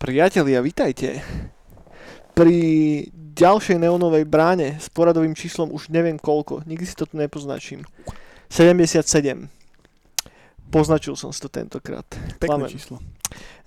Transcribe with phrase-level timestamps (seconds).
[0.00, 1.20] Priatelia, vitajte.
[2.32, 2.56] Pri
[3.14, 7.84] ďalšej neonovej bráne s poradovým číslom už neviem koľko, nikdy si to tu nepoznačím.
[8.50, 9.06] 77.
[10.72, 12.08] Poznačil som si to tentokrát.
[12.42, 12.72] Pekné Klamem.
[12.72, 12.96] číslo.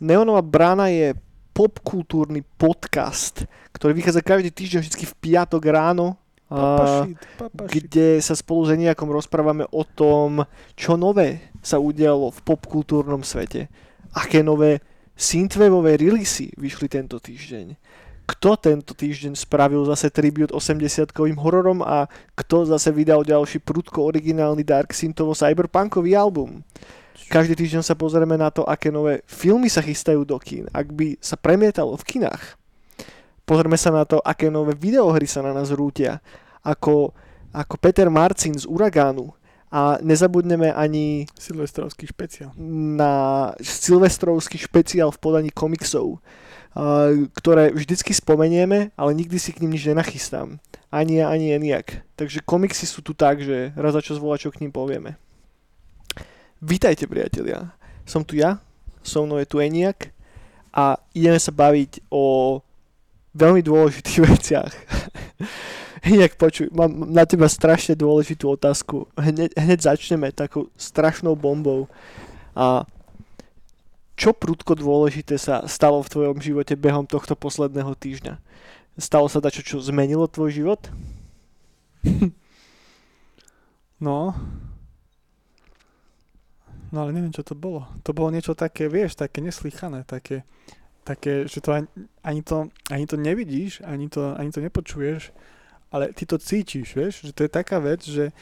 [0.01, 1.13] Neonová brána je
[1.53, 6.17] popkultúrny podcast, ktorý vychádza každý týždeň vždy v piatok ráno,
[6.53, 7.69] Papašit, papašit.
[7.73, 10.45] kde sa spolu s Eniakom rozprávame o tom,
[10.77, 13.73] čo nové sa udialo v popkultúrnom svete.
[14.13, 14.85] Aké nové
[15.17, 17.73] synthwaveové releasy vyšli tento týždeň.
[18.23, 22.07] Kto tento týždeň spravil zase tribut 80-kovým hororom a
[22.39, 26.63] kto zase vydal ďalší prudko originálny dark synthovo cyberpunkový album.
[27.27, 31.19] Každý týždeň sa pozrieme na to, aké nové filmy sa chystajú do kín, ak by
[31.19, 32.55] sa premietalo v kinách.
[33.43, 36.23] Pozrieme sa na to, aké nové videohry sa na nás rútia,
[36.63, 37.11] ako,
[37.51, 39.35] ako Peter Marcin z Uragánu.
[39.73, 42.53] A nezabudneme ani Silvestrovský špeciál.
[42.97, 43.13] na
[43.57, 46.21] silvestrovský špeciál v podaní komiksov,
[47.33, 50.61] ktoré vždycky spomenieme, ale nikdy si k ním nič nenachystám.
[50.93, 52.05] Ani ja, ani Eniak.
[52.13, 55.17] Takže komiksy sú tu tak, že raz za čas volá, čo k ním povieme.
[56.61, 57.73] Vítajte, priatelia.
[58.05, 58.61] Som tu ja,
[59.01, 60.13] so mnou je tu Eniak
[60.69, 62.61] a ideme sa baviť o
[63.33, 64.73] veľmi dôležitých veciach.
[66.03, 69.07] Inak počuj, mám na teba strašne dôležitú otázku.
[69.15, 71.87] Hneď, hneď začneme takou strašnou bombou.
[72.51, 72.83] A
[74.19, 78.35] čo prudko dôležité sa stalo v tvojom živote behom tohto posledného týždňa?
[78.99, 80.81] Stalo sa dačo, čo zmenilo tvoj život?
[84.03, 84.35] No.
[86.91, 87.87] No ale neviem, čo to bolo.
[88.03, 90.43] To bolo niečo také, vieš, také neslychané, také,
[91.07, 91.87] také že to ani,
[92.19, 95.31] ani, to, ani to nevidíš, ani to, ani to nepočuješ,
[95.93, 98.33] ale ty to cítiš, vieš, že to je taká vec, že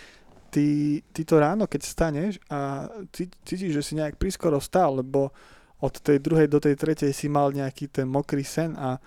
[0.52, 5.36] ty, ty to ráno, keď staneš a cí- cítiš, že si nejak prískoro stal, lebo
[5.81, 9.02] od tej druhej do tej tretej si mal nejaký ten mokrý sen a,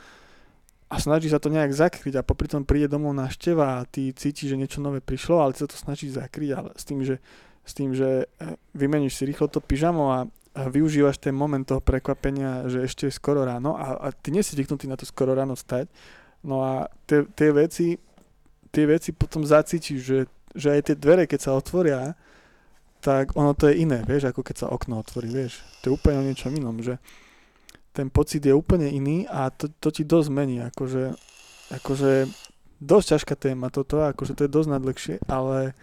[0.90, 4.52] a snaží sa to nejak zakryť a popri tom príde domov návšteva a ty cítiš,
[4.52, 7.22] že niečo nové prišlo, ale sa to snaží zakryť, ale s tým, že,
[7.62, 10.20] s tým, že eh, vymeníš si rýchlo to pyžamo a,
[10.58, 14.42] a využívaš ten moment toho prekvapenia, že ešte je skoro ráno a, a ty nie
[14.42, 15.86] si zvyknutý na to skoro ráno stať.
[16.44, 17.96] No a tie, tie veci
[18.74, 20.18] tie veci potom zacítiš, že,
[20.58, 22.18] že aj tie dvere, keď sa otvoria,
[22.98, 25.62] tak ono to je iné, vieš, ako keď sa okno otvorí, vieš.
[25.84, 26.98] To je úplne o niečom inom, že
[27.94, 31.14] ten pocit je úplne iný a to, to ti dosť mení, akože,
[31.78, 32.26] akože
[32.82, 35.78] dosť ťažká téma toto, akože to je dosť nadlhšie, ale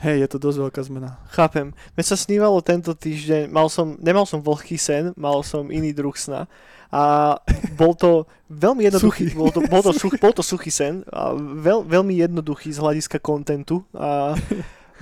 [0.00, 1.20] hej, je to dosť veľká zmena.
[1.34, 1.76] Chápem.
[1.98, 6.16] Mne sa snívalo tento týždeň, mal som, nemal som vlhký sen, mal som iný druh
[6.16, 6.48] sna.
[6.92, 7.36] A
[7.74, 9.38] bol to veľmi jednoduchý, Suchý.
[9.38, 13.18] bol to, bol, to such, bol to suchý sen, a veľ, veľmi jednoduchý z hľadiska
[13.18, 13.82] kontentu.
[13.96, 14.38] A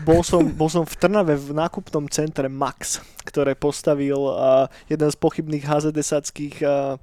[0.03, 5.17] bol som, bol som v Trnave v nákupnom centre Max, ktoré postavil a, jeden z
[5.17, 6.99] pochybných HZDSackých a,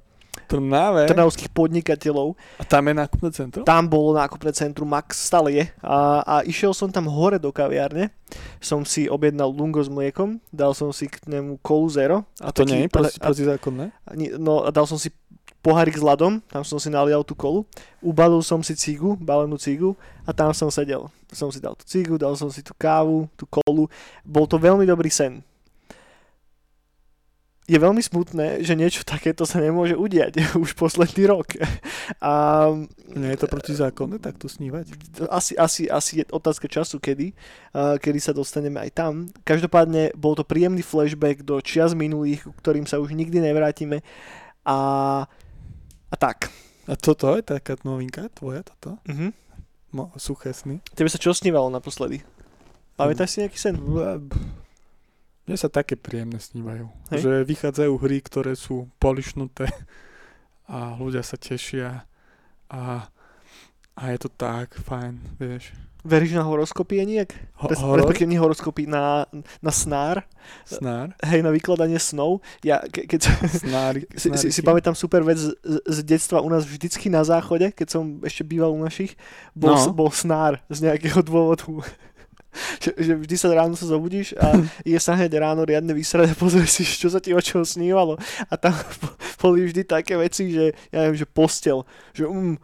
[0.52, 1.08] Trnave?
[1.08, 2.36] trnavských podnikateľov.
[2.60, 3.64] A tam je nákupné centrum?
[3.64, 5.64] Tam bolo nákupné centrum Max, stále je.
[5.80, 8.12] A, a išiel som tam hore do kaviárne,
[8.60, 12.16] som si objednal lungo s mliekom, dal som si k nemu kolu zero.
[12.36, 13.86] A to nie je proti, a, protizákonné?
[13.88, 15.08] a, no, a dal som si
[15.62, 17.62] pohárik s ľadom, tam som si nalial tú kolu,
[18.02, 19.94] ubalil som si cigu, balenú cigu
[20.26, 21.06] a tam som sedel.
[21.32, 23.86] Som si dal tú cigu, dal som si tú kávu, tú kolu.
[24.26, 25.40] Bol to veľmi dobrý sen.
[27.72, 31.56] Je veľmi smutné, že niečo takéto sa nemôže udiať už posledný rok.
[32.20, 32.68] A
[33.16, 34.92] Nie je to protizákonné takto snívať?
[35.32, 37.32] asi, asi, asi je otázka času, kedy,
[37.72, 39.12] kedy sa dostaneme aj tam.
[39.48, 44.04] Každopádne bol to príjemný flashback do čias minulých, ktorým sa už nikdy nevrátime.
[44.68, 44.78] A,
[46.12, 46.52] a tak.
[46.84, 49.00] A toto je taká novinka tvoja, toto?
[49.08, 49.30] Uh-huh.
[49.94, 50.84] Mo, suché sny?
[50.92, 52.20] Tebe sa čo snívalo naposledy?
[53.00, 53.74] Pamätáš si nejaký sen?
[55.42, 56.86] Mne sa také príjemné snívajú.
[57.10, 57.20] Hej.
[57.26, 59.66] Že vychádzajú hry, ktoré sú polišnuté
[60.70, 62.06] a ľudia sa tešia
[62.70, 63.10] a,
[63.98, 65.74] a je to tak fajn, vieš.
[66.02, 66.98] Veríš na horoskopy?
[67.62, 69.22] Ho, Res, horor, respektíve nie horoskopy, na,
[69.62, 70.26] na snár,
[70.66, 72.42] snár, hej, na vykladanie snov.
[72.66, 76.66] Ja, ke, keď snári, si, si, si pamätám super vec z, z detstva u nás
[76.66, 79.14] vždycky na záchode, keď som ešte býval u našich,
[79.54, 79.94] bol, No.
[79.94, 81.70] bol snár z nejakého dôvodu.
[82.80, 84.60] Že, že vždy sa ráno sa zobudíš a
[84.92, 88.20] je sa hneď ráno riadne vysrať a pozrieš si, čo sa ti očom snívalo.
[88.48, 88.76] A tam
[89.40, 92.60] boli vždy také veci, že ja neviem, že postel, že um,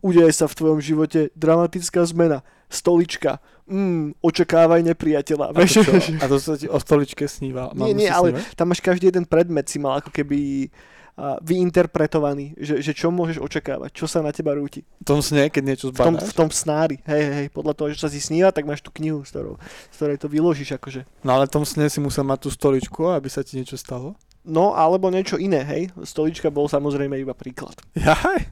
[0.00, 5.52] udeje sa v tvojom živote dramatická zmena, stolička, mm, očakávaj nepriateľa.
[5.52, 5.92] a to, čo,
[6.22, 7.76] a to sa ti o stoličke sníval.
[7.76, 10.70] nie, nie, ale tam máš každý jeden predmet si mal ako keby
[11.16, 14.80] vyinterpretovaný, že, že čo môžeš očakávať, čo sa na teba rúti.
[15.00, 16.28] V tom sne, keď niečo V tom, zbadáš.
[16.28, 19.20] v tom snári, hej, hej, podľa toho, že sa si sníva, tak máš tú knihu,
[19.22, 19.54] z, ktorou,
[19.92, 21.04] z ktorej to vyložíš akože.
[21.22, 24.16] No ale v tom sne si musel mať tú stoličku, aby sa ti niečo stalo.
[24.42, 25.82] No, alebo niečo iné, hej.
[26.02, 27.76] Stolička bol samozrejme iba príklad.
[27.94, 28.50] Jaj.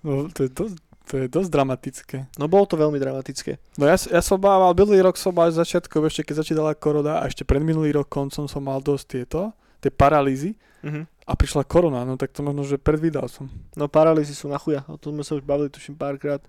[0.00, 2.16] No, to je dosť, to je dosť dramatické.
[2.40, 3.60] No bolo to veľmi dramatické.
[3.76, 7.28] No ja, ja som bával, minulý rok som mal začiatkom, ešte keď začínala korona a
[7.28, 9.50] ešte pred minulý rok koncom som mal dosť tieto,
[9.82, 11.06] tie paralýzy Mhm.
[11.22, 13.46] A prišla korona, no tak to možno, že predvídal som.
[13.78, 16.42] No paralýzy sú na chuja, o tom sme sa už bavili tuším párkrát.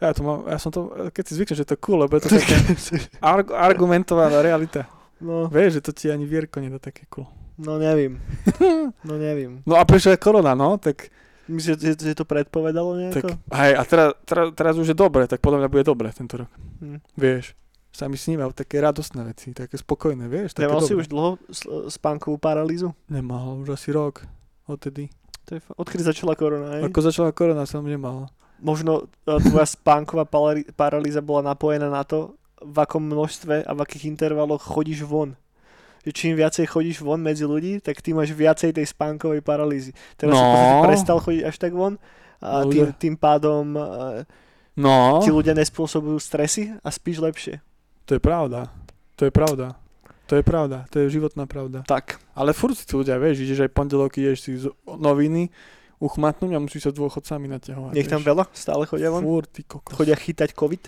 [0.00, 2.24] Ja, to mám, ja som to, keď si zvyknem, že to je cool, lebo je
[2.24, 2.56] to také
[3.22, 4.88] arg- argumentovaná realita.
[5.20, 7.28] No, Vieš, že to ti ani Vierko nedá také cool.
[7.60, 8.16] no neviem.
[9.06, 9.60] No neviem.
[9.68, 11.12] No a prišla korona, no, tak,
[11.50, 13.28] Myslíš, že, že to predpovedalo tak nejako?
[13.58, 16.50] hej, a teraz, teraz, teraz už je dobre, tak podľa mňa bude dobre tento rok.
[16.78, 17.02] Hm.
[17.18, 17.58] Vieš,
[17.90, 21.00] sa mi snívajú také radostné veci, také spokojné, vieš, také Nemal si dobré.
[21.00, 21.30] už dlho
[21.88, 22.94] spánkovú paralýzu?
[23.06, 24.22] Nemal, už asi rok,
[24.64, 25.10] odtedy.
[25.44, 26.82] To je, fa- odkedy začala korona, hej?
[26.86, 28.30] Ako začala korona, som nemal.
[28.58, 30.22] Možno e, tvoja spánková
[30.70, 35.32] paralýza bola napojená na to, v akom množstve a v akých intervaloch chodíš von.
[36.00, 39.90] Že čím viacej chodíš von medzi ľudí, tak ty máš viacej tej spánkovej paralýzy.
[40.14, 40.44] Teraz No.
[40.44, 40.84] no.
[40.84, 41.96] prestal chodiť až tak von
[42.38, 43.82] a No, tým, tým pádom e,
[44.76, 47.64] No, ti ľudia nespôsobujú stresy a spíš lepšie.
[48.10, 48.66] To je pravda.
[49.14, 49.78] To je pravda.
[50.26, 50.82] To je pravda.
[50.90, 51.86] To je životná pravda.
[51.86, 52.18] Tak.
[52.34, 55.46] Ale furt si tu ľudia, vieš, ideš aj pondelok, ideš si z noviny,
[56.02, 57.94] uchmatnúť a musíš sa dôchodcami naťahovať.
[57.94, 58.34] Nech tam vieš.
[58.34, 59.22] veľa stále chodia von.
[59.22, 59.94] Furt, ty kokos.
[59.94, 60.82] Chodia chytať COVID.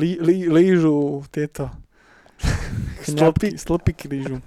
[0.00, 1.68] Lí, lí, lížu tieto.
[3.04, 3.60] Stĺpy.
[3.60, 4.40] Stĺpiky lížu.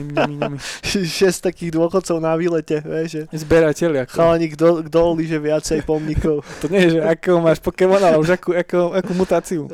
[1.20, 4.08] Šesť takých dôchodcov na výlete, vieš, že Zberatelia.
[4.08, 4.16] ako.
[4.16, 6.40] chalani, kto, kto líže viacej pomníkov.
[6.64, 9.68] To nie je, že akého máš Pokémon, ale už akú, akú, akú mutáciu.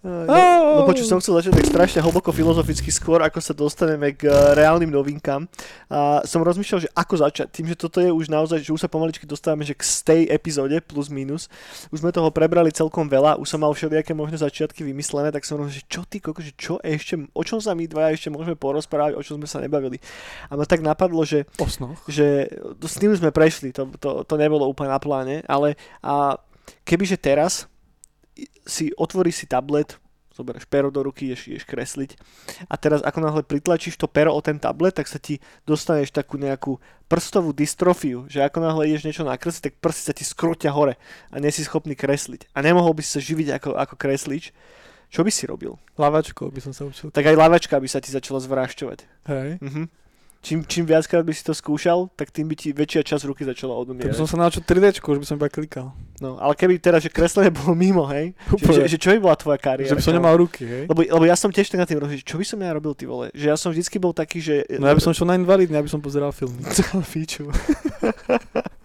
[0.00, 4.32] No, no počuť, som chcel začať tak strašne hlboko filozoficky skôr, ako sa dostaneme k
[4.32, 5.44] eh, reálnym novinkám.
[5.92, 7.52] A som rozmýšľal, že ako začať.
[7.52, 10.80] Tým, že toto je už naozaj, že už sa pomaličky dostávame že k stej epizóde
[10.80, 11.52] plus minus.
[11.92, 15.60] Už sme toho prebrali celkom veľa, už som mal všelijaké možné začiatky vymyslené, tak som
[15.60, 18.56] rozmýšľal, že čo ty koko, že čo ešte, o čom sa my dvaja ešte môžeme
[18.56, 20.00] porozprávať, o čom sme sa nebavili.
[20.48, 22.00] A ma tak napadlo, že O snoch.
[22.08, 22.48] že
[22.80, 26.40] s tým sme prešli, to, to, to nebolo úplne na pláne, ale a
[26.88, 27.68] kebyže teraz
[28.64, 29.98] si otvoríš si tablet,
[30.30, 32.16] zoberieš pero do ruky, ideš, ideš kresliť
[32.70, 36.38] a teraz ako náhle pritlačíš to pero o ten tablet, tak sa ti dostaneš takú
[36.40, 36.78] nejakú
[37.10, 40.96] prstovú dystrofiu, že ako náhle ideš niečo nakresliť, tak prsty sa ti skrotia hore
[41.28, 42.48] a nie si schopný kresliť.
[42.54, 44.54] A nemohol by si sa živiť ako, ako kreslič.
[45.10, 45.74] Čo by si robil?
[45.98, 47.10] Lavačkou by som sa učil.
[47.10, 48.98] Tak aj lavačka by sa ti začala zvrášťovať.
[49.26, 49.58] Hej.
[49.58, 49.90] Mhm.
[50.40, 53.76] Čím, čím viackrát by si to skúšal, tak tým by ti väčšia časť ruky začala
[53.76, 54.16] Tak odumierať.
[54.16, 55.92] som sa naučil 3D, už by som iba klikal.
[56.16, 58.32] No, ale keby teraz, že kreslenie bolo mimo, hej?
[58.56, 59.92] Že, že, že, čo by bola tvoja kariéra?
[59.92, 60.84] Že by som nemal ruky, hej.
[60.88, 63.04] Lebo, lebo ja som tiež tak na tým že čo by som ja robil, ty
[63.04, 63.28] vole?
[63.36, 64.64] Že ja som vždycky bol taký, že...
[64.80, 66.64] No ja by som šiel na invalidný, aby som pozeral filmy.
[67.12, 67.52] Fíču.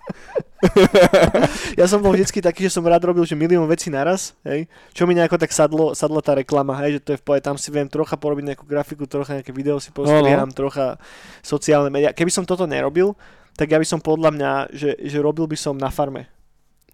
[1.80, 4.66] ja som bol vždycky taký, že som rád robil, že milión vecí naraz, hej?
[4.92, 6.98] Čo mi nejako tak sadlo, sadla tá reklama, hej?
[6.98, 9.78] Že to je v pohode, tam si viem trocha porobiť nejakú grafiku, trocha nejaké video
[9.78, 11.00] si postriham, trocha
[11.46, 12.12] sociálne médiá.
[12.12, 13.14] Keby som toto nerobil,
[13.56, 16.28] tak ja by som podľa mňa, že, že robil by som na farme.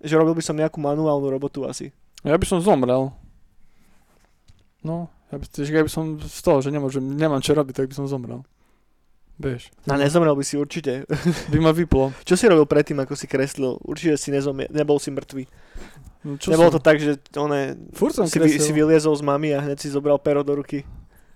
[0.02, 1.90] Že robil by som nejakú manuálnu robotu asi.
[2.22, 3.10] Ja by som zomrel.
[4.86, 7.90] No, ja by, že ja by som z toho, že nemôžem, nemám čo robiť, tak
[7.90, 8.46] by som zomrel.
[9.38, 9.72] Vieš.
[9.88, 11.08] No nezomrel by si určite.
[11.50, 12.12] By ma vyplo.
[12.28, 13.80] Čo si robil predtým, ako si kreslil?
[13.82, 15.44] Určite si nezomie, nebol si mŕtvý.
[16.22, 16.78] No, čo Nebolo som?
[16.78, 18.62] to tak, že one, Furt som si, kresil.
[18.62, 20.86] si vyliezol z mami a hneď si zobral pero do ruky.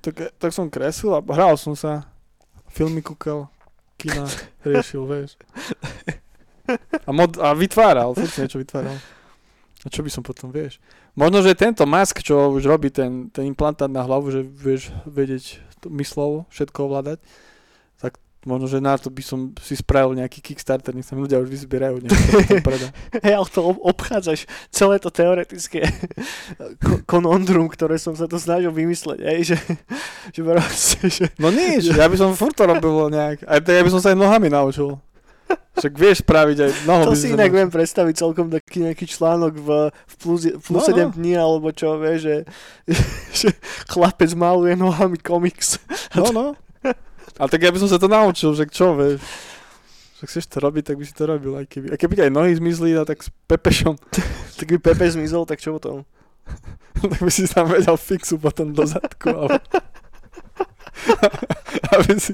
[0.06, 2.06] Tak, tak som kresil a hral som sa.
[2.70, 3.50] Filmy kúkal,
[3.98, 4.30] kina
[4.68, 5.42] riešil, vieš.
[7.02, 8.94] A, mod, a vytváral, furt niečo vytváral.
[9.82, 10.78] A čo by som potom, vieš?
[11.18, 15.62] Možno, že tento mask, čo už robí ten, ten implantát na hlavu, že vieš vedieť
[15.82, 17.18] to myslovo, všetko ovládať,
[18.46, 22.06] možno, že na to by som si spravil nejaký Kickstarter, nech sa ľudia už vyzbierajú,
[22.62, 22.94] predá.
[23.26, 25.84] Hej, ale to ob- obchádzaš celé to teoretické
[26.80, 29.58] ko- konondrum, ktoré som sa to snažil vymysleť, hej, že,
[30.32, 33.44] že proste, že No nič, ja by som furt to robil nejak.
[33.50, 35.02] Aj ja by som sa aj nohami naučil.
[35.76, 37.12] Však vieš spraviť aj nohou.
[37.12, 40.96] to si inak viem predstaviť celkom taký nejaký článok v, v plus, plus No, 7
[40.96, 41.14] no.
[41.14, 42.38] dní, alebo čo, vieš, že,
[43.44, 43.50] že
[43.92, 45.78] chlapec maluje nohami komiks.
[46.16, 46.46] No, no.
[47.36, 49.20] A tak ja by som sa to naučil, že čo, vieš.
[50.16, 51.60] Však chceš to robiť, tak by si to robil.
[51.60, 54.00] Aj keby, a keby ti aj nohy zmizli, no, tak s Pepešom,
[54.58, 56.08] Tak by Pepe zmizol, tak čo potom?
[57.12, 59.36] tak by si tam vedel fixu potom do zadku.
[59.36, 59.60] Ale...
[61.92, 62.32] Aby si...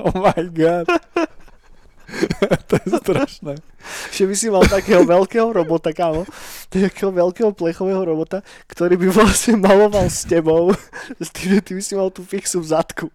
[0.00, 0.88] oh my god.
[2.68, 3.52] to je strašné.
[4.10, 6.28] Že by si mal takého veľkého robota, kámo.
[6.68, 10.70] takého veľkého plechového robota, ktorý by vlastne maloval s tebou,
[11.16, 13.06] s tým, že ty by si mal tú fixu v zadku.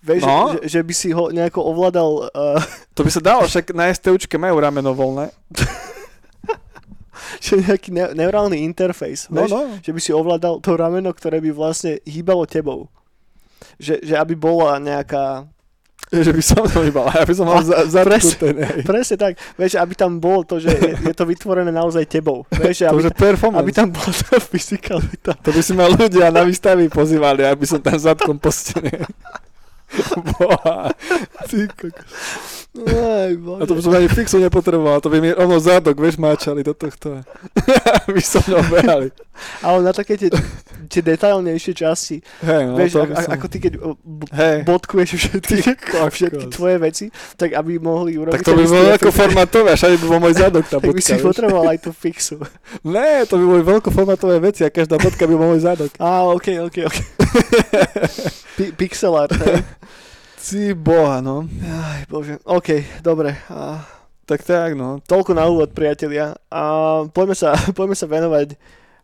[0.00, 0.56] Vieš, No.
[0.56, 2.60] že, že by si ho nejako ovládal, uh,
[2.96, 5.28] To by sa dalo, však na STUčke majú rameno voľné.
[7.44, 9.62] že nejaký ne- neurálny interfejs, No, vieš, no.
[9.78, 12.88] že by si ovládal to rameno, ktoré by vlastne hýbalo tebou.
[13.76, 15.44] Že, že aby bola nejaká
[16.26, 18.02] Že by som to iba, ja by som mal za, za
[18.34, 18.82] ten, hej.
[18.82, 19.38] Presne tak.
[19.54, 22.42] Vieš, aby tam bolo to, že je, je to vytvorené naozaj tebou.
[22.50, 23.62] Vieš, To aby, performance.
[23.62, 25.38] aby tam bola tá fyzikalita.
[25.38, 28.90] To by si ma ľudia na výstavy pozývali, aby som tam zadkom postený.
[30.38, 30.94] Boha.
[31.46, 31.66] Ty.
[32.70, 36.62] Aj, A to by som ani fixu nepotreboval, to by mi ono zadok, vieš, máčali
[36.62, 37.18] do tohto.
[38.06, 39.10] Aby som mnou behali.
[39.58, 40.30] Ale na také tie,
[40.86, 42.22] tie detailnejšie časti.
[42.46, 43.32] Hej, no, vieš, ako, by som...
[43.34, 46.12] ako ty keď b- Hej, bodkuješ všetky, kokos.
[46.14, 47.04] všetky tvoje veci,
[47.34, 48.38] tak aby mohli urobiť...
[48.38, 50.94] tak to by bolo ako formatové, a všade by bol môj zadok tá Tak by
[50.94, 52.38] bodka, si potreboval aj tú fixu.
[52.86, 55.90] Ne, to by boli veľkoformatové veci a každá bodka by bol môj zadok.
[55.98, 56.96] Á, ok, ok, ok.
[58.60, 59.64] Pi- pixel art, hej.
[60.40, 61.44] Ty boha, no.
[61.62, 62.40] Aj, bože.
[62.42, 62.68] OK,
[63.04, 63.36] dobre.
[63.52, 63.84] A
[64.24, 65.02] Tak tak, no.
[65.04, 66.38] toľko na úvod, priatelia.
[66.48, 66.62] A
[67.10, 68.56] poďme sa, poďme sa venovať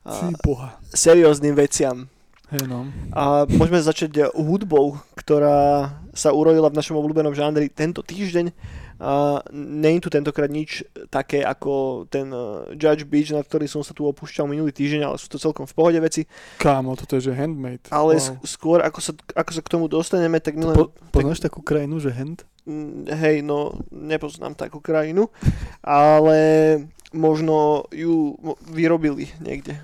[0.07, 0.79] a, boha.
[0.95, 2.07] serióznym veciam.
[2.47, 2.87] Hej, no.
[3.11, 8.55] A môžeme začať hudbou, ktorá sa urodila v našom obľúbenom žánri tento týždeň.
[8.97, 10.81] Je tu tentokrát nič
[11.13, 15.17] také ako ten uh, Judge Beach, na ktorý som sa tu opúšťal minulý týždeň, ale
[15.21, 16.25] sú to celkom v pohode veci.
[16.57, 17.93] Kámo, toto je že handmade.
[17.93, 18.41] Ale wow.
[18.45, 20.77] skôr, ako sa, ako sa k tomu dostaneme, tak my len...
[20.77, 22.49] Po, poznáš takú krajinu, že hand?
[22.65, 25.29] Mm, hej, no nepoznám takú krajinu,
[25.85, 26.39] ale
[27.13, 28.35] možno ju
[28.65, 29.77] vyrobili niekde.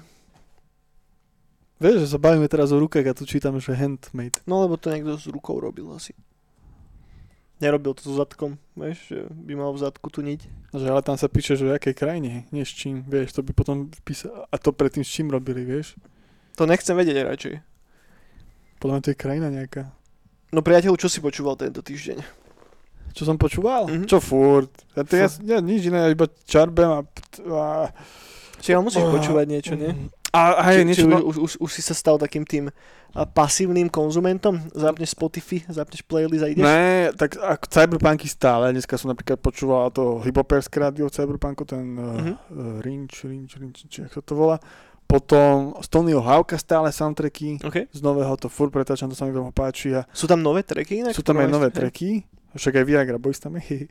[1.83, 4.41] Vieš, že sa bavíme teraz o rukách a tu čítam, že handmade.
[4.47, 6.15] No lebo to niekto s rukou robil asi.
[7.63, 10.51] Nerobil to so zadkom, vieš, že by mal v zadku tu niť.
[10.75, 13.55] Že, ale tam sa píše, že v akej krajine, nie s čím, vieš, to by
[13.55, 15.95] potom písal, a to predtým s čím robili, vieš?
[16.59, 17.55] To nechcem vedieť radšej.
[18.83, 19.95] Podľa mňa to je krajina nejaká.
[20.51, 22.19] No priateľ, čo si počúval tento týždeň?
[23.15, 23.87] Čo som počúval?
[23.87, 24.11] Mhm.
[24.11, 24.73] Čo furt?
[24.99, 27.01] Ja, to ja, ja nič iné, iba čarbem a...
[27.47, 27.63] a
[28.59, 29.15] Či ale musíš Oh.
[29.15, 29.95] počúvať niečo, nie?
[29.95, 31.03] A, a Či, je či niečo...
[31.03, 32.73] už, no, už, už, už si sa stal takým tým
[33.13, 34.65] pasívnym konzumentom?
[34.71, 36.63] Zapneš Spotify, zapneš playlist a ideš?
[36.63, 38.73] Ne, tak ako cyberpunky stále.
[38.73, 42.33] Dneska som napríklad počúval to hiphoperské rádio cyberpunku, ten Mhm.
[42.33, 42.37] uh,
[42.81, 44.57] Rinč, Rinč, Rinč, či ako sa to volá.
[45.05, 47.61] Potom z Tonyho Hawka stále soundtracky.
[47.61, 47.85] OK.
[47.87, 49.93] Z nového to furt pretáčam, to sa mi veľmi páči.
[49.93, 51.13] A Sú tam nové tracky inak?
[51.13, 52.25] sú tam aj nové máš- tracky.
[52.53, 53.89] Však aj Viagra Boys tam je.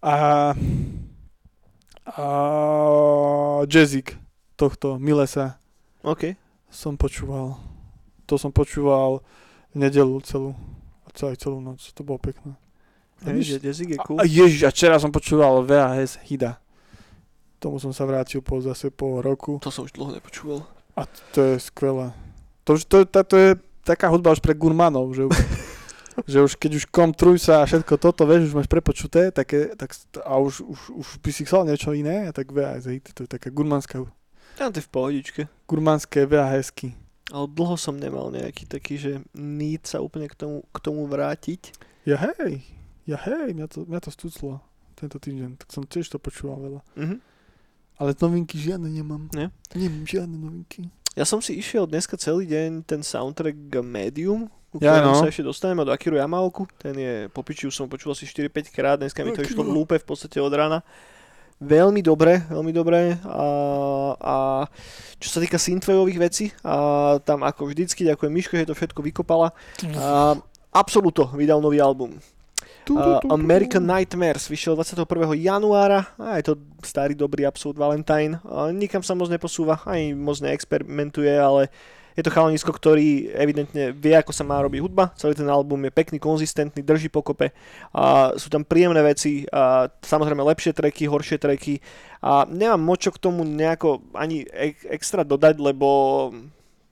[0.00, 0.50] A,
[2.06, 2.26] a
[3.66, 4.18] Jazzik
[4.54, 5.58] tohto Milesa
[6.04, 6.36] OK.
[6.68, 7.56] som počúval.
[8.28, 9.24] To som počúval
[9.72, 10.52] v nedelu celú.
[11.04, 11.80] A celú, celú noc.
[11.80, 12.52] To bolo pekné.
[13.24, 14.20] A Hej, jazyk je cool.
[14.20, 16.60] A ježiš, a včera som počúval VHS Hida.
[17.56, 19.56] Tomu som sa vrátil po zase po roku.
[19.64, 20.68] To som už dlho nepočúval.
[20.92, 22.12] A to je skvelé.
[22.68, 25.36] To, to, to, to je taká hudba už pre gurmanov, že už,
[26.32, 29.96] že už keď už kom trujsa a všetko toto, vieš, už máš prepočuté, také, tak,
[30.20, 33.48] a už, už, už by si chcel niečo iné, tak VHS hit, to je taká
[33.48, 34.04] gurmanská,
[34.58, 35.40] Ja, to je v pohodičke.
[35.66, 36.94] gurmanské VHSky.
[37.32, 41.72] Ale dlho som nemal nejaký taký, že need sa úplne k tomu, k tomu vrátiť.
[42.04, 42.60] Ja hej,
[43.08, 44.60] ja hej, mňa to, mňa to stúclo
[44.94, 46.80] tento týždeň, tak som tiež to počúval veľa.
[47.00, 47.16] Mhm.
[47.94, 49.30] Ale novinky žiadne nemám.
[49.32, 49.54] Nie?
[49.72, 50.90] Nemám žiadne novinky.
[51.14, 53.54] Ja som si išiel dneska celý deň ten soundtrack
[53.86, 55.14] Medium, ku Ja, no.
[55.14, 56.66] sa ešte dostaneme od Akiru Yamaoku.
[56.74, 59.54] Ten je po piči, už som počul asi 4-5 krát, dneska mi to Akira.
[59.54, 60.82] išlo v lúpe v podstate od rána.
[61.62, 63.18] Veľmi dobre, veľmi dobre.
[63.24, 63.46] A,
[64.18, 64.36] a
[65.22, 69.54] čo sa týka synthwaveových vecí, a tam ako vždycky, ďakujem Miško, že to všetko vykopala.
[69.94, 70.36] A
[70.74, 72.18] Absoluto vydal nový album.
[72.84, 75.32] Uh, American Nightmares vyšiel 21.
[75.40, 78.42] januára a je to starý dobrý Absolute Valentine.
[78.44, 81.72] Uh, nikam sa moc neposúva, ani moc neexperimentuje, ale
[82.14, 85.10] je to chalanisko, ktorý evidentne vie, ako sa má robiť hudba.
[85.18, 87.50] Celý ten album je pekný, konzistentný, drží pokope.
[87.90, 91.82] A sú tam príjemné veci, a samozrejme lepšie treky, horšie treky.
[92.22, 94.46] A nemám moc čo k tomu nejako ani
[94.86, 95.88] extra dodať, lebo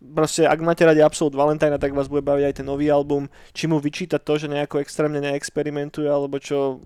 [0.02, 3.30] proste ak máte radi Absolute Valentine, tak vás bude baviť aj ten nový album.
[3.54, 6.82] Či mu vyčítať to, že nejako extrémne neexperimentuje, alebo čo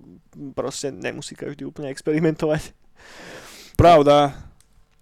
[0.53, 2.77] proste nemusí každý úplne experimentovať.
[3.81, 4.37] Pravda.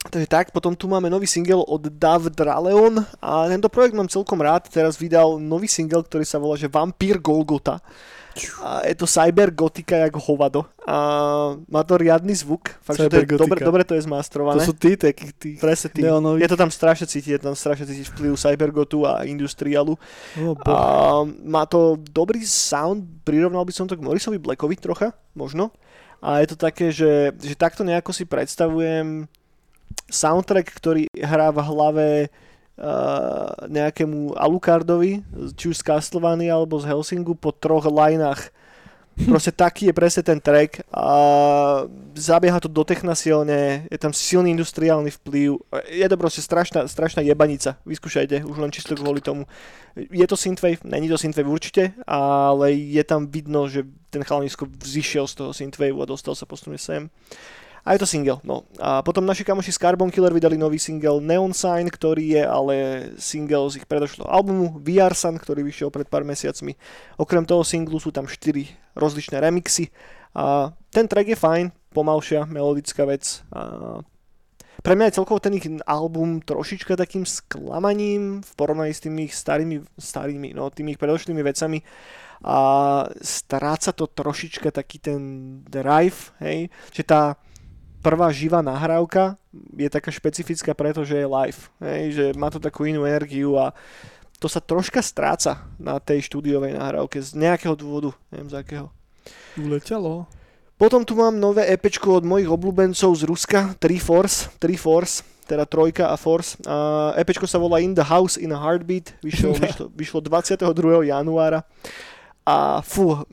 [0.04, 4.36] Takže tak, potom tu máme nový single od Dav Draleon a tento projekt mám celkom
[4.36, 7.80] rád, teraz vydal nový single, ktorý sa volá že Vampír Golgota.
[8.66, 10.66] A je to cybergotika jak hovado.
[10.82, 14.66] A má to riadny zvuk, fakt, že to je, dobre, dobre to je To zmastrované.
[14.66, 16.02] sú tí takí, tí Presne tí.
[16.02, 16.42] neonoví.
[16.42, 19.94] Je to tam strašne cítiť, je tam strašne cítiť vplyv cybergotu a industrialu.
[20.42, 20.76] Oh, A
[21.46, 25.70] má to dobrý sound, prirovnal by som to k Morrisovi Blackovi trocha, možno.
[26.18, 29.30] A je to také, že, že takto nejako si predstavujem
[30.10, 32.08] soundtrack, ktorý hrá v hlave
[32.78, 35.22] uh, nejakému Alucardovi,
[35.58, 38.52] či už z Castlevania alebo z Helsingu po troch lineách.
[39.14, 41.06] Proste taký je presne ten track a
[42.18, 42.82] zabieha to do
[43.14, 45.54] silne, je tam silný industriálny vplyv,
[45.86, 49.46] je to proste strašná, strašná jebanica, vyskúšajte, už len čisto kvôli tomu.
[49.94, 55.30] Je to synthwave, není to synthwave určite, ale je tam vidno, že ten chalanisko vzýšiel
[55.30, 57.06] z toho synthwave a dostal sa postupne sem.
[57.84, 58.64] A je to single, no.
[58.80, 62.74] A potom naši kamoši z Carbon Killer vydali nový single Neon Sign, ktorý je ale
[63.20, 66.72] single z ich predošlého albumu VR Sun, ktorý vyšiel pred pár mesiacmi.
[67.20, 69.92] Okrem toho singlu sú tam 4 rozličné remixy.
[70.32, 73.44] A ten track je fajn, pomalšia, melodická vec.
[73.52, 74.00] A
[74.80, 79.80] pre mňa je celkovo ten ich album trošička takým sklamaním v porovnaní s tými starými,
[79.96, 81.80] starými, no tými ich predošlými vecami
[82.44, 82.58] a
[83.16, 85.20] stráca to trošička taký ten
[85.64, 87.40] drive, hej, že tá
[88.04, 89.40] prvá živá nahrávka
[89.72, 91.60] je taká špecifická, pretože je live.
[91.80, 93.72] Hej, že má to takú inú energiu a
[94.36, 98.86] to sa troška stráca na tej štúdiovej nahrávke z nejakého dôvodu, neviem z akého.
[99.56, 100.28] Uletelo.
[100.76, 105.64] Potom tu mám nové EPčko od mojich obľúbencov z Ruska, Three Force, Three Force, teda
[105.64, 106.58] Trojka a Force.
[106.60, 111.08] Uh, EPčko sa volá In the House in a Heartbeat, vyšlo, vyšlo, vyšlo 22.
[111.08, 111.62] januára.
[112.44, 113.24] A fú,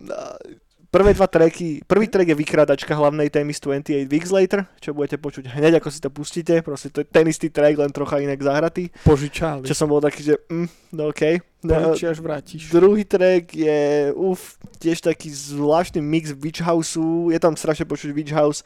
[0.92, 5.16] Prvé dva tracky, prvý track je vykrádačka hlavnej témy z 28 Weeks Later, čo budete
[5.24, 8.44] počuť hneď ako si to pustíte, proste to je ten istý track, len trocha inak
[8.44, 8.92] zahratý.
[9.08, 9.64] Požičali.
[9.64, 10.68] Čo som bol taký, že mm,
[11.00, 11.16] no.
[11.16, 11.40] Okay.
[11.64, 12.68] No, až vrátiš.
[12.74, 18.36] Druhý track je, uf, tiež taký zvláštny mix Witch Houseu, je tam strašne počuť Witch
[18.36, 18.60] House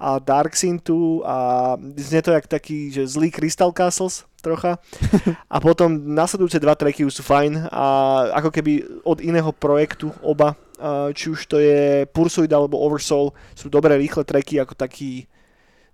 [0.00, 4.78] a Dark Synthu a znie to jak taký, že zlý Crystal Castles trocha.
[5.54, 7.86] A potom nasledujúce dva tracky už sú fajn a
[8.38, 10.54] ako keby od iného projektu oba
[11.12, 15.26] či už to je Pursuit alebo Oversoul, sú dobré rýchle tracky ako taký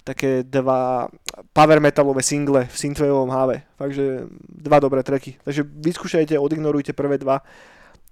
[0.02, 1.06] také dva
[1.54, 3.62] power metalové single v synthwaveovom háve.
[3.78, 5.38] Takže dva dobré tracky.
[5.46, 7.46] Takže vyskúšajte, odignorujte prvé dva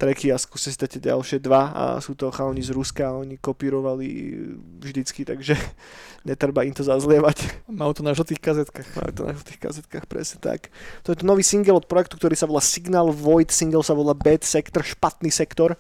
[0.01, 4.33] tracky a skúste tie ďalšie dva a sú to chalani z Ruska a oni kopírovali
[4.81, 5.53] vždycky, takže
[6.29, 7.69] netreba im to zazlievať.
[7.69, 8.89] Majú to na žltých kazetkách.
[8.97, 10.73] Majú to na žltých kazetkách, presne tak.
[11.05, 14.17] To je to nový single od projektu, ktorý sa volá Signal Void, single sa volá
[14.17, 15.77] Bad Sector, špatný sektor.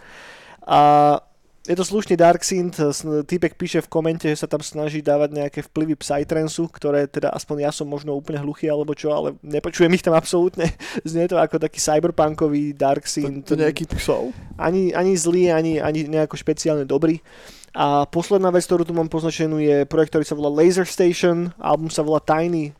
[0.70, 0.80] A
[1.66, 2.80] je to slušný Dark Synth,
[3.26, 7.68] týpek píše v komente, že sa tam snaží dávať nejaké vplyvy Psytransu, ktoré teda aspoň
[7.68, 10.72] ja som možno úplne hluchý alebo čo, ale nepočujem ich tam absolútne.
[11.10, 13.50] Znie to ako taký cyberpunkový Dark Synth.
[13.50, 14.32] To, to nejaký psov?
[14.56, 17.20] Ani, ani zlý, ani, ani nejako špeciálne dobrý.
[17.70, 21.86] A posledná vec, ktorú tu mám poznačenú, je projekt, ktorý sa volá Laser Station, album
[21.86, 22.74] sa volá Tiny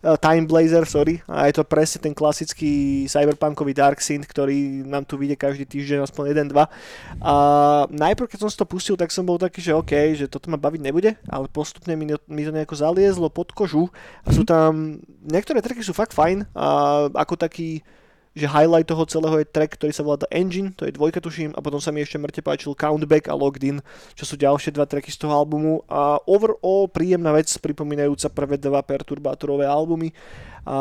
[0.00, 1.24] Time Blazer, sorry.
[1.26, 6.04] A je to presne ten klasický cyberpunkový Dark Synth, ktorý nám tu vyjde každý týždeň
[6.06, 6.68] aspoň jeden, dva.
[7.18, 7.34] A
[7.90, 10.60] najprv, keď som si to pustil, tak som bol taký, že OK, že toto ma
[10.60, 13.90] baviť nebude, ale postupne mi, mi to nejako zaliezlo pod kožu
[14.22, 16.66] a sú tam, niektoré tracky sú fakt fajn, a
[17.10, 17.82] ako taký
[18.36, 21.56] že highlight toho celého je track, ktorý sa volá The Engine, to je dvojka tuším,
[21.56, 23.80] a potom sa mi ešte mŕte páčil Countback a Logged In,
[24.12, 25.80] čo sú ďalšie dva tracky z toho albumu.
[25.88, 30.12] A overall príjemná vec, pripomínajúca prvé dva perturbátorové albumy.
[30.68, 30.76] A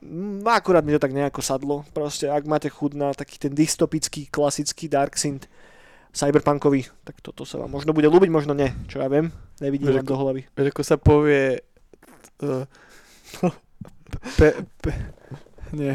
[0.00, 1.84] mm, akurát mi to tak nejako sadlo.
[1.92, 5.52] Proste, ak máte chud na taký ten dystopický, klasický Dark Synth,
[6.16, 9.30] cyberpunkový, tak toto sa vám možno bude ľúbiť, možno nie, čo ja viem,
[9.62, 10.42] nevidím vám do hlavy.
[10.58, 11.62] Ako sa povie
[12.42, 12.66] uh,
[14.38, 14.48] pe,
[14.82, 14.90] pe,
[15.70, 15.94] nie,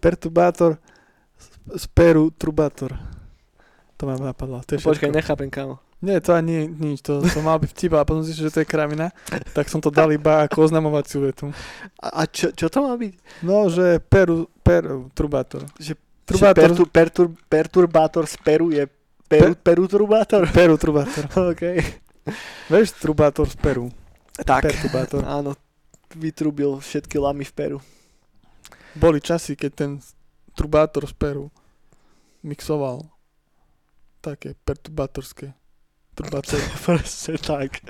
[0.00, 0.78] perturbátor
[1.76, 2.98] z Peru trubátor.
[3.96, 4.62] To ma napadlo.
[4.66, 5.78] To je no, Počkaj, nechápem, kámo.
[6.02, 8.66] Nie, to ani nič, to, to mal byť vtip a potom zistil, že to je
[8.66, 9.14] kravina,
[9.54, 11.54] tak som to dal iba ako oznamovaciu vetu.
[12.02, 13.14] A, a čo, čo to má byť?
[13.46, 15.62] No, že Peru, Peru, trubátor.
[15.78, 15.94] Že,
[16.26, 16.58] trubátor.
[16.58, 18.90] Že pertur, pertur, perturbátor z Peru je
[19.30, 20.42] Peru, Pe- Peru trubátor?
[20.50, 21.22] Peru trubátor.
[21.54, 21.62] OK.
[22.66, 23.86] Vieš, trubátor z Peru.
[24.42, 25.22] Tak, Perturbátor.
[25.22, 25.54] áno,
[26.18, 27.78] vytrubil všetky lamy v Peru.
[28.96, 29.90] Boli časy, keď ten
[30.52, 31.48] trubátor z Peru
[32.44, 33.08] mixoval
[34.20, 35.56] také perturbátorské
[36.14, 36.62] trubátory.
[36.84, 37.80] Presne tak.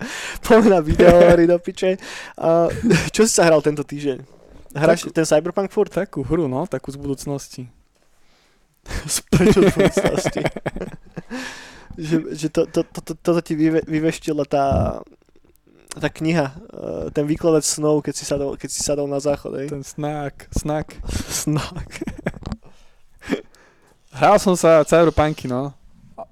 [0.46, 1.98] Poďme na videohory do piče.
[2.38, 2.70] Uh,
[3.14, 4.42] čo si sa hral tento týždeň?
[4.72, 5.92] Hráš ten Cyberpunk furt?
[5.92, 7.68] Takú hru, no, takú z budúcnosti.
[9.06, 10.42] Z budúcnosti?
[11.94, 14.64] že, že to, to, to, to, toto ti vyve, vyveštila tá
[15.96, 19.68] tá kniha, uh, ten výkladec snov, keď si sadol, keď si sadol na záchod, hej?
[19.68, 20.96] Ten snak, snak.
[21.44, 21.88] snak.
[24.12, 25.72] Hral som sa Cyberpunky, no.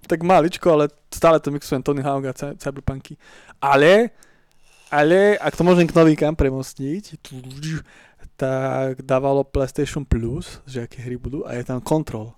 [0.05, 3.17] Tak maličko, ale stále to mixujem Tony Hawk a Cyberpunky.
[3.57, 4.13] Ale,
[4.93, 7.21] ale, ak to môžem k novýkam premostiť,
[8.37, 12.33] tak dávalo PlayStation Plus, že aké hry budú a je tam Control.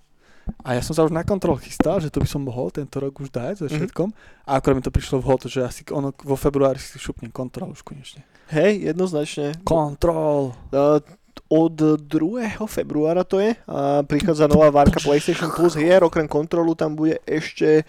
[0.63, 3.15] A ja som sa už na kontrol chystal, že to by som mohol tento rok
[3.19, 3.73] už dať so mhm.
[3.79, 4.09] všetkom.
[4.11, 4.47] Mm-hmm.
[4.47, 7.83] A akorát mi to prišlo vhod, že asi ono vo februári si šupnem kontrol už
[7.83, 8.27] konečne.
[8.51, 9.55] Hej, jednoznačne.
[9.63, 10.51] Control.
[10.69, 10.99] Uh,
[11.49, 12.57] od 2.
[12.65, 17.85] februára to je a prichádza nová várka PlayStation Plus hier, okrem kontrolu tam bude ešte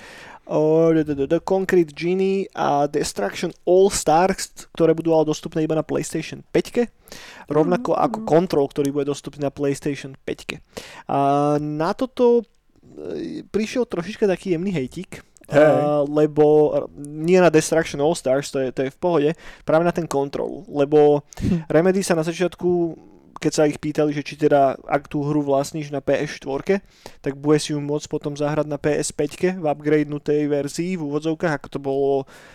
[0.47, 6.45] uh, The Concrete Genie a Destruction All Stars, ktoré budú ale dostupné iba na PlayStation
[6.53, 10.61] 5, rovnako ako Control, ktorý bude dostupný na PlayStation 5.
[11.09, 11.19] A
[11.61, 15.61] na toto e, prišiel trošička taký jemný hejtik, Hej.
[15.61, 19.31] Uh, lebo nie na Destruction All Stars, to je, to je v pohode,
[19.69, 21.21] práve na ten kontrol, lebo
[21.69, 22.97] Remedy sa na začiatku
[23.39, 26.81] keď sa ich pýtali, že či teda, ak tú hru vlastníš na PS4,
[27.21, 31.69] tak bude si ju môcť potom zahrať na PS5 v upgradenutej verzii v úvodzovkách, ako
[31.69, 32.13] to bolo,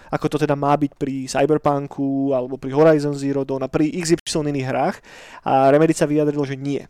[0.10, 4.50] ako to teda má byť pri Cyberpunku alebo pri Horizon Zero Dawn a pri XY
[4.50, 4.98] iných hrách
[5.46, 6.84] a Remedy sa vyjadrilo, že nie.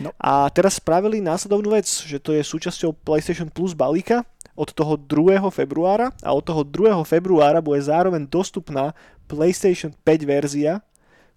[0.00, 0.12] No.
[0.20, 4.20] A teraz spravili následovnú vec, že to je súčasťou PlayStation Plus balíka
[4.52, 5.40] od toho 2.
[5.48, 6.92] februára a od toho 2.
[7.08, 8.92] februára bude zároveň dostupná
[9.24, 10.84] PlayStation 5 verzia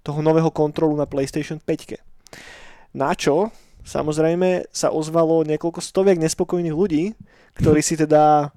[0.05, 1.97] toho nového kontrolu na PlayStation 5.
[2.93, 3.49] Na čo
[3.81, 7.17] samozrejme sa ozvalo niekoľko stoviek nespokojných ľudí,
[7.57, 8.53] ktorí si teda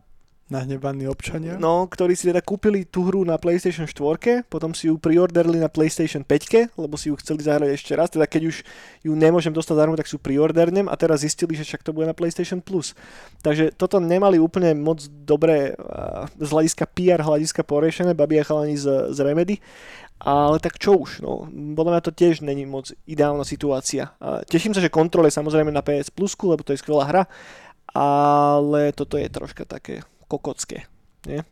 [0.49, 1.61] Nahnevaní občania.
[1.61, 5.69] No, ktorí si teda kúpili tú hru na PlayStation 4, potom si ju priorderli na
[5.69, 8.57] PlayStation 5, lebo si ju chceli zahrať ešte raz, teda keď už
[9.05, 12.09] ju nemôžem dostať zadarmo, tak si ju priordernem a teraz zistili, že však to bude
[12.09, 12.97] na PlayStation Plus.
[13.45, 18.81] Takže toto nemali úplne moc dobré uh, z hľadiska PR, hľadiska porešené, babi a chalani
[18.81, 19.61] z, z Remedy.
[20.19, 21.45] Ale tak čo už, no,
[21.77, 24.17] podľa mňa to tiež není moc ideálna situácia.
[24.19, 27.23] A teším sa, že kontrol samozrejme na PS Plusku, lebo to je skvelá hra,
[27.93, 30.85] ale toto je troška také kokocké.
[31.27, 31.43] Nie?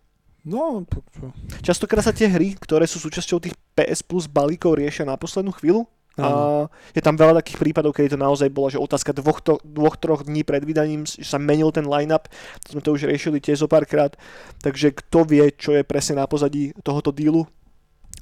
[0.46, 1.34] No, po, po.
[1.58, 5.88] Častokrát sa tie hry, ktoré sú súčasťou tých PS Plus balíkov riešia na poslednú chvíľu.
[6.16, 6.64] A
[6.96, 10.24] je tam veľa takých prípadov, kedy to naozaj bolo, že otázka dvoch, to, dvoch troch
[10.24, 12.24] dní pred vydaním, že sa menil ten line-up,
[12.64, 14.16] to sme to už riešili tiež zo párkrát,
[14.64, 17.44] takže kto vie, čo je presne na pozadí tohoto dílu.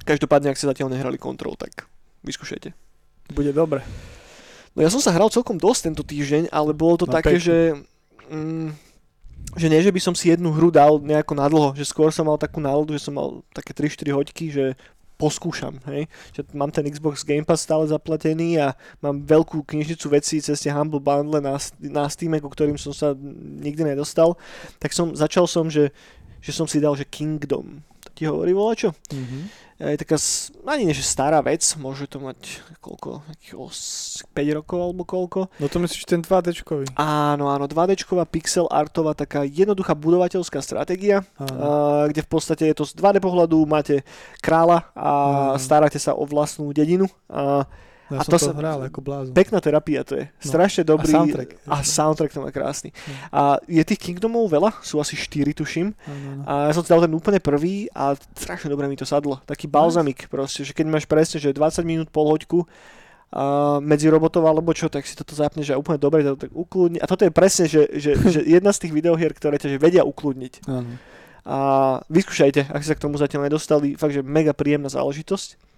[0.03, 1.87] Každopádne, ak ste zatiaľ nehrali kontrol, tak
[2.27, 2.75] vyskúšajte.
[3.31, 3.79] Bude dobre.
[4.75, 7.47] No ja som sa hral celkom dosť tento týždeň, ale bolo to No, také, pekne.
[7.47, 7.55] že...
[8.27, 8.75] Mm,
[9.55, 12.35] že nie, že by som si jednu hru dal nejako nadlho, že skôr som mal
[12.35, 14.65] takú náladu, že som mal také 3-4 hoďky, že
[15.15, 16.11] poskúšam, hej.
[16.35, 20.75] Že mám ten Xbox Game Pass stále zaplatený a mám veľkú knižnicu vecí cez tie
[20.75, 23.15] Humble Bundle na, na Steam, ku ktorým som sa
[23.63, 24.35] nikdy nedostal.
[24.79, 25.95] Tak som, začal som, že,
[26.43, 27.79] že som si dal, že Kingdom.
[27.79, 28.91] To ti hovorí volačo?
[29.15, 29.64] Mhm.
[29.75, 30.15] Je taká,
[30.71, 35.51] ani nie, že stará vec, môže to mať koľko, nejakých os- 5 rokov alebo koľko.
[35.59, 36.95] No to myslíš ten 2D-čkový.
[36.95, 42.87] Áno, áno, 2D pixel artová taká jednoduchá budovateľská stratégia, a, kde v podstate je to
[42.87, 44.07] z 2D pohľadu, máte
[44.39, 45.09] kráľa a
[45.51, 45.59] Áno.
[45.59, 47.11] staráte sa o vlastnú dedinu.
[47.27, 47.67] A
[48.13, 49.33] Ja a som to to, hral ako blázon.
[49.33, 51.09] pekná terapia to je, strašne dobrý.
[51.09, 51.49] A soundtrack.
[51.65, 52.93] A soundtrack to má krásny.
[53.33, 55.89] A je tých Kingdomov veľa, sú asi 4 tuším.
[56.05, 56.43] Áno, áno.
[56.45, 59.41] A ja som si dal ten úplne prvý a strašne dobre mi to sadlo.
[59.49, 62.69] Taký balzamik proste, že keď máš presne, že 20 minút, pol hoďku
[63.35, 67.01] a medzi robotov alebo čo, tak si toto zapneš a úplne dobre to tak ukludni.
[67.01, 70.05] A toto je presne, že, že, že jedna z tých videohier, ktoré ťa že vedia
[70.05, 70.53] ukludniť.
[70.69, 70.95] Áno.
[71.45, 71.57] A
[72.09, 75.74] vyskúšajte, ak ste sa k tomu zatiaľ nedostali, fakt, že mega príjemná záležitosť.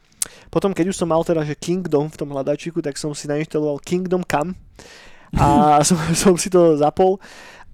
[0.47, 3.83] Potom, keď už som mal teda, že Kingdom v tom hľadačiku, tak som si nainštaloval
[3.83, 4.55] Kingdom Come
[5.35, 7.19] a som, som si to zapol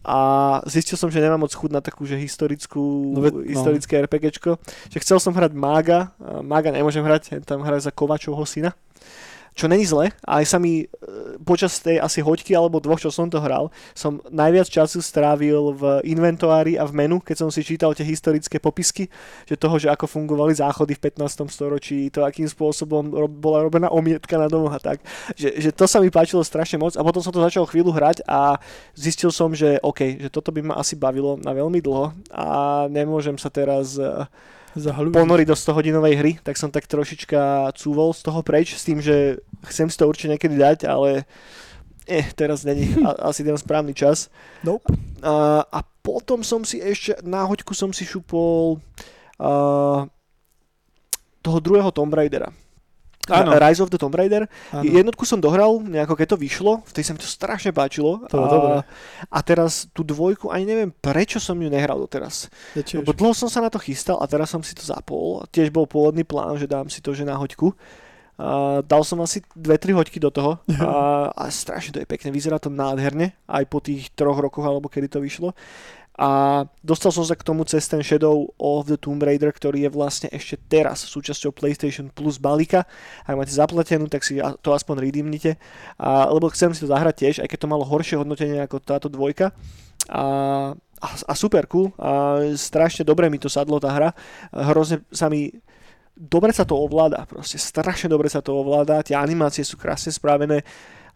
[0.03, 3.47] a zistil som, že nemám moc chuť na takú, že historickú, No no, no.
[3.47, 4.59] historické RPGčko.
[4.91, 6.11] Že chcel som hrať Mága,
[6.43, 8.75] Mága nemôžem hrať, tam hrať za Kovačovho syna.
[9.53, 10.85] Čo není zle, aj sa mi e,
[11.45, 16.01] počas tej asi hoďky alebo dvoch, čo som to hral, som najviac času strávil v
[16.09, 19.13] inventári a v menu, keď som si čítal tie historické popisky,
[19.45, 21.45] že toho, že ako fungovali záchody v 15.
[21.53, 24.97] storočí, to akým spôsobom ro- bola robená omietka na domoch a tak.
[25.37, 28.25] Že, že to sa mi páčilo strašne moc a potom som to začal chvíľu hrať
[28.25, 28.57] a
[28.97, 32.47] zistil som, že OK, že toto by ma asi bavilo na veľmi dlho a
[32.89, 34.25] nemôžem sa teraz e,
[35.13, 38.97] Ponoriť do 100 hodinovej hry, tak som tak trošička cúvol z toho preč s tým,
[38.97, 39.37] že
[39.69, 41.29] chcem si to určite niekedy dať, ale
[42.09, 44.33] eh, teraz není a- asi ten správny čas.
[44.65, 44.89] Nope.
[45.21, 48.81] A, a potom som si ešte, na hoďku som si šupol
[49.37, 50.09] a,
[51.43, 52.49] toho druhého Tomb Raidera.
[53.31, 53.55] Áno.
[53.55, 54.51] Rise of the Tomb Raider.
[54.75, 54.83] Áno.
[54.83, 58.27] Jednotku som dohral, nejako keď to vyšlo, vtedy sa mi to strašne páčilo.
[58.27, 58.73] To a, dobré.
[59.31, 62.51] a teraz tú dvojku, ani neviem prečo som ju nehral doteraz.
[62.75, 62.83] Ja.
[62.99, 65.47] Lebo dlho som sa na to chystal a teraz som si to zapol.
[65.55, 67.71] Tiež bol pôvodný plán, že dám si to že na hoďku.
[68.33, 72.57] A dal som asi 2-3 hoďky do toho a, a strašne to je pekné, vyzerá
[72.57, 75.53] to nádherne, aj po tých troch rokoch alebo kedy to vyšlo.
[76.13, 79.89] A dostal som sa k tomu cez ten Shadow of the Tomb Raider, ktorý je
[79.89, 82.85] vlastne ešte teraz súčasťou PlayStation Plus balíka.
[83.25, 85.57] Ak máte zaplatenú, tak si to aspoň redeemnite.
[85.97, 89.09] A, lebo chcem si to zahrať tiež, aj keď to malo horšie hodnotenie ako táto
[89.09, 89.57] dvojka.
[90.13, 90.23] A,
[90.77, 91.89] a, a super cool.
[91.97, 94.13] A strašne dobre mi to sadlo tá hra.
[94.53, 95.49] Hrozne sa mi
[96.13, 100.61] dobre sa to ovláda, proste strašne dobre sa to ovláda, tie animácie sú krásne spravené,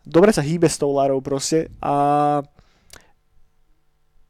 [0.01, 2.41] dobre sa hýbe s tou Larou proste a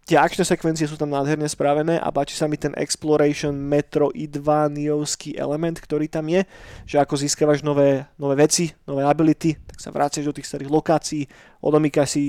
[0.08, 5.76] tie akčné sekvencie sú tam nádherne spravené a páči sa mi ten exploration metroidvaniovský element,
[5.84, 6.48] ktorý tam je,
[6.88, 11.28] že ako získavaš nové, nové veci, nové ability, tak sa vrácaš do tých starých lokácií,
[11.60, 12.24] odomýkaš si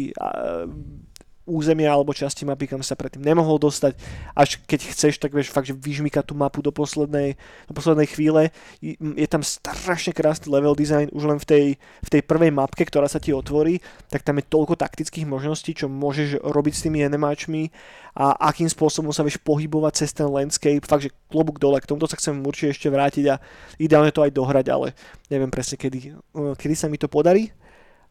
[1.49, 3.97] územia alebo časti mapy, kam sa predtým nemohol dostať.
[4.37, 8.53] Až keď chceš, tak vieš fakt, že vyžmykať tú mapu do poslednej, do poslednej chvíle.
[8.85, 11.65] Je tam strašne krásny level design už len v tej,
[12.05, 13.81] v tej prvej mapke, ktorá sa ti otvorí,
[14.13, 17.73] tak tam je toľko taktických možností, čo môžeš robiť s tými enemáčmi
[18.13, 20.85] a akým spôsobom sa vieš pohybovať cez ten landscape.
[20.85, 23.41] Fakt, že klobúk dole, k tomuto sa chcem určite ešte vrátiť a
[23.81, 24.93] ideálne to aj dohrať, ale
[25.33, 26.19] neviem presne kedy,
[26.59, 27.55] kedy sa mi to podarí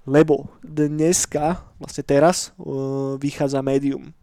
[0.08, 4.16] lebo dneska, vlastne teraz, uh, vychádza Medium.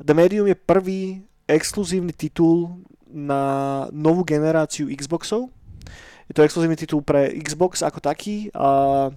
[0.00, 1.00] The Medium je prvý
[1.44, 5.52] exkluzívny titul na novú generáciu Xboxov.
[6.28, 9.08] Je to exkluzívny titul pre Xbox ako taký a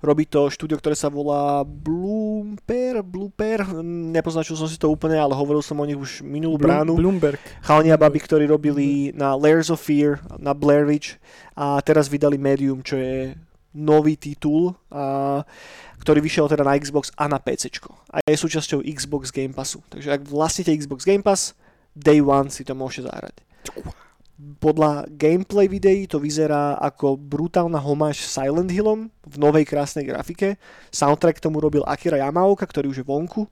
[0.00, 5.60] robí to štúdio, ktoré sa volá Bloomper, Blooper, nepoznačil som si to úplne, ale hovoril
[5.60, 6.96] som o nich už minulú bránu.
[6.96, 7.40] Bloomberg.
[7.60, 11.16] Chalni a baby, ktorí robili na Layers of Fear, na Blair Witch
[11.56, 13.36] a teraz vydali Medium, čo je
[13.72, 15.42] nový titul, a,
[16.00, 17.80] ktorý vyšiel teda na Xbox a na PC.
[18.12, 19.80] A je súčasťou Xbox Game Passu.
[19.88, 21.56] Takže ak vlastníte Xbox Game Pass,
[21.92, 23.36] Day One si to môžete zahrať.
[24.58, 30.58] Podľa gameplay videí to vyzerá ako brutálna homáž Silent Hillom v novej krásnej grafike.
[30.90, 33.46] Soundtrack tomu robil Akira Yamaoka, ktorý už je vonku.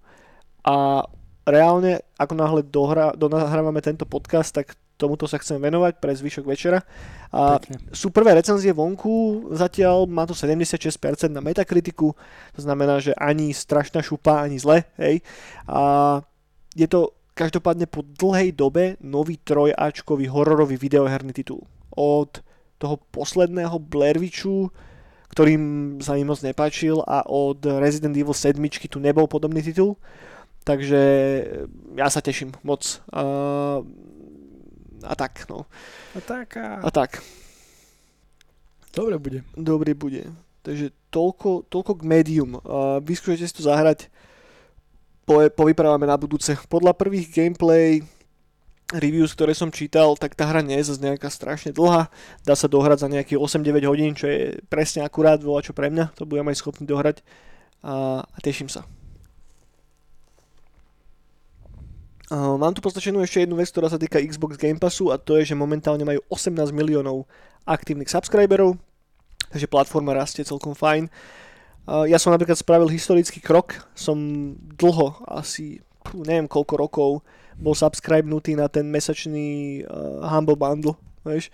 [0.67, 1.07] A
[1.47, 6.85] reálne, ako náhle dohra, donahrávame tento podcast, tak tomuto sa chcem venovať pre zvyšok večera.
[7.33, 7.57] A
[7.97, 10.77] sú prvé recenzie vonku, zatiaľ má to 76%
[11.33, 12.13] na metakritiku,
[12.53, 15.25] to znamená, že ani strašná šupa, ani zle, hej.
[15.65, 16.21] A
[16.77, 21.65] je to každopádne po dlhej dobe nový trojačkový hororový videoherný titul.
[21.97, 22.45] Od
[22.77, 24.69] toho posledného Blair Witchu,
[25.31, 28.59] ktorým sa mi moc nepáčil a od Resident Evil 7
[28.91, 29.97] tu nebol podobný titul.
[30.67, 31.03] Takže
[31.97, 33.01] ja sa teším moc.
[33.09, 33.81] Uh,
[35.05, 35.65] a tak, no.
[36.17, 36.81] A tak a...
[36.85, 37.23] A tak.
[38.91, 39.41] Dobre bude.
[39.55, 40.27] Dobre bude.
[40.61, 42.59] Takže toľko, toľko k médium.
[42.61, 44.11] Uh, vyskúšajte si to zahrať.
[45.25, 46.53] Po, povyprávame na budúce.
[46.69, 48.03] Podľa prvých gameplay
[48.91, 52.11] reviews, ktoré som čítal, tak tá hra nie je zase nejaká strašne dlhá.
[52.43, 56.19] Dá sa dohrať za nejakých 8-9 hodín, čo je presne akurát veľa čo pre mňa.
[56.19, 57.23] To budem aj schopný dohrať.
[57.81, 58.83] A, a teším sa.
[58.83, 59.01] Uh,
[62.31, 65.51] mám tu postačenú ešte jednu vec, ktorá sa týka Xbox Game Passu a to je,
[65.51, 67.27] že momentálne majú 18 miliónov
[67.67, 68.79] aktívnych subscriberov,
[69.51, 71.11] takže platforma rastie celkom fajn.
[71.91, 74.15] Uh, ja som napríklad spravil historický krok, som
[74.79, 75.83] dlho, asi
[76.15, 77.11] neviem koľko rokov,
[77.59, 80.95] bol subscribenutý na ten mesačný uh, Humble Bundle,
[81.27, 81.51] vieš.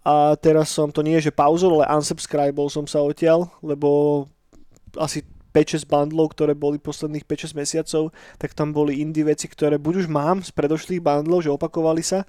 [0.00, 4.24] A teraz som to nie, že pauzol, ale unsubscribol som sa odtiaľ, lebo
[4.96, 8.02] asi 5-6 bundlov, ktoré boli posledných 5-6 mesiacov,
[8.38, 12.24] tak tam boli indie veci, ktoré buď už mám z predošlých bundlov, že opakovali sa,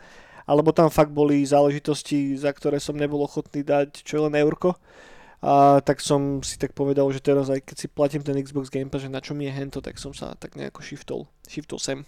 [0.49, 4.75] alebo tam fakt boli záležitosti, za ktoré som nebol ochotný dať čo len eurko.
[5.41, 8.93] A tak som si tak povedal, že teraz aj keď si platím ten Xbox Game
[8.93, 12.05] Pass, že na čo mi je hento, tak som sa tak nejako shiftol, shiftol sem.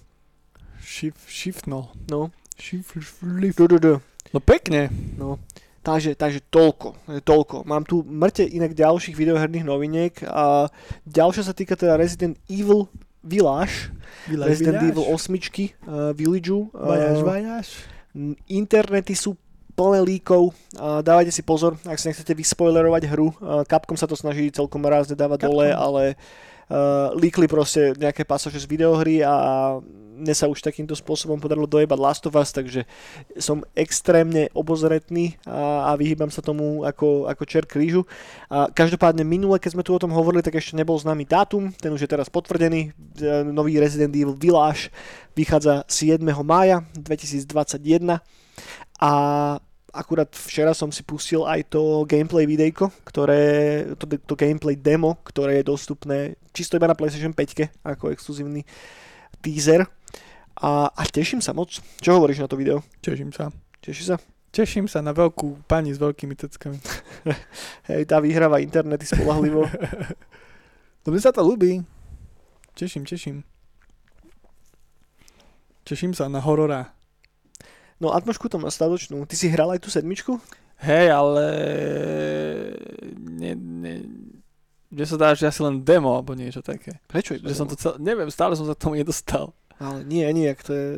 [0.84, 1.90] Shift, shiftnol.
[2.14, 2.30] No.
[2.60, 3.26] Shift, shift.
[4.30, 4.94] No pekne.
[5.18, 5.42] No.
[5.84, 6.96] Takže, takže toľko,
[7.28, 7.68] toľko.
[7.68, 10.72] Mám tu mŕte inak ďalších videoherných noviniek a
[11.04, 12.88] ďalšia sa týka teda Resident Evil
[13.20, 13.92] Village,
[14.32, 14.96] Village Resident Village.
[14.96, 16.72] Evil 8 uh, Villageu.
[16.72, 17.68] Vajaž, uh, vajaž.
[18.48, 19.36] Internety sú
[19.76, 20.56] plné líkov.
[20.72, 23.36] Uh, dávajte si pozor, ak sa nechcete vyspoilerovať hru.
[23.44, 25.52] Uh, Capcom sa to snaží celkom rázne dávať Capcom.
[25.52, 26.53] dole, ale uh,
[27.18, 29.78] líkli proste nejaké pasáže z videohry a
[30.14, 32.86] mne sa už takýmto spôsobom podarilo dojebať Last of Us, takže
[33.42, 38.06] som extrémne obozretný a, a vyhýbam sa tomu ako, ako čer krížu.
[38.48, 41.90] A každopádne minule, keď sme tu o tom hovorili, tak ešte nebol známy dátum, ten
[41.90, 42.94] už je teraz potvrdený.
[43.20, 44.94] E, nový Resident Evil Village
[45.34, 46.22] vychádza 7.
[46.46, 48.22] mája 2021
[49.02, 49.12] a
[49.94, 53.42] akurát včera som si pustil aj to gameplay videjko, ktoré,
[53.96, 58.66] to, to gameplay demo, ktoré je dostupné čisto iba na PlayStation 5 ako exkluzívny
[59.46, 59.86] teaser
[60.58, 61.78] a, a teším sa moc.
[62.02, 62.82] Čo hovoríš na to video?
[63.06, 63.54] Teším sa.
[63.86, 64.18] Tešíš sa?
[64.54, 66.78] Teším sa na veľkú pani s veľkými teckami.
[67.90, 69.66] Hej, tá vyhráva internety spolahlivo.
[71.04, 71.82] to mi sa to ľúbi.
[72.78, 73.42] Teším, teším.
[75.86, 76.94] Teším sa na horora.
[78.04, 79.24] No atmošku to má stadočnú.
[79.24, 80.36] Ty si hral aj tú sedmičku?
[80.84, 81.46] Hej, ale...
[83.16, 83.94] Ne, ne...
[84.94, 87.00] Mne sa dá, že asi len demo, alebo niečo také.
[87.08, 87.40] Prečo?
[87.40, 87.96] Že som to cel...
[87.98, 89.56] Neviem, stále som sa k tomu nedostal.
[89.82, 90.90] Ale nie, nie, to je,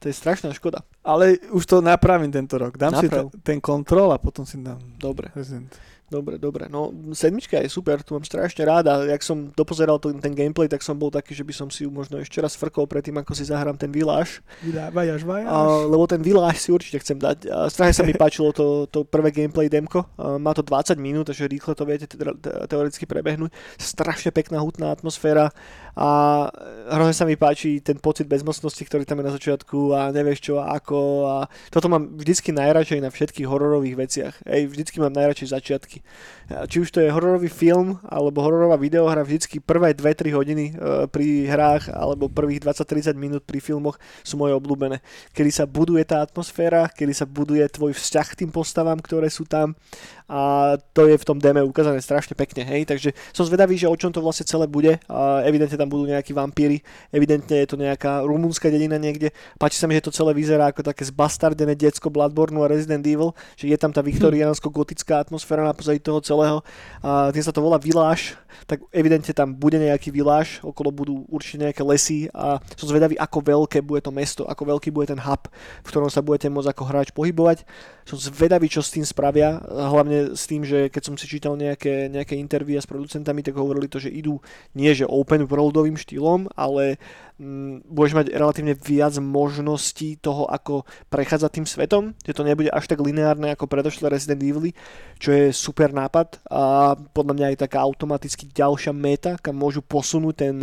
[0.00, 0.82] To je strašná škoda.
[1.04, 2.74] Ale už to napravím tento rok.
[2.74, 3.30] Dám si Naprav.
[3.30, 5.30] ten, ten kontrol a potom si dám Dobre.
[5.36, 5.70] Resident.
[6.12, 6.68] Dobre, dobre.
[6.68, 10.68] No, sedmička je super, tu mám strašne rád a jak som dopozeral to, ten gameplay,
[10.68, 13.32] tak som bol taký, že by som si ju možno ešte raz frkol predtým, ako
[13.32, 14.44] si zahrám ten Village.
[14.60, 15.48] Vydávaj až vajáš.
[15.48, 17.48] A, lebo ten Village si určite chcem dať.
[17.48, 20.04] A strašne sa mi páčilo to, to prvé gameplay demko.
[20.20, 23.48] A, má to 20 minút, takže rýchlo to viete te- te- teoreticky prebehnúť.
[23.80, 25.48] Strašne pekná hutná atmosféra
[25.96, 26.48] a
[26.88, 30.54] hrozne sa mi páči ten pocit bezmocnosti, ktorý tam je na začiatku a nevieš čo
[30.60, 30.98] a ako.
[31.24, 31.34] A
[31.72, 34.34] toto mám vždycky najradšej na všetkých hororových veciach.
[34.44, 36.01] Ej, vždycky mám najradšej začiatky.
[36.68, 40.72] Či už to je hororový film alebo hororová videohra, vždycky prvé 2-3 hodiny e,
[41.08, 45.00] pri hrách alebo prvých 20-30 minút pri filmoch sú moje obľúbené.
[45.32, 49.48] Kedy sa buduje tá atmosféra, kedy sa buduje tvoj vzťah k tým postavám, ktoré sú
[49.48, 49.72] tam.
[50.32, 53.92] A to je v tom deme ukázané strašne pekne, hej, takže som zvedavý, že o
[53.92, 54.96] čom to vlastne celé bude,
[55.44, 56.80] evidentne tam budú nejakí vampíry,
[57.12, 59.28] evidentne je to nejaká rumúnska dedina niekde,
[59.60, 63.36] páči sa mi, že to celé vyzerá ako také zbastardené decko Bloodborne a Resident Evil,
[63.60, 66.62] že je tam tá viktoriánsko-gotická atmosféra na pozadí toho celého,
[67.02, 71.66] a tým sa to volá Village, tak evidentne tam bude nejaký Village, okolo budú určite
[71.68, 75.50] nejaké lesy a som zvedavý, ako veľké bude to mesto, ako veľký bude ten hub,
[75.82, 77.66] v ktorom sa budete môcť ako hráč pohybovať.
[78.02, 82.10] Som zvedavý, čo s tým spravia, hlavne s tým, že keď som si čítal nejaké,
[82.10, 84.42] nejaké intervíja s producentami, tak hovorili to, že idú
[84.74, 86.98] nie že open worldovým štýlom, ale
[87.38, 92.90] mm, budeš mať relatívne viac možností toho, ako prechádzať tým svetom, že to nebude až
[92.90, 94.74] tak lineárne ako predošlé Resident Evil,
[95.22, 100.34] čo je super nápad a podľa mňa aj taká automaticky ďalšia meta, kam môžu posunúť
[100.34, 100.56] ten,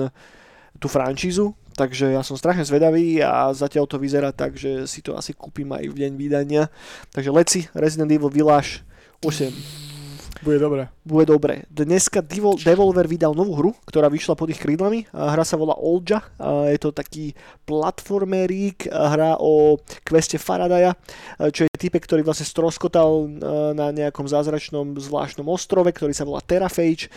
[0.78, 5.16] tú franšízu, takže ja som strašne zvedavý a zatiaľ to vyzerá tak, že si to
[5.16, 6.68] asi kúpim aj v deň vydania.
[7.16, 8.84] Takže leci Resident Evil Village
[9.24, 9.99] 8
[10.40, 10.88] Bude dobré.
[11.04, 11.68] bude dobre.
[11.68, 15.04] Dneska Devol- Devolver vydal novú hru, ktorá vyšla pod ich krídlami.
[15.12, 16.22] Hra sa volá Olja.
[16.70, 17.36] Je to taký
[17.68, 19.76] platformerík, hra o
[20.08, 20.96] queste Faradaya,
[21.36, 23.28] a čo je typek, ktorý vlastne stroskotal a,
[23.76, 27.12] na nejakom zázračnom zvláštnom ostrove, ktorý sa volá Terrafage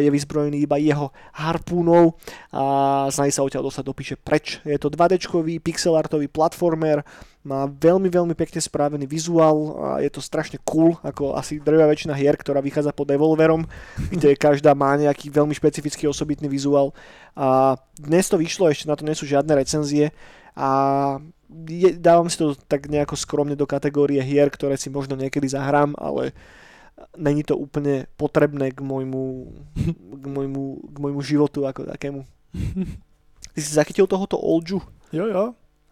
[0.00, 2.18] je vyzbrojený iba jeho harpúnou
[2.50, 4.58] a snaží sa odtiaľ dostať do píše preč.
[4.66, 5.16] Je to 2 d
[5.62, 7.06] pixelartový platformer,
[7.40, 12.12] má veľmi, veľmi pekne správený vizuál a je to strašne cool, ako asi drvia väčšina
[12.12, 13.64] hier, ktorá vychádza pod Devolverom,
[14.12, 16.92] kde každá má nejaký veľmi špecifický osobitný vizuál.
[17.32, 20.12] A dnes to vyšlo, ešte na to nie sú žiadne recenzie
[20.52, 20.68] a
[21.66, 25.96] je, dávam si to tak nejako skromne do kategórie hier, ktoré si možno niekedy zahrám,
[25.98, 26.36] ale
[27.16, 29.50] není to úplne potrebné k môjmu,
[30.20, 32.22] k môjmu, k môjmu životu ako takému.
[33.54, 34.78] Ty si zachytil tohoto Olju?
[35.10, 35.44] Jo, jo.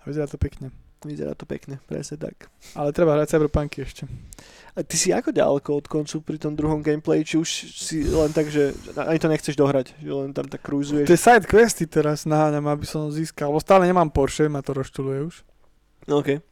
[0.07, 0.71] Vyzerá to pekne.
[1.07, 2.51] Vyzerá to pekne, presne tak.
[2.75, 4.11] Ale treba hrať Cyberpunky ešte.
[4.75, 7.23] A ty si ako ďaleko od koncu pri tom druhom gameplay?
[7.23, 11.07] Či už si len tak, že ani to nechceš dohrať, že len tam tak cruizuješ?
[11.07, 15.23] Tie side questy teraz naháňam, aby som získal, lebo stále nemám Porsche, ma to rozčuluje
[15.23, 15.47] už.
[16.11, 16.43] OK.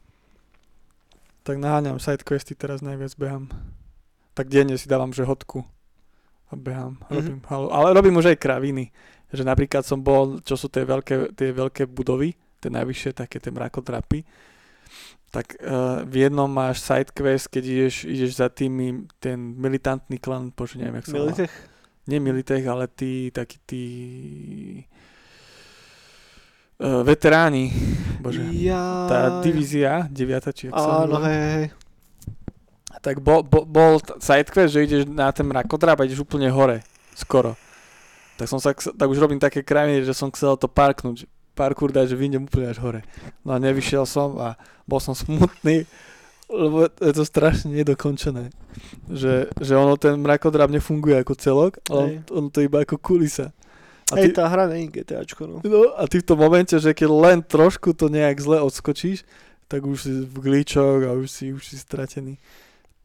[1.43, 3.51] Tak naháňam side questy, teraz najviac behám.
[4.39, 5.67] Tak denne si dávam, že hodku
[6.51, 7.03] a behám.
[7.11, 7.15] Mhm.
[7.19, 8.95] Robím, ale robím už aj kraviny.
[9.35, 13.53] Že napríklad som bol, čo sú tie veľké, tie veľké budovy, tie najvyššie, také tie
[13.53, 14.25] mrakodrapy,
[15.35, 20.49] tak uh, v jednom máš side quest, keď ideš, ideš za tými, ten militantný klan,
[20.55, 21.35] bože, neviem, jak sa volá.
[22.07, 23.85] Nie Militech, ale tí, takí tí
[26.79, 27.75] uh, veteráni,
[28.23, 28.47] bože.
[28.63, 29.11] Ja...
[29.11, 31.67] Tá divízia, deviata, či jak sa Áno, hej, hej.
[33.03, 36.87] Tak bol, bol, bol t- sidequest, že ideš na ten mrakodrap a ideš úplne hore,
[37.13, 37.59] skoro.
[38.39, 42.13] Tak som sa, tak už robím také krajiny, že som chcel to parknúť, parkour dať,
[42.13, 43.01] že vyjdem úplne až hore.
[43.41, 45.89] No a nevyšiel som a bol som smutný,
[46.53, 48.53] lebo je to strašne nedokončené.
[49.09, 53.57] Že, že ono ten mrakodrap nefunguje ako celok, ale on, on to iba ako kulisa.
[54.15, 55.57] A Hej, ty, tá hra není GTAčko, no.
[55.67, 59.27] no, a ty v tom momente, že keď len trošku to nejak zle odskočíš,
[59.67, 62.39] tak už si v glíčok a už si, už si stratený.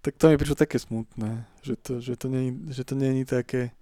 [0.06, 3.74] Tak to mi prišlo také smutné, že to, že to, není, že to není také,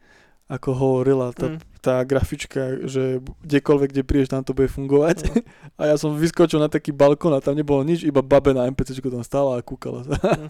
[0.50, 1.60] ako hovorila tá, Mm.
[1.80, 5.18] tá grafička, že kdekoľvek, kde prídeš, tam to bude fungovať.
[5.24, 5.34] No.
[5.80, 8.98] A ja som vyskočil na taký balkón a tam nebolo nič, iba babe na NPC
[8.98, 10.18] tam stála a kúkala sa.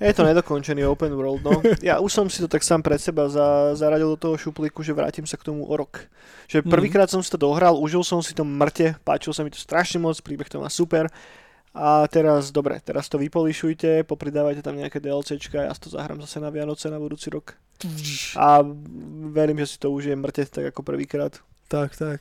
[0.00, 1.60] Je to nedokončený open world, no.
[1.84, 4.96] Ja už som si to tak sám pred seba za, zaradil do toho šuplíku, že
[4.96, 6.08] vrátim sa k tomu o rok.
[6.48, 6.70] Že Mhm.
[6.70, 10.00] prvýkrát som si to dohral, užil som si to mŕte, páčilo sa mi to strašne
[10.00, 11.04] moc, príbeh to má super.
[11.70, 16.38] A teraz, dobre, teraz to vypolišujte, popridávajte tam nejaké DLCčka, ja si to zahrám zase
[16.38, 17.54] na Vianoce na budúci rok.
[18.34, 18.60] A
[19.30, 21.38] verím, že si to užijem mŕte, tak ako prvýkrát.
[21.66, 22.18] tak, tak.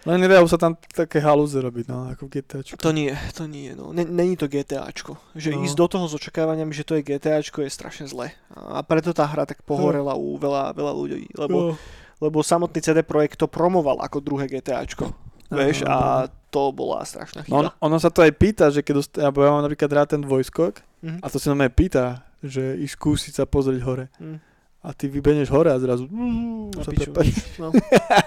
[0.00, 2.80] Len nedajú sa tam také halúze robiť, no, ako v GTAčku.
[2.80, 3.92] To nie, to nie, no.
[3.92, 5.20] N- Není to GTAčko.
[5.36, 5.60] Že No.
[5.60, 8.32] ísť do toho s očakávaniami, že to je GTAčko je strašne zle.
[8.48, 11.28] A preto tá hra tak pohorela u veľa, veľa ľudí.
[11.36, 11.72] Lebo, Jo.
[12.18, 15.12] lebo samotný CD Projekt to promoval ako druhé GTAčko.
[15.50, 15.90] Vieš, Áno.
[15.90, 15.98] a
[16.46, 17.78] to bola strašná No, ono, chyba.
[17.80, 21.18] ono sa to aj pýta, že keď dost, ja mám napríklad rád ten dvojskok Mhm.
[21.18, 22.04] a to si na mňa pýta,
[22.40, 24.06] že ísť skúsiť sa pozrieť hore.
[24.16, 24.38] Mhm.
[24.80, 26.08] A ty vybeneš hore a zrazu
[26.74, 27.12] sa piču.
[27.12, 27.34] prepadne.
[27.58, 27.68] No.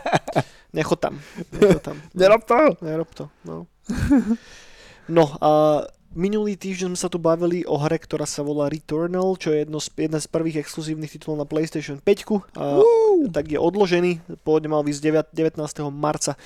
[0.75, 1.17] Nechod tam.
[1.51, 1.97] Nechod tam.
[2.17, 2.77] Nerob to!
[2.79, 3.65] Nerob to, no.
[5.05, 5.49] No a
[6.13, 9.77] minulý týždeň sme sa tu bavili o hre, ktorá sa volá Returnal, čo je jedno
[9.77, 12.05] z, jedna z prvých exkluzívnych titulov na PlayStation 5.
[12.55, 12.79] A,
[13.29, 15.01] tak je odložený, pôvodne mal výsť
[15.33, 15.59] 9, 19.
[15.89, 16.37] marca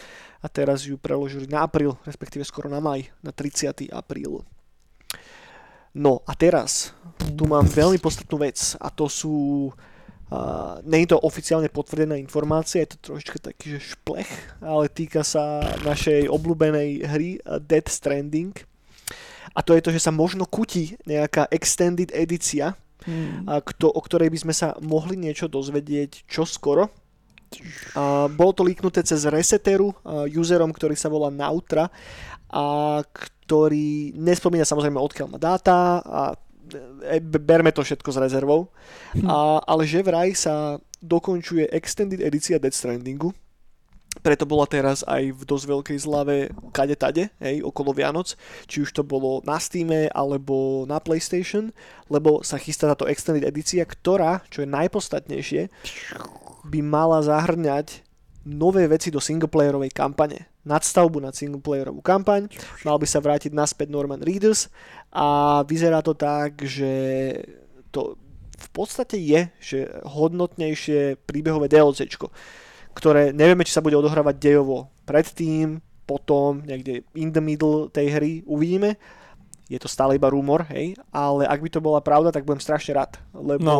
[0.41, 3.89] a teraz ju preložili na apríl, respektíve skoro na maj, na 30.
[3.89, 4.45] apríl.
[5.97, 6.93] No a teraz
[7.33, 9.35] tu mám veľmi podstatnú vec a to sú
[10.27, 14.27] Uh, nie je to oficiálne potvrdená informácia, je to trošička taký, že šplech,
[14.59, 18.51] ale týka sa našej obľúbenej hry Dead Stranding.
[19.55, 22.75] A to je to, že sa možno kutí nejaká extended edícia,
[23.07, 23.47] Hmm.
[23.47, 26.91] kto, o ktorej by sme sa mohli niečo dozvedieť čo skoro.
[27.95, 31.89] A bolo to líknuté cez Reseteru, a userom, ktorý sa volá Nautra
[32.48, 36.22] a ktorý nespomína samozrejme odkiaľ má dáta a
[37.08, 38.72] e, b- berme to všetko s rezervou.
[39.24, 43.32] A, ale že vraj sa dokončuje extended edícia Dead Strandingu,
[44.22, 46.38] preto bola teraz aj v dosť veľkej zlave
[46.74, 48.34] kade tade, hej, okolo Vianoc,
[48.66, 51.70] či už to bolo na Steam alebo na PlayStation,
[52.10, 55.62] lebo sa chystá táto extended edícia, ktorá, čo je najpodstatnejšie,
[56.68, 58.03] by mala zahrňať
[58.47, 60.47] nové veci do singleplayerovej kampane.
[60.68, 62.51] Nadstavbu na singleplayerovú kampaň,
[62.84, 64.68] mal by sa vrátiť naspäť Norman Reedus
[65.15, 66.91] a vyzerá to tak, že
[67.91, 68.20] to
[68.57, 72.28] v podstate je, že hodnotnejšie príbehové DLCčko,
[72.91, 78.34] ktoré nevieme, či sa bude odohrávať dejovo predtým, potom, niekde in the middle tej hry,
[78.47, 78.95] uvidíme.
[79.68, 82.95] Je to stále iba rumor, hej, ale ak by to bola pravda, tak budem strašne
[82.95, 83.76] rád, lebo, No.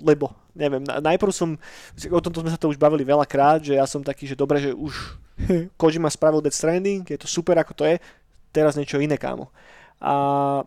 [0.00, 1.60] lebo neviem, na- najprv som,
[2.08, 4.72] o tomto sme sa to už bavili veľakrát, že ja som taký, že dobre, že
[4.72, 4.92] už
[5.80, 7.96] Kojima spravil Death Stranding, je to super ako to je,
[8.48, 9.52] teraz niečo iné, kámo.
[10.00, 10.12] A,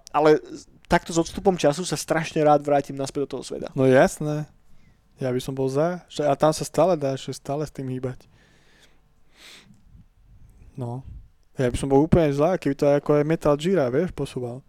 [0.09, 0.37] ale
[0.85, 3.73] takto s odstupom času sa strašne rád vrátim naspäť do toho sveta.
[3.73, 4.45] No jasné.
[5.17, 6.05] Ja by som bol za.
[6.21, 8.29] A tam sa stále dá, že stále s tým hýbať.
[10.73, 11.01] No.
[11.53, 14.65] Ja by som bol úplne zlá, keby to ako aj Metal Gira, vieš, posúval.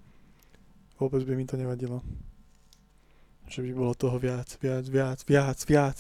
[1.01, 2.05] Vôbec by mi to nevadilo.
[3.49, 5.99] Že by bolo toho viac, viac, viac, viac, viac.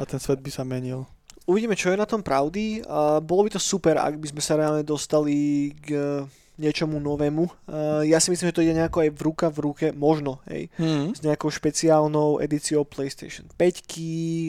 [0.00, 1.04] A ten svet by sa menil.
[1.44, 2.80] Uvidíme, čo je na tom pravdy.
[2.88, 6.24] A bolo by to super, ak by sme sa reálne dostali k
[6.58, 7.46] niečomu novému.
[7.70, 10.66] A ja si myslím, že to ide nejako aj v ruka v ruke, možno, hej.
[10.74, 11.14] Hmm.
[11.14, 13.86] s nejakou špeciálnou edíciou PlayStation 5,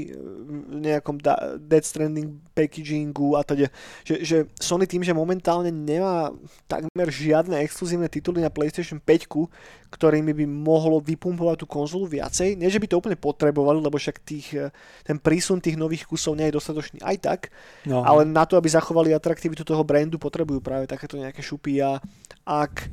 [0.09, 3.69] v nejakom da- Dead Stranding packagingu a teda,
[4.01, 6.33] že, že Sony tým, že momentálne nemá
[6.65, 9.47] takmer žiadne exkluzívne tituly na PlayStation 5,
[9.89, 12.53] ktorými by mohlo vypumpovať tú konzolu viacej.
[12.53, 14.69] Nie, že by to úplne potrebovali, lebo však tých, eh,
[15.01, 17.39] ten prísun tých nových kusov nie je dostatočný aj tak,
[17.85, 18.01] No.
[18.01, 21.98] ale na to, aby zachovali atraktivitu toho brandu, potrebujú práve takéto nejaké šupy a
[22.43, 22.89] ak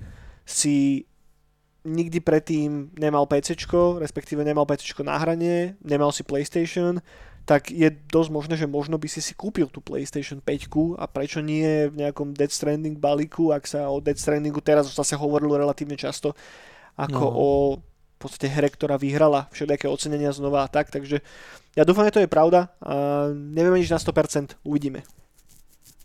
[0.47, 1.07] si
[1.87, 3.55] nikdy predtým nemal PC,
[4.03, 6.99] respektíve nemal PC na hranie, nemal si PlayStation,
[7.47, 11.39] tak je dosť možné, že možno by si si kúpil tú PlayStation 5 a prečo
[11.39, 15.95] nie v nejakom Dead Stranding balíku, ak sa o Dead Strandingu teraz zase hovorilo relatívne
[15.95, 16.35] často,
[16.99, 17.31] ako No.
[17.31, 17.49] o
[18.17, 21.21] v podstate hre, ktorá vyhrala všelijaké ocenenia znova a tak, takže
[21.77, 25.05] ja dúfam, že to je pravda a nevieme nič na 100%, uvidíme.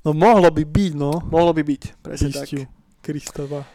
[0.03, 1.23] no mohlo by byť, no.
[1.23, 2.51] Mohlo by byť, presne tak.
[3.01, 3.65] Kristova.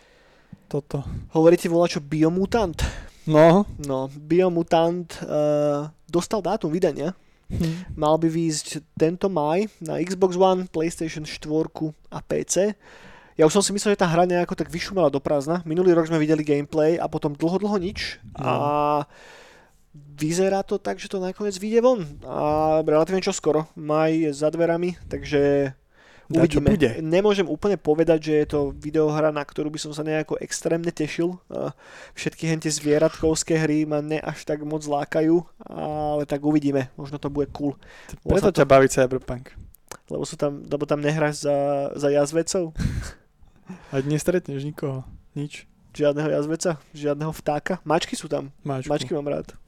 [0.70, 1.02] Toto.
[1.34, 2.78] Hovoríte volačo Biomutant?
[3.26, 3.66] No.
[3.82, 7.14] No, Biomutant uh, dostal dátum vydania.
[7.46, 7.94] Hm.
[7.94, 11.42] Mal by výjsť tento maj na Xbox One, PlayStation 4
[12.10, 12.74] a PC.
[13.36, 15.60] Ja už som si myslel, že tá hra nejako tak vyšumela do prázdna.
[15.68, 18.18] Minulý rok sme videli gameplay a potom dlho, dlho nič.
[18.34, 18.42] No.
[18.42, 18.52] A
[19.94, 22.00] vyzerá to tak, že to nakoniec vyjde von.
[22.24, 23.68] A relatívne čo skoro.
[23.76, 25.70] Maj je za dverami, takže
[26.30, 26.68] uvidíme.
[26.74, 26.90] bude.
[27.02, 31.38] Nemôžem úplne povedať, že je to videohra, na ktorú by som sa nejako extrémne tešil.
[32.18, 36.90] Všetky hentie zvieratkovské hry ma ne až tak moc lákajú, ale tak uvidíme.
[36.98, 37.78] Možno to bude cool.
[38.26, 39.54] Preto ťa baví Cyberpunk.
[40.06, 41.56] Lebo, sú tam, lebo tam nehráš za,
[41.94, 42.74] za jazvecov.
[43.92, 45.02] A nestretneš nikoho.
[45.34, 45.66] Nič.
[45.96, 47.82] Žiadneho jazveca, žiadneho vtáka.
[47.82, 48.54] Mačky sú tam.
[48.62, 48.92] Mačku.
[48.92, 49.58] Mačky mám rád.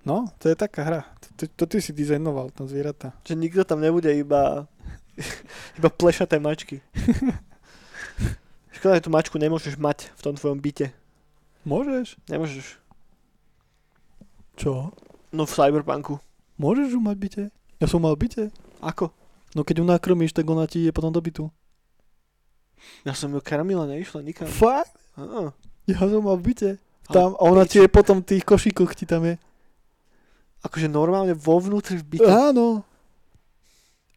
[0.00, 1.00] No, to je taká hra.
[1.36, 3.12] To, to ty si dizajnoval, tam zvieratá.
[3.28, 4.64] Že nikto tam nebude iba,
[5.78, 6.80] iba plešaté mačky.
[8.72, 10.92] Škoda, že tú mačku nemôžeš mať v tom tvojom byte.
[11.64, 12.16] Môžeš?
[12.26, 12.80] Nemôžeš.
[14.56, 14.92] Čo?
[15.30, 16.16] No v Cyberpunku.
[16.56, 17.42] Môžeš ju mať byte?
[17.80, 18.44] Ja som mal v byte.
[18.80, 19.12] Ako?
[19.52, 21.48] No keď ju nakrmíš, tak ona ti je potom do bytu.
[23.04, 24.48] Ja som ju karamila neišla nikam.
[24.48, 24.96] Fakt?
[25.16, 25.52] Á,
[25.84, 26.70] Ja som mal v byte.
[27.10, 27.70] Tam, a ona piči.
[27.72, 29.34] ti je potom v tých košíkoch ti tam je.
[30.62, 32.28] akože normálne vo vnútri v byte.
[32.30, 32.84] Áno.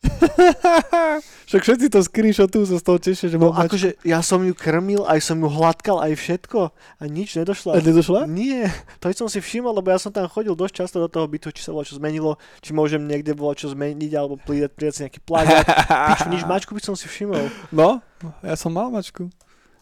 [1.50, 5.06] Však všetci to screenshotujú, sa z toho tešia, že No akože ja som ju krmil,
[5.06, 7.72] aj som ju hladkal, aj všetko a nič A nedošla.
[7.84, 8.20] nedošla?
[8.28, 11.54] Nie, to som si všimol, lebo ja som tam chodil dosť často do toho bytu,
[11.54, 15.02] či sa bolo čo zmenilo, či môžem niekde bolo čo zmeniť, alebo pridať, pridať si
[15.06, 15.66] nejaký plagát.
[16.16, 17.52] Piču, nič mačku by som si všimol.
[17.70, 18.02] No,
[18.42, 19.30] ja som mal mačku.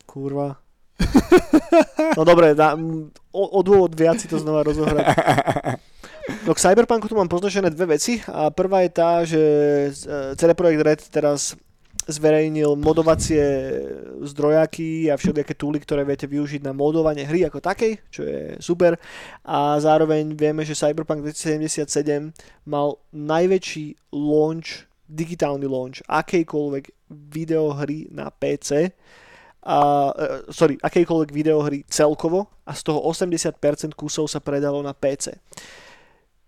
[0.06, 0.60] Kurva.
[2.12, 2.76] No dobre, dá,
[3.32, 5.16] o, o dôvod viac si to znova rozohrať.
[6.46, 9.42] No k Cyberpunku tu mám poznačené dve veci a prvá je tá, že
[9.90, 11.58] e, CD Projekt Red teraz
[12.10, 13.42] zverejnil modovacie
[14.26, 18.98] zdrojaky a všelijaké túly, ktoré viete využiť na modovanie hry ako takej, čo je super.
[19.46, 22.34] A zároveň vieme, že Cyberpunk 2077
[22.66, 28.96] mal najväčší launch, digitálny launch akejkoľvek videohry na PC
[29.62, 35.38] a, uh, sorry, akejkoľvek videohry celkovo a z toho 80% kusov sa predalo na PC.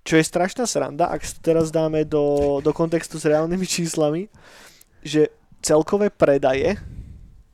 [0.03, 4.27] Čo je strašná sranda, ak to teraz dáme do, do kontextu s reálnymi číslami,
[4.99, 5.31] že
[5.63, 6.75] celkové predaje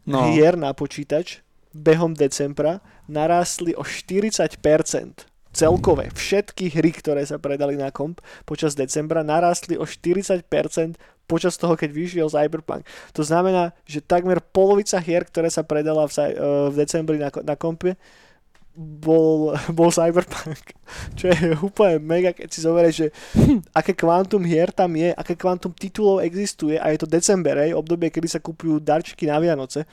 [0.10, 0.34] No.
[0.34, 4.58] hier na počítač behom decembra narástli o 40%.
[5.50, 10.46] Celkové, všetky hry, ktoré sa predali na komp počas decembra, narástli o 40%
[11.30, 12.86] počas toho, keď vyšiel Cyberpunk.
[13.14, 16.34] To znamená, že takmer polovica hier, ktoré sa predala v, eh,
[16.70, 17.98] v decembri na, na kompe,
[18.80, 20.72] bol, bol Cyberpunk.
[21.20, 23.08] Čo je úplne mega, keď si zoberieš, že
[23.80, 28.08] aké kvantum hier tam je, aké kvantum titulov existuje a je to december, hej, obdobie,
[28.08, 29.84] kedy sa kúpujú darčeky na Vianoce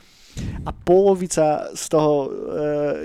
[0.62, 2.28] a polovica z toho e,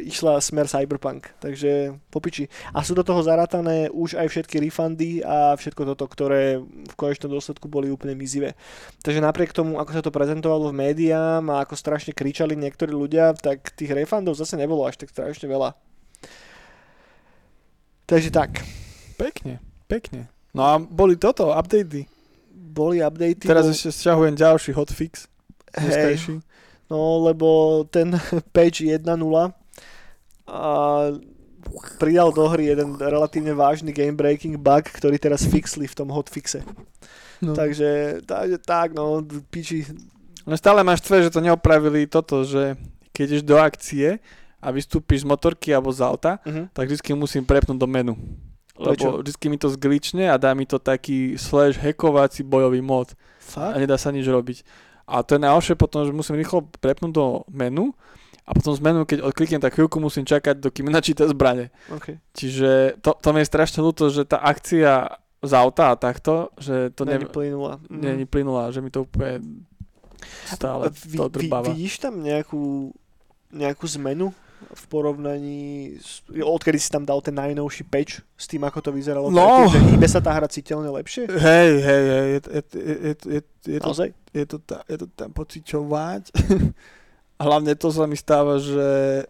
[0.06, 2.46] išla smer Cyberpunk, takže popiči.
[2.72, 7.32] A sú do toho zarátané už aj všetky refundy a všetko toto, ktoré v konečnom
[7.32, 8.58] dôsledku boli úplne mizivé.
[9.02, 13.32] Takže napriek tomu, ako sa to prezentovalo v médiám a ako strašne kričali niektorí ľudia,
[13.34, 15.72] tak tých refundov zase nebolo až tak strašne veľa.
[18.06, 18.60] Takže tak,
[19.16, 20.28] Pekne, pekne.
[20.52, 22.10] No a boli toto, updaty.
[22.52, 23.46] boli updaty.
[23.46, 25.30] Teraz bol- ešte sťahujem ďalší hotfix.
[25.78, 26.42] Hej.
[26.92, 27.48] No, lebo
[27.88, 28.12] ten
[28.56, 29.00] patch 1.0
[30.52, 30.62] a
[31.96, 36.66] pridal do hry jeden relatívne vážny game-breaking bug, ktorý teraz fixli v tom hotfixe.
[37.40, 37.56] No.
[37.56, 39.88] Takže, takže tak, no, piči.
[40.44, 42.76] No stále máš tve, že to neopravili toto, že
[43.16, 44.20] keď ideš do akcie
[44.60, 46.68] a vystúpiš z motorky alebo z auta, Uh-huh.
[46.76, 48.14] tak vždy musím prepnúť do menu.
[48.78, 53.16] Lebo vždy mi to zglične a dá mi to taký slash hackovací bojový mod a
[53.40, 53.78] Fakt?
[53.78, 54.66] nedá sa nič robiť.
[55.12, 57.92] A to je najhoršie potom, že musím rýchlo prepnúť do menu
[58.48, 61.70] a potom z menu, keď odkliknem, tak chvíľku musím čakať, dokým načíta zbrane.
[61.92, 62.18] Okay.
[62.32, 66.94] Čiže to, to mi je strašne ľúto, že tá akcia z auta a takto, že
[66.94, 67.74] to Není ne, plynula.
[67.90, 69.42] není plynulá, že mi to úplne
[70.46, 71.74] stále vy, to vy, drbáva.
[71.74, 72.94] vidíš tam nejakú,
[73.50, 74.30] nejakú zmenu
[74.72, 79.28] v porovnaní, s, odkedy si tam dal ten najnovší patch s tým, ako to vyzeralo
[79.28, 79.42] No.
[79.66, 81.28] predtým, že hýbe sa tá hra citeľne lepšie?
[81.28, 84.10] Hej, hej, hej, je, je, je, je, je, to, Naozaj?
[84.32, 86.24] je, to, ta, je to tam pociťovať.
[87.40, 89.26] A hlavne to sa mi stáva, že,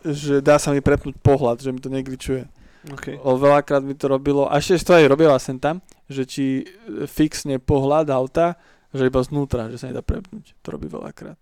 [0.00, 2.48] že dá sa mi prepnúť pohľad, že mi to negličuje.
[2.84, 3.16] Okay.
[3.20, 6.64] O, veľakrát mi to robilo, a ešte to aj robila sem tam, že či e,
[7.08, 8.60] fixne pohľad auta,
[8.92, 10.52] že iba znútra, že sa nedá prepnúť.
[10.60, 11.36] To robí veľakrát.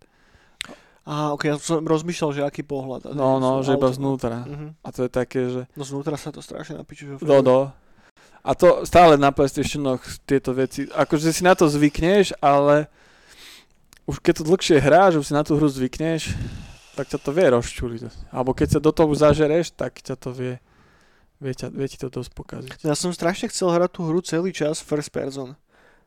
[1.02, 3.10] Á, ok, ja som rozmýšľal, že aký pohľad.
[3.18, 4.46] No, no, že iba znútra.
[4.46, 4.70] Uh-huh.
[4.86, 7.18] A to je také, že No znútra sa to strašne napíče.
[7.18, 7.58] Že do, do.
[8.42, 12.90] A to stále na PlayStationoch tieto veci, akože si na to zvykneš, ale
[14.06, 16.34] už keď to dlhšie hráš, už si na tú hru zvykneš,
[16.98, 18.02] tak ťa to vie rozčuliť.
[18.34, 20.54] Alebo keď sa do toho zažereš, tak ťa to vie,
[21.38, 22.70] vie, ťa, vie ti to dosť pokaziť.
[22.82, 25.54] Ja som strašne chcel hrať tú hru celý čas first person.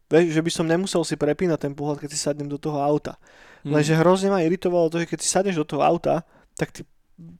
[0.06, 3.18] Vieš, že by som nemusel si prepínať ten pohľad, keď si sadnem do toho auta.
[3.66, 3.74] Mm.
[3.74, 6.22] Lenže hrozne ma iritovalo to, že keď si sadneš do toho auta,
[6.54, 6.86] tak ty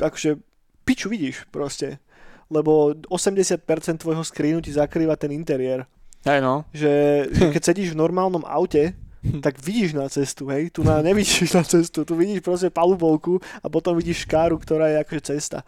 [0.02, 0.42] akože
[0.82, 2.02] piču vidíš proste.
[2.50, 3.62] Lebo 80%
[4.02, 5.86] tvojho screenu ti zakrýva ten interiér.
[6.26, 6.66] Hej no.
[6.74, 6.94] Že,
[7.30, 8.98] že keď sedíš v normálnom aute,
[9.46, 13.70] tak vidíš na cestu, hej, tu na, nevidíš na cestu, tu vidíš proste palubovku a
[13.70, 15.62] potom vidíš škáru, ktorá je akože cesta.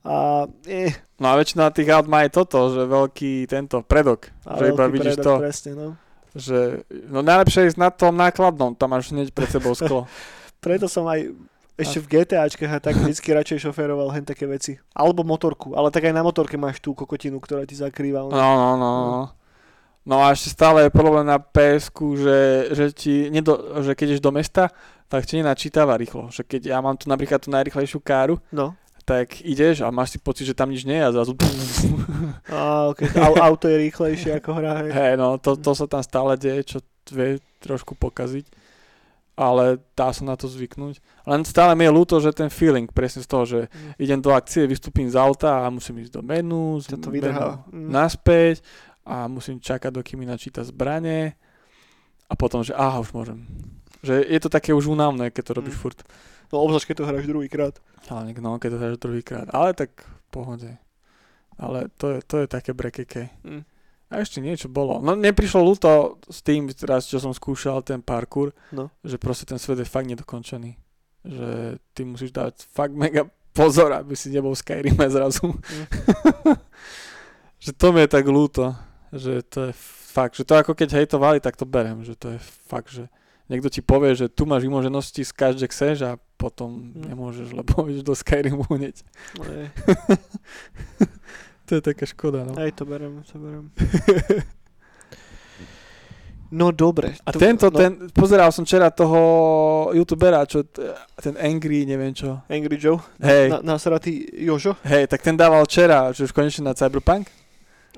[0.00, 4.56] A eh, No a väčšina tých aut má aj toto, že veľký tento predok, a
[4.56, 5.88] že iba vidíš predok, to, Presne, no.
[6.34, 10.06] Že no najlepšie je ísť na tom nákladnom, tam máš hneď pred sebou sklo.
[10.64, 11.32] Preto som aj
[11.80, 14.76] ešte v GTAčkách a tak vždycky radšej šoféroval hen také veci.
[14.92, 18.28] Alebo motorku, ale tak aj na motorke máš tú kokotinu, ktorá ti zakrýva.
[18.28, 19.24] No, no, no, no.
[20.00, 22.38] No a ešte stále je problém na ps že,
[22.72, 24.72] že, ti nedo, že keď ideš do mesta,
[25.12, 26.32] tak ti nenačítava rýchlo.
[26.32, 28.72] Že keď ja mám tu napríklad tú najrychlejšiu káru, no.
[29.10, 31.34] Tak ideš a máš si pocit, že tam nič nie je a zrazu...
[32.46, 33.10] A, okay.
[33.18, 34.86] Au, auto je rýchlejšie ako hra.
[34.86, 35.18] Hej.
[35.18, 36.78] No to, to sa tam stále deje, čo
[37.10, 38.46] vie trošku pokaziť.
[39.34, 41.00] Ale dá sa na to zvyknúť.
[41.24, 43.92] Len stále mi je ľúto, že ten feeling presne z toho, že Mm.
[43.96, 47.32] idem do akcie, vystúpim z auta a musím ísť do menu, z to menu.
[47.72, 47.88] Mm.
[47.88, 48.60] naspäť
[49.02, 51.34] a musím čakať, dokým mi načíta zbranie.
[52.30, 53.42] a potom, že aha, už môžem.
[54.06, 55.82] Že je to také už únavné, keď to robíš Mm.
[55.82, 55.98] furt.
[56.50, 57.74] No obzvlášť, keď to hráš druhýkrát.
[58.10, 59.46] Ale no, keď to hráš druhýkrát.
[59.54, 60.70] Ale tak v pohode.
[61.54, 63.30] Ale to je, to je také brekeke.
[63.46, 63.62] Mm.
[64.10, 64.98] A ešte niečo bolo.
[64.98, 68.90] No neprišlo ľúto s tým, teraz čo som skúšal ten parkour, No.
[69.06, 70.74] že proste ten svet je fakt nedokončený.
[71.22, 71.48] Že
[71.94, 75.54] ty musíš dávať fakt mega pozor, aby si nebol v Skyrime zrazu.
[75.54, 75.86] Mm.
[77.64, 78.74] že to mi je tak ľúto.
[79.14, 79.72] Že to je
[80.10, 82.02] fakt, že to ako keď hejtovali, tak to berem.
[82.02, 83.06] Že to je fakt, že
[83.50, 87.10] niekto ti povie, že tu máš vymoženosti z každej chceš a potom Mm.
[87.10, 89.02] nemôžeš, lebo ideš do Skyrimu hneď.
[89.36, 89.42] No.
[91.66, 92.58] To je taká škoda, no.
[92.58, 93.70] Aj to berem, to berem.
[96.50, 97.14] No dobre.
[97.22, 99.22] A to, tento, no, ten, pozeral som včera toho
[99.94, 100.66] youtubera, čo,
[101.14, 102.42] ten Angry, neviem čo.
[102.50, 104.74] Angry Joe, Hej, na, nasratý Jožo.
[104.82, 107.30] hej, tak ten dával včera, že už konečne na Cyberpunk,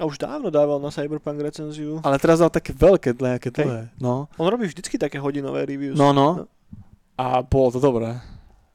[0.00, 2.00] A už dávno dával na Cyberpunk recenziu.
[2.00, 3.92] ale teraz dal také veľké, nejaké dlhé.
[4.00, 5.98] No, On robí vždycky také hodinové reviews.
[5.98, 6.28] no, no.
[6.42, 6.46] No.
[7.20, 8.16] A bolo to dobré.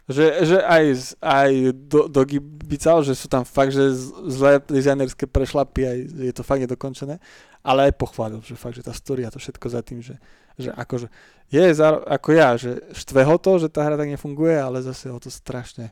[0.07, 0.83] Že, že aj,
[1.19, 1.51] aj
[1.83, 3.91] do, do Gibical, že sú tam fakt, že
[4.29, 7.19] zlé dizajnerské prešlapy, aj je to fakt nedokončené,
[7.59, 10.15] ale aj pochválil, že fakt, že tá story a to všetko za tým, že,
[10.55, 11.11] že akože
[11.51, 15.11] je záro, ako ja, že štve ho to, že tá hra tak nefunguje, ale zase
[15.11, 15.91] ho to strašne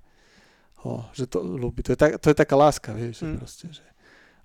[0.88, 1.84] ho, že to ľúbi.
[1.84, 3.36] To je, tak, to je taká láska, vieš, Mm.
[3.36, 3.84] proste, že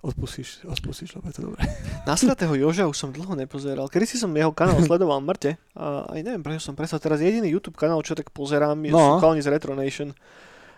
[0.01, 1.61] odpustíš, odpustíš, lebo je to dobré.
[2.09, 3.85] Nasratého Joža už som dlho nepozeral.
[3.85, 5.55] Kedy si som jeho kanál sledoval mŕte.
[5.71, 6.97] A aj neviem, prečo som prestal.
[6.97, 9.17] Teraz jediný YouTube kanál, čo tak pozerám, je No.
[9.17, 10.13] chalani z Retro Nation.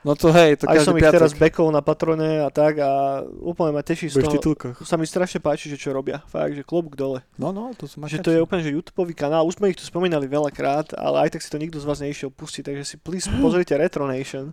[0.04, 1.16] No to hej, to Aj som ich piatok.
[1.16, 4.36] teraz backol na patrone a tak a úplne ma teší z v toho.
[4.36, 4.84] titulkoch.
[4.84, 6.20] Sa mi strašne páči, že čo robia.
[6.28, 7.24] Fakt, že klobúk dole.
[7.40, 9.48] No, no, to som Že to je úplne, že YouTubeový kanál.
[9.48, 12.28] Už sme ich tu spomínali veľakrát, ale aj tak si to nikto z vás neišiel
[12.30, 14.52] pustiť, takže si please pozrite Retro Nation.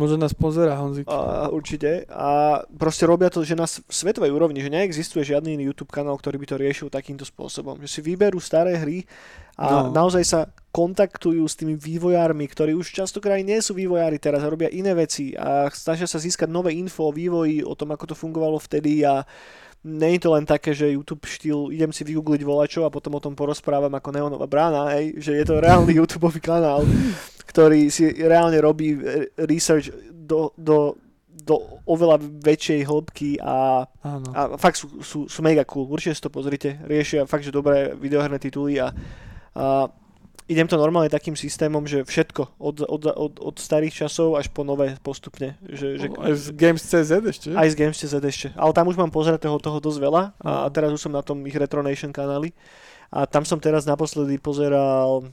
[0.00, 1.04] Možno nás pozera Honzik.
[1.04, 2.08] A, určite.
[2.08, 6.40] A proste robia to, že na svetovej úrovni, že neexistuje žiadny iný YouTube kanál, ktorý
[6.40, 7.76] by to riešil takýmto spôsobom.
[7.84, 9.04] Že si vyberú staré hry
[9.60, 9.92] a No.
[9.92, 10.40] naozaj sa
[10.72, 15.36] kontaktujú s tými vývojármi, ktorí už častokrát nie sú vývojári teraz a robia iné veci
[15.36, 19.26] a snažia sa získať nové info o vývoji, o tom, ako to fungovalo vtedy a
[19.84, 23.32] je to len také, že YouTube štýl, idem si vygoogliť volačo a potom o tom
[23.32, 26.84] porozprávam ako Neonová brána, hej, že je to reálny YouTubeový kanál,
[27.48, 34.28] ktorý si reálne robí e, research do, do, do oveľa väčšej hĺbky a, Áno.
[34.36, 35.88] a fakt sú, sú, sú mega cool.
[35.88, 36.78] Určite si to pozrite.
[36.84, 38.92] Riešia fakt, že dobré videoherné tituly a,
[39.56, 39.88] a
[40.50, 44.66] idem to normálne takým systémom, že všetko od, od, od, od starých časov až po
[44.66, 45.54] nové postupne.
[45.62, 47.48] Že, že, Aj z Games.cz ešte?
[47.54, 48.48] aj z Games.cz ešte.
[48.58, 50.72] Ale tam už mám pozretého toho dosť veľa a No.
[50.74, 52.50] teraz už som na tom ich Retro Nation kanáli.
[53.10, 55.26] A tam som teraz naposledy pozeral,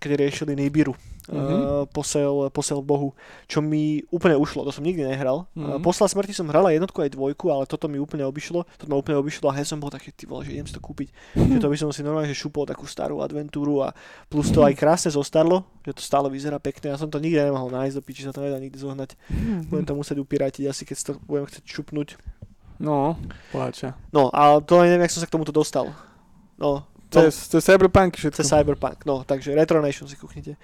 [0.00, 0.92] keď riešili Nibiru.
[1.22, 1.38] Mhm.
[1.38, 3.14] Uh, posel, posel Bohu,
[3.46, 5.46] čo mi úplne ušlo, to som nikdy nehral.
[5.54, 5.86] Uh, Mhm.
[5.86, 8.98] Posla smrti som hral aj jednotku aj dvojku, ale toto mi úplne obišlo, to ma
[8.98, 11.14] úplne obišlo a hej som bol taký, ty vole, že idem si to kúpiť.
[11.38, 13.94] Že to by som si normálne že šupol takú starú adventúru a
[14.26, 16.90] plus to aj krásne zostarlo, že to stále vyzerá pekne.
[16.90, 19.14] Ja som to nikdy nemohol nájsť, do piči sa to nedá nikdy zohnať.
[19.70, 22.18] Budem to musieť upiratiť asi, keď si to budem chcieť šupnúť.
[22.82, 23.14] No,
[23.54, 23.94] pláča.
[24.10, 25.94] No, ale to aj neviem, jak som sa k tomuto dostal.
[26.58, 26.82] No,
[27.14, 28.42] To no, je, to je Cyberpunk všetko.
[28.42, 30.56] cez Cyberpunk, no, takže Retro Nation si kúknite.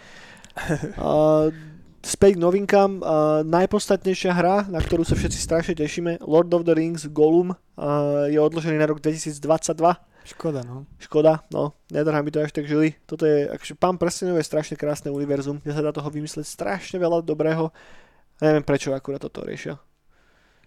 [0.98, 1.54] Uh,
[2.02, 3.00] späť k novinkám.
[3.00, 8.26] Uh, najpodstatnejšia hra, na ktorú sa všetci strašne tešíme, Lord of the Rings Gollum, uh,
[8.26, 9.38] je odložený na rok 2022.
[10.28, 10.84] Škoda, no.
[11.00, 13.00] Škoda, no, nedrhá mi to až tak žili.
[13.08, 17.00] Toto je, akože Pán prstenov je strašne krásne univerzum, kde sa dá toho vymysleť strašne
[17.00, 17.72] veľa dobrého.
[18.44, 19.80] Neviem prečo akurát toto riešia.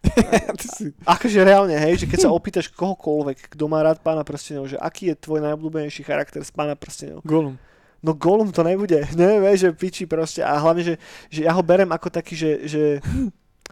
[0.61, 0.89] Si...
[1.05, 5.13] Akože reálne, hej, že keď sa opýtaš kohokoľvek, kto má rád pána prstenov, že aký
[5.13, 7.21] je tvoj najobľúbenejší charakter z pána prstenov.
[7.21, 7.61] Gollum.
[8.01, 10.95] No Gollum to nebude, ne, vieš, že piči proste a hlavne, že,
[11.29, 12.83] že ja ho berem ako taký, že, že,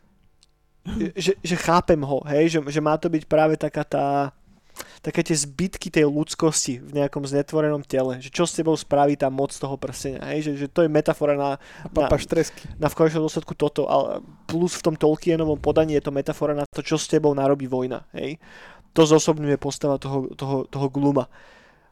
[1.26, 4.08] že, že chápem ho, hej, že, že má to byť práve taká tá,
[5.02, 9.34] také tie zbytky tej ľudskosti v nejakom znetvorenom tele, že čo s tebou spraví tá
[9.34, 12.70] moc toho prstenia, hej, že, že to je metafora na, A papa Štresky.
[12.78, 16.70] na v konečnom dôsledku toto, ale plus v tom Tolkienovom podaní je to metafora na
[16.70, 18.38] to, čo s tebou narobí vojna, hej.
[18.98, 21.30] To zosobňuje postava toho, toho, toho gluma.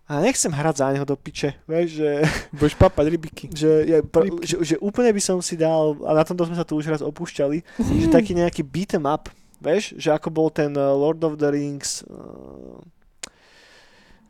[0.07, 2.09] A nechcem hrať za neho do piče, vieš, že,
[2.55, 3.45] Budeš papať rybiky.
[3.59, 4.43] že, je, pr- Rybky.
[4.47, 7.03] že, že úplne by som si dal, a na tomto sme sa tu už raz
[7.03, 7.59] opúšťali,
[7.99, 9.27] že taký nejaký beat 'em up,
[9.59, 12.79] vieš, že ako bol ten uh, Lord of the Rings, uh,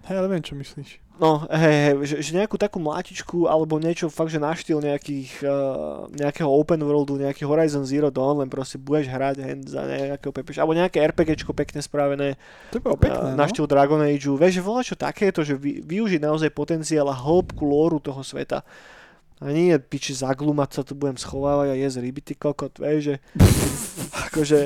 [0.07, 1.03] Hej, ale viem, čo myslíš.
[1.17, 5.41] No, hej, hej, že, že nejakú takú mlátičku alebo niečo fakt, že na štýl nejakých,
[5.41, 10.29] uh, nejakého open worldu, nejaký Horizon Zero Dawn, len proste budeš hrať hen za nejakého
[10.29, 12.37] pepeša, alebo nejaké RPGčko pekne spravené
[12.69, 13.49] To bolo uh, pekné, na no.
[13.49, 14.37] štýl Dragon Ageu.
[14.37, 18.61] Vieš, že volá čo takéto, že vy, využiť naozaj potenciál a hĺbku lóru toho sveta.
[19.41, 23.01] A nie je piči zaglumať sa, tu budem schovávať a jesť ryby, ty kokot, vieš,
[23.01, 23.15] že
[24.29, 24.59] akože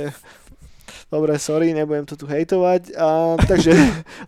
[1.12, 2.96] Dobre, sorry, nebudem to tu hejtovať.
[2.96, 3.76] A, takže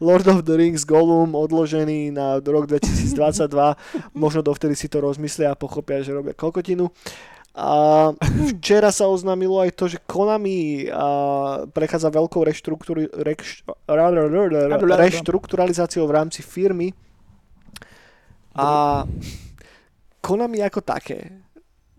[0.03, 3.47] Lord of the Rings Gollum odložený na rok 2022.
[4.11, 6.91] Možno dovtedy si to rozmyslia a pochopia, že robia kokotinu.
[7.55, 8.11] A
[8.51, 16.43] včera sa oznámilo aj to, že Konami a, prechádza veľkou reštruktúri, rekš, reštrukturalizáciou v rámci
[16.43, 16.91] firmy.
[18.59, 19.07] A
[20.19, 21.42] Konami ako také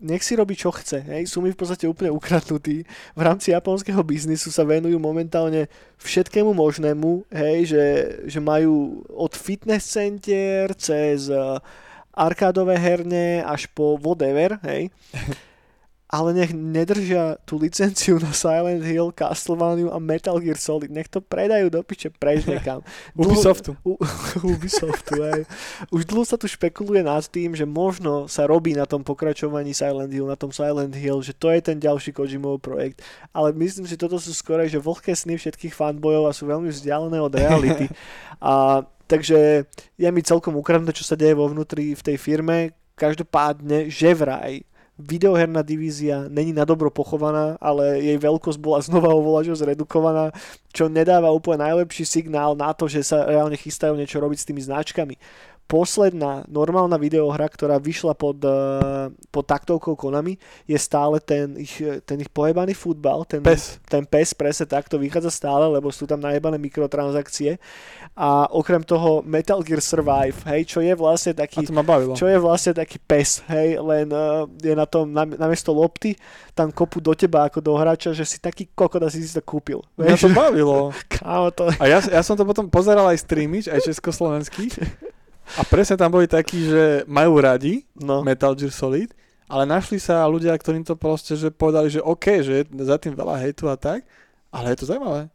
[0.05, 2.85] nech si robí čo chce, hej, sú mi v podstate úplne ukradnutí.
[3.17, 5.65] V rámci japonského biznisu sa venujú momentálne
[5.97, 7.85] všetkému možnému, hej, že,
[8.29, 11.57] že majú od fitness center cez uh,
[12.13, 14.93] arkádové herne až po whatever, hej.
[16.05, 20.93] ale nech nedržia tú licenciu na Silent Hill, Castlevania a Metal Gear Solid.
[20.93, 22.85] Nech to predajú do piče preč nekam.
[23.17, 23.73] Ubisoftu.
[23.81, 23.97] U,
[24.45, 25.49] Ubisoftu, aj.
[25.89, 30.13] Už dlho sa tu špekuluje nad tým, že možno sa robí na tom pokračovaní Silent
[30.13, 33.01] Hill, na tom Silent Hill, že to je ten ďalší Kojimov projekt.
[33.33, 37.17] Ale myslím, že toto sú skoro, že vlhké sny všetkých fanbojov a sú veľmi vzdialené
[37.17, 37.89] od reality.
[38.45, 39.65] a takže
[39.97, 42.77] je mi celkom ukradnuté, čo sa deje vo vnútri v tej firme.
[42.93, 44.61] Každopádne, že vraj
[44.95, 50.31] videoherná divízia není na dobro pochovaná, ale jej veľkosť bola znova oveľa zredukovaná,
[50.71, 54.61] čo nedáva úplne najlepší signál na to, že sa reálne chystajú niečo robiť s tými
[54.63, 55.15] značkami
[55.65, 60.37] posledná normálna videohra, ktorá vyšla pod, uh, pod taktovkou Konami,
[60.69, 63.81] je stále ten ich, ten ich pojebaný futbal, ten PES.
[63.89, 67.57] ten PES presne takto vychádza stále, lebo sú tam najebané mikrotransakcie
[68.13, 71.65] a okrem toho Metal Gear Survive, hej, čo je vlastne taký,
[72.13, 76.13] čo je vlastne taký PES, hej, len uh, je na tom, na, namiesto lopty,
[76.53, 79.41] tam kopu do teba ako do hráča, že si taký kokot a si si to
[79.41, 79.81] kúpil.
[79.97, 80.93] Mňa to bavilo.
[81.13, 81.73] Kámo, to...
[81.81, 84.69] A ja, ja som to potom pozeral aj streamič, aj československý.
[85.55, 88.25] A presne tam boli takí, že majú radi no.
[88.25, 89.13] Metal Gear Solid,
[89.45, 93.13] ale našli sa ľudia, ktorým to proste, že povedali, že OK, že je za tým
[93.13, 94.01] veľa hejtu a tak,
[94.49, 95.29] ale je to zaujímavé.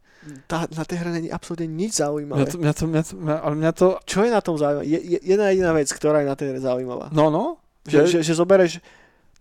[0.45, 2.45] Tá, na tej hre není absolútne nič zaujímavé.
[2.45, 3.87] Mňa to, mňa to, mňa to, mňa, ale mňa to...
[4.05, 4.85] Čo je na tom zaujímavé?
[4.85, 7.09] Je, je, jedna jediná vec, ktorá je na tej hre zaujímavá.
[7.09, 7.57] No, no.
[7.89, 8.77] Že, že, že zobereš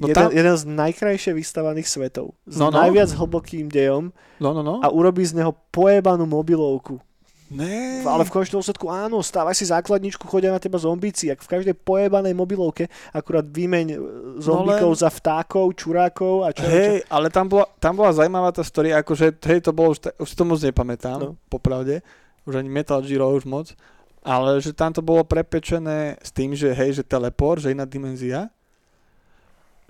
[0.01, 2.33] No jeden, tam- jeden z najkrajšie vystavaných svetov.
[2.49, 2.81] S No, no.
[2.81, 4.81] najviac hlbokým dejom No, no, no.
[4.81, 6.97] a urobí z neho pojebanú mobilovku.
[7.51, 8.07] Ne.
[8.07, 11.75] Ale v konečnom dôsledku áno, stávaj si základničku, chodia na teba zombíci, ak v každej
[11.75, 13.97] pojebanej mobilovke, akurát vymeň e,
[14.39, 16.71] zombíkov No len- za vtákov, čurákov a čo, čo.
[16.71, 20.29] Hej, ale tam bola, tam bola zaujímavá tá story, akože, hej, to bolo už, už
[20.31, 21.35] si to moc nepamätám, No.
[21.51, 22.07] popravde,
[22.47, 23.75] už ani Metal Giro už moc,
[24.23, 28.47] ale že tam to bolo prepečené s tým, že hej, že teleport, že iná dimenzia,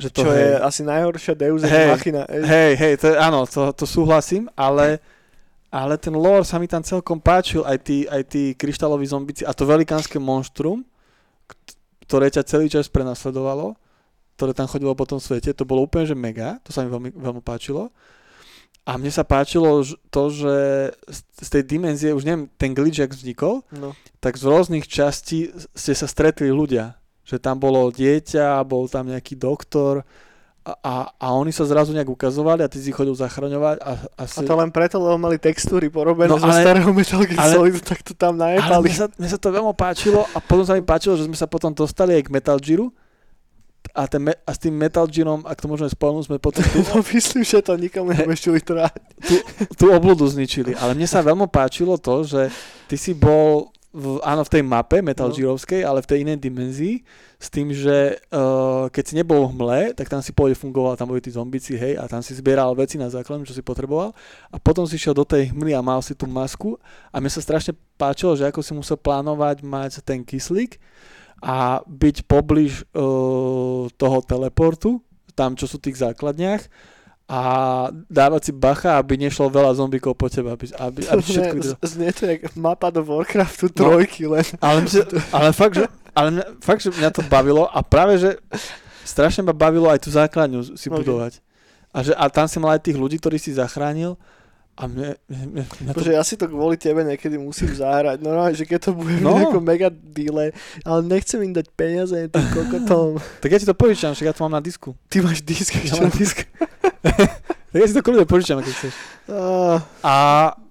[0.01, 2.23] že to čo hej, je asi najhoršia Deus Ex Hej, Machina.
[2.25, 2.41] Hej.
[2.41, 4.97] hej, hej, to áno, to, to súhlasím, ale,
[5.71, 9.55] ale ten lore sa mi tam celkom páčil, aj tí, aj tí kryštáloví zombici a
[9.55, 10.83] to velikánske monštrum,
[11.47, 13.79] kt- ktoré ťa celý čas prenasledovalo,
[14.35, 17.11] ktoré tam chodilo po tom svete, to bolo úplne že mega, to sa mi veľmi,
[17.13, 17.95] veľmi páčilo.
[18.89, 20.57] A mne sa páčilo to, že
[21.07, 23.93] z- z tej dimenzie, už neviem, ten glitch, jak vznikol, No.
[24.19, 26.97] tak z rôznych častí ste sa stretli ľudia.
[27.23, 30.03] Že tam bolo dieťa, bol tam nejaký doktor
[30.61, 33.93] a, a, a oni sa zrazu nejak ukazovali a ty si chodil zachraňovať a, a,
[34.19, 37.39] A si, to len preto, lebo mali textúry porobené No, zo ale- starého Metal Gear
[37.39, 38.85] ale- Solidu, tak to tam ale najebali.
[38.85, 41.45] mne sa, mne sa to veľmi páčilo a potom sa mi páčilo, že sme sa
[41.45, 42.93] potom dostali aj k Metal Gearu
[43.91, 47.01] a, ten, a s tým Metal Gearom, ak to môžeme spomenúť, sme potom tú, No,
[47.03, 48.93] myslím, že to nikomu nebudeš vytrať.
[49.75, 50.73] tú obludu zničili.
[50.75, 52.53] Ale mne sa veľmi páčilo to, že
[52.85, 55.35] ty si bol v, áno, v tej mape Metal No.
[55.35, 57.03] Gearovskej, ale v tej inej dimenzii,
[57.43, 61.11] s tým, že uh, keď si nebol v hmle, tak tam si pôjde fungoval, tam
[61.11, 64.15] boli tí zombici, hej, a tam si zbieral veci na základnú, čo si potreboval.
[64.55, 66.79] A potom si šiel do tej hmly a mal si tú masku.
[67.11, 70.79] A mne sa strašne páčilo, že ako si musel plánovať mať ten kyslík
[71.43, 75.03] a byť pobliž uh, toho teleportu,
[75.35, 76.63] tam čo sú v tých základniach
[77.31, 77.41] a
[78.11, 82.11] dávať si bacha, aby nešlo veľa zombíkov po teba, aby, aby, aby všetko Ne, Znie
[82.11, 83.95] to jak mapa do Warcraftu No.
[83.95, 85.01] trojky, len Ale, mne,
[85.39, 88.35] ale, fakt, že, ale mňa, fakt, že mňa to bavilo a práve, že
[89.07, 91.07] strašne ma bavilo aj tú základňu si Ok.
[91.07, 91.39] budovať.
[91.95, 94.19] A, že, a tam si mal aj tých ľudí, ktorí si zachránil
[94.81, 95.97] a mne, mne, mňa to...
[96.01, 98.25] Bože, ja si to kvôli tebe niekedy musím zahrať.
[98.25, 99.37] No, že keď to bude No.
[99.37, 99.37] no.
[99.37, 103.21] nejako mega deale, ale nechcem im dať peniaze tým kokotom.
[103.45, 104.97] Tak ja ti to požičam, však ja to mám na disku.
[105.13, 106.49] Ty máš disk Ja mám disk.
[107.71, 108.95] tak ja si to kľudne požičam, keď chceš.
[109.29, 110.15] Ah, A,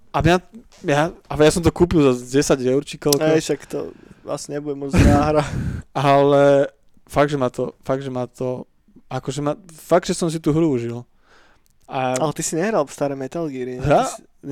[0.10, 0.36] a mňa,
[0.90, 3.22] ja, a ja som to kúpil za 10 eur či koľko.
[3.22, 3.94] Ej, však to
[4.26, 5.46] vlastne nebude môcť zahrať.
[5.94, 6.74] Ale
[7.06, 8.66] fakt, že ma to, fakt, že ma to,
[9.06, 11.06] akože ma, fakt, že som si tú hru užil.
[11.90, 13.82] A, Ale ty si nehral staré Metal Geary.
[13.82, 13.84] ne?
[13.84, 14.06] Hra?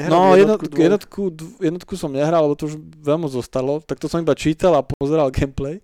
[0.09, 1.21] No, jednotku, jednotku,
[1.61, 5.29] jednotku som nehral, lebo to už veľmi zostalo, tak to som iba čítal a pozeral
[5.37, 5.79] gameplay.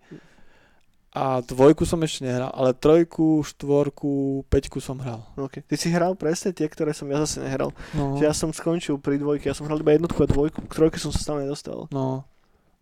[1.14, 5.22] A dvojku som ešte nehral, ale trojku, štvorku, peťku som hral.
[5.38, 5.62] Okay.
[5.62, 7.70] Ty si hral presne tie, ktoré som ja zase nehral.
[7.94, 10.74] No, Že ja som skončil pri dvojke, ja som hral iba jednotku a dvojku, k
[10.74, 11.86] trojke som sa stále nedostal.
[11.94, 12.26] no.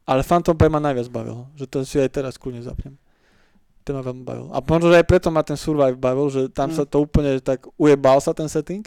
[0.02, 2.98] Ale Phantom Pain ma najviac bavil, že to si aj teraz kľudne zapnem.
[3.82, 4.48] Ten ma veľmi bavil.
[4.50, 6.76] A možno, že aj preto ma ten Survive bavil, že tam Mm.
[6.76, 8.86] sa to úplne tak ujebal sa ten setting,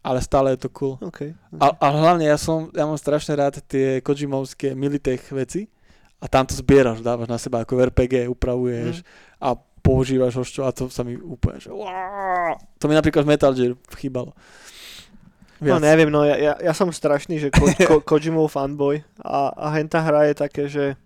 [0.00, 0.96] ale stále je to cool.
[1.02, 1.32] Okay.
[1.54, 5.68] A, a hlavne ja som, ja mám strašne rád tie Kojimovské Militech veci
[6.16, 9.06] a tam to zbieraš, dávaš na seba ako v RPG, upravuješ Mm.
[9.40, 9.48] a
[9.78, 13.52] používaš ho čo a to sa mi úplne, že uá, to mi napríklad v Metal
[13.52, 14.32] Gear chýbalo.
[15.60, 15.80] No Viac.
[15.82, 20.00] neviem, no ja, ja, ja som strašný, že ko, ko, Kojimov fanboy a, a henta
[20.00, 20.96] hra je také, že,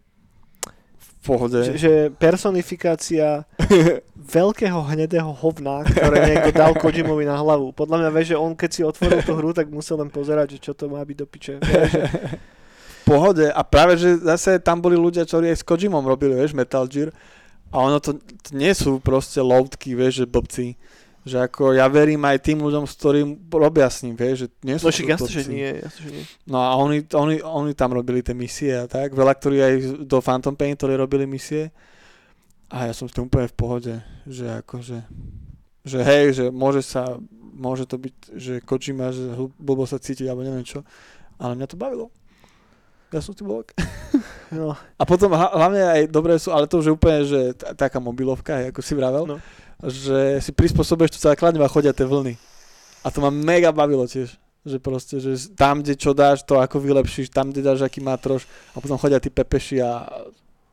[1.23, 1.61] pohode.
[1.61, 3.45] že, že personifikácia
[4.37, 7.73] veľkého hnedého hovna, ktoré niekto dal Kojimovi na hlavu.
[7.73, 10.71] Podľa mňa vieš, že on keď si otvoril tú hru, tak musel len pozerať, že
[10.71, 11.55] čo to má byť do piče.
[11.63, 11.81] Že,
[13.09, 16.85] pohode a práve, že zase tam boli ľudia, ktorí aj s Kojimom robili, vieš, Metal
[16.85, 17.09] Gear
[17.73, 20.67] a ono to, to nie sú proste loutky, vieš, že blbci.
[21.23, 24.77] Že ako ja verím aj tým ľuďom, s ktorým robia s ním, vieš, že nie
[24.79, 26.25] sú no však jasne, že nie, jasne, že nie.
[26.47, 29.13] No a oni, oni, oni tam robili tie misie a tak.
[29.13, 29.75] Veľa, ktorí aj
[30.07, 31.69] do Phantom Pain, ktorí robili misie.
[32.69, 33.95] A ja som s tým úplne v pohode,
[34.25, 34.99] že akože,
[35.85, 39.25] že hej, že môže sa, môže to byť, že Kojima, že
[39.57, 40.85] blbo sa cítiť, alebo neviem čo.
[41.37, 42.13] Ale mňa to bavilo.
[43.09, 43.73] Ja som tým bol ok.
[44.49, 47.69] No, A potom hla- hlavne aj dobré sú, ale to už je úplne, že t-
[47.77, 49.37] taká mobilovka, ako si vravel, No.
[49.85, 52.35] Že si prispôsobuješ tú základňu a chodia tie vlny.
[53.03, 54.35] A to ma mega bavilo tiež.
[54.67, 58.19] Že proste, že tam, kde čo dáš, to ako vylepšíš, tam, kde dáš, aký má
[58.19, 60.05] troš a potom chodia tí pepeši a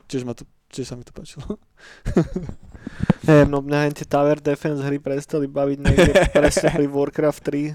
[0.10, 0.44] tiež, ma to,
[0.74, 1.46] tiež sa mi to páčilo.
[3.28, 7.74] neviem, no mňa tie Tower Defense hry prestali baviť niekde presne pri Warcraft 3 uh,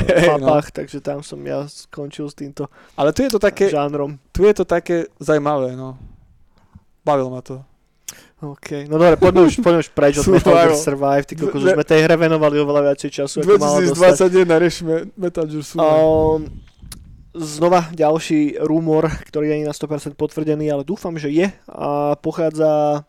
[0.00, 0.48] Hej, no.
[0.48, 4.16] mapách, takže tam som ja skončil s týmto Ale tu je to také, žánrom.
[4.32, 5.96] tu je to také zaujímavé, no.
[7.04, 7.62] Bavilo ma to.
[8.36, 10.76] OK, no dobre, poďme už, poďme už preč od Metal Gear.
[10.76, 14.28] Survive, ty kokos, už sme tej hre venovali oveľa viacej času, ako dostať.
[14.28, 16.04] 2021 riešime Metal Gear Survive.
[16.04, 16.40] Um,
[17.32, 23.04] znova ďalší rumor, ktorý nie je na 100% potvrdený, ale dúfam, že je a pochádza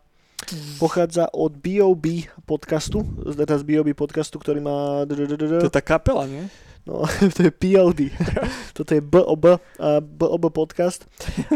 [0.78, 2.30] pochádza od B.O.B.
[2.46, 3.92] podcastu, teda z B.O.B.
[3.92, 6.46] podcastu, ktorý má To je tá kapela, nie?
[6.88, 7.04] No,
[7.36, 8.08] to je PLD.
[8.76, 11.04] Toto je BOB, uh, BOB podcast,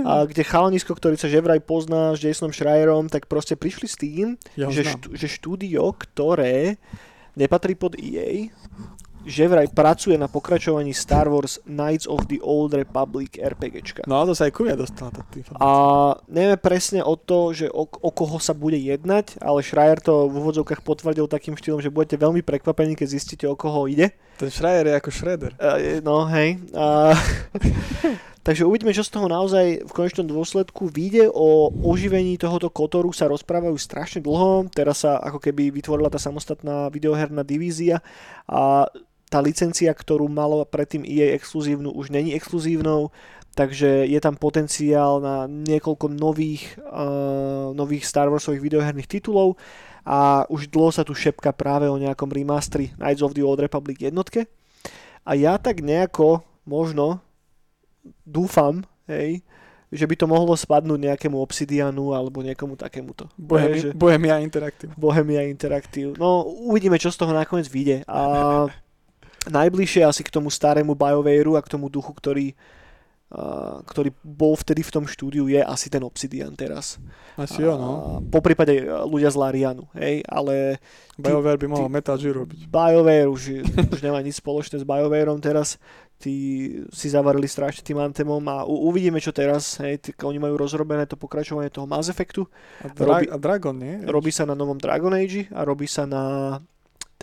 [0.05, 3.97] a kde chalanisko, ktorý sa že vraj pozná s Jasonom Schreierom, tak proste prišli s
[3.97, 6.77] tým, Ja že, štú, že štúdio, ktoré
[7.33, 8.53] nepatrí pod EA,
[9.23, 14.03] že vraj pracuje na pokračovaní Star Wars Knights of the Old Republic RPGčka.
[14.11, 15.23] No to sa aj Kuria dostala tá
[15.63, 15.71] A
[16.27, 20.35] nevieme presne o to, že o, o koho sa bude jednať, ale Schreier to v
[20.43, 24.11] úvodzovkách potvrdil takým štýlom, že budete veľmi prekvapení, keď zistíte, o koho ide.
[24.43, 25.53] Ten Schreier je ako Shredder.
[25.57, 26.59] Uh, no, hej.
[26.75, 27.15] Uh,
[28.47, 31.31] takže uvidíme, čo z toho naozaj v konečnom dôsledku vyjde.
[31.31, 34.67] O oživení tohoto kotoru sa rozprávajú strašne dlho.
[34.75, 38.03] Teraz sa ako keby vytvorila tá samostatná videoherná divízia
[38.51, 38.91] a
[39.33, 43.09] tá licencia, ktorú malo predtým EA exkluzívnu, už není exkluzívnou,
[43.57, 49.57] takže je tam potenciál na niekoľko nových, uh, nových Star Warsových videoherných titulov
[50.05, 53.97] a už dlho sa tu šepka práve o nejakom remastri Knights of the Old Republic
[53.97, 54.45] jednotke.
[55.25, 57.25] A ja tak nejako možno
[58.27, 59.41] dúfam, hej,
[59.93, 63.29] že by to mohlo spadnúť nejakému Obsidianu alebo niekomu takémuto.
[63.37, 64.91] Bohemia, že- Bohemia Interactive.
[64.97, 66.17] Bohemia Interactive.
[66.17, 68.03] No, uvidíme, čo z toho nakoniec vyjde.
[68.09, 68.21] A
[69.49, 72.55] najbližšie asi k tomu starému BioWareu a k tomu duchu, ktorý,
[73.33, 77.03] a, ktorý bol vtedy v tom štúdiu, je asi ten Obsidian teraz.
[77.35, 78.21] Asi jo, no.
[78.29, 80.79] Po prípade e, ľudia z Larianu, hej, ale
[81.19, 82.69] BioWare by mohol Metal Gear robiť.
[82.69, 83.43] BioWare už,
[83.97, 85.81] už nemá nič spoločné s BioWareom teraz.
[86.23, 89.83] Tí si zavarili strašne tým Anthemom a u, uvidíme, čo teraz.
[89.83, 92.47] Hej, tí, oni majú rozrobené to pokračovanie toho Mass Effectu.
[92.79, 94.07] A, Dra- Robí- a Dragon, nie?
[94.07, 96.23] Robí sa na novom Dragon Age a robí sa na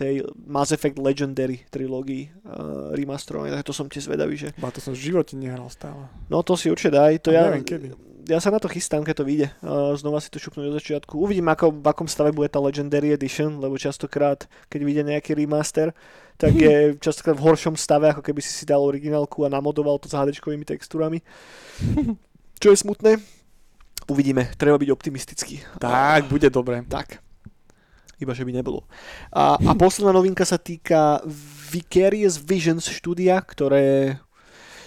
[0.00, 4.56] tej Mass Effect Legendary trilógii uh, remasterovanej, tak to som tiež zvedavý, že...
[4.56, 6.08] Ba, to som v živote nehral stále.
[6.32, 7.92] No to si určite daj, to ja, neviem kedy.
[8.32, 9.48] ja sa na to chystám, keď to vyjde.
[9.60, 11.20] Uh, znova si to šupnúť do začiatku.
[11.20, 15.92] Uvidím, ako, v akom stave bude tá Legendary Edition, lebo častokrát, keď vyjde nejaký remaster,
[16.40, 16.74] tak je
[17.04, 20.32] častokrát v horšom stave, ako keby si si dal originálku a namodoval to s hd
[20.64, 21.20] textúrami.
[22.64, 23.20] Čo je smutné.
[24.08, 25.60] Uvidíme, treba byť optimistický.
[25.76, 26.82] Tak, bude dobre.
[26.88, 27.29] Tak.
[28.20, 28.84] Iba, že by nebolo.
[29.32, 31.24] A, a posledná novinka sa týka
[31.72, 34.20] Vicarious Visions štúdia, ktoré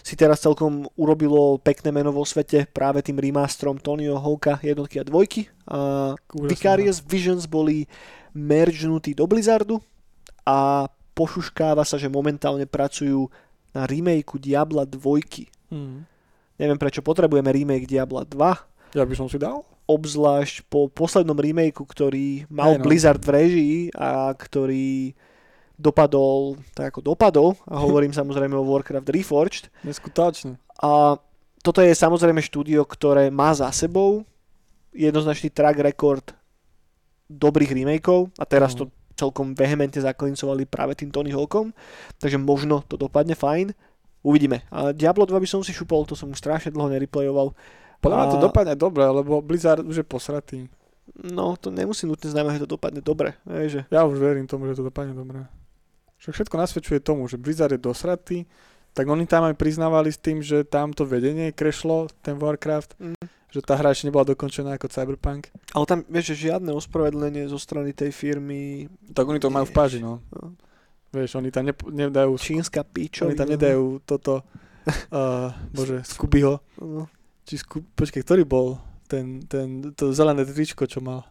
[0.03, 5.07] si teraz celkom urobilo pekné meno vo svete práve tým remasterom Tonyho Hawka jednotky a
[5.07, 5.47] dvojky.
[5.65, 6.13] A.
[6.29, 7.87] Vicarious Visions boli
[8.35, 9.79] mergenutí do Blizzardu
[10.43, 13.31] a pošuškáva sa, že momentálne pracujú
[13.71, 15.71] na remakeu Diabla 2.
[15.71, 16.05] Mm.
[16.59, 19.65] Neviem prečo potrebujeme remake Diabla 2, Ja by som si dal.
[19.83, 22.83] Obzvlášť po poslednom remakeu, ktorý mal no.
[22.83, 25.11] Blizzard v režii a ktorý
[25.75, 29.63] dopadol tak ako dopadol, a hovorím samozrejme o Warcraft Reforged.
[29.83, 30.55] Neskutočne.
[30.79, 31.19] A
[31.63, 34.27] toto je samozrejme štúdio, ktoré má za sebou
[34.93, 36.25] jednoznačný track record
[37.31, 41.71] dobrých remakeov a teraz to celkom vehementne zaklincovali práve tým Tony Hawkom,
[42.17, 43.73] takže možno to dopadne fajn.
[44.23, 44.63] Uvidíme.
[44.71, 47.51] A Diablo 2 by som si šupol, to som už strašne dlho nereplayoval.
[48.03, 50.59] Podľa mňa to dopadne dobre, lebo Blizzard už je posratý.
[51.15, 53.35] No, to nemusí nutne znamená, že to dopadne dobre.
[53.43, 55.47] Že Ja už verím tomu, že to dopadne dobre.
[56.17, 58.37] Však všetko nasvedčuje tomu, že Blizzard je dosratý,
[58.91, 63.17] tak oni tam aj priznávali s tým, že tam to vedenie krešlo, ten Warcraft, Mm.
[63.49, 65.51] že tá hra ešte nebola dokončená ako Cyberpunk.
[65.69, 69.73] Ale tam, vieš, že žiadne ospravedlenie zo strany tej firmy, Tak oni to majú v
[69.73, 70.21] páži, no.
[70.29, 70.55] no,
[71.09, 73.27] Vieš, oni tam nep- nedajú, čínska pičo.
[73.27, 74.41] oni tam nedajú toto,
[75.11, 77.05] uh, bože, Scoobyho, No,
[77.43, 81.27] či Scoop, počkej, ktorý bol ten, ten, to zelené tričko, čo mal?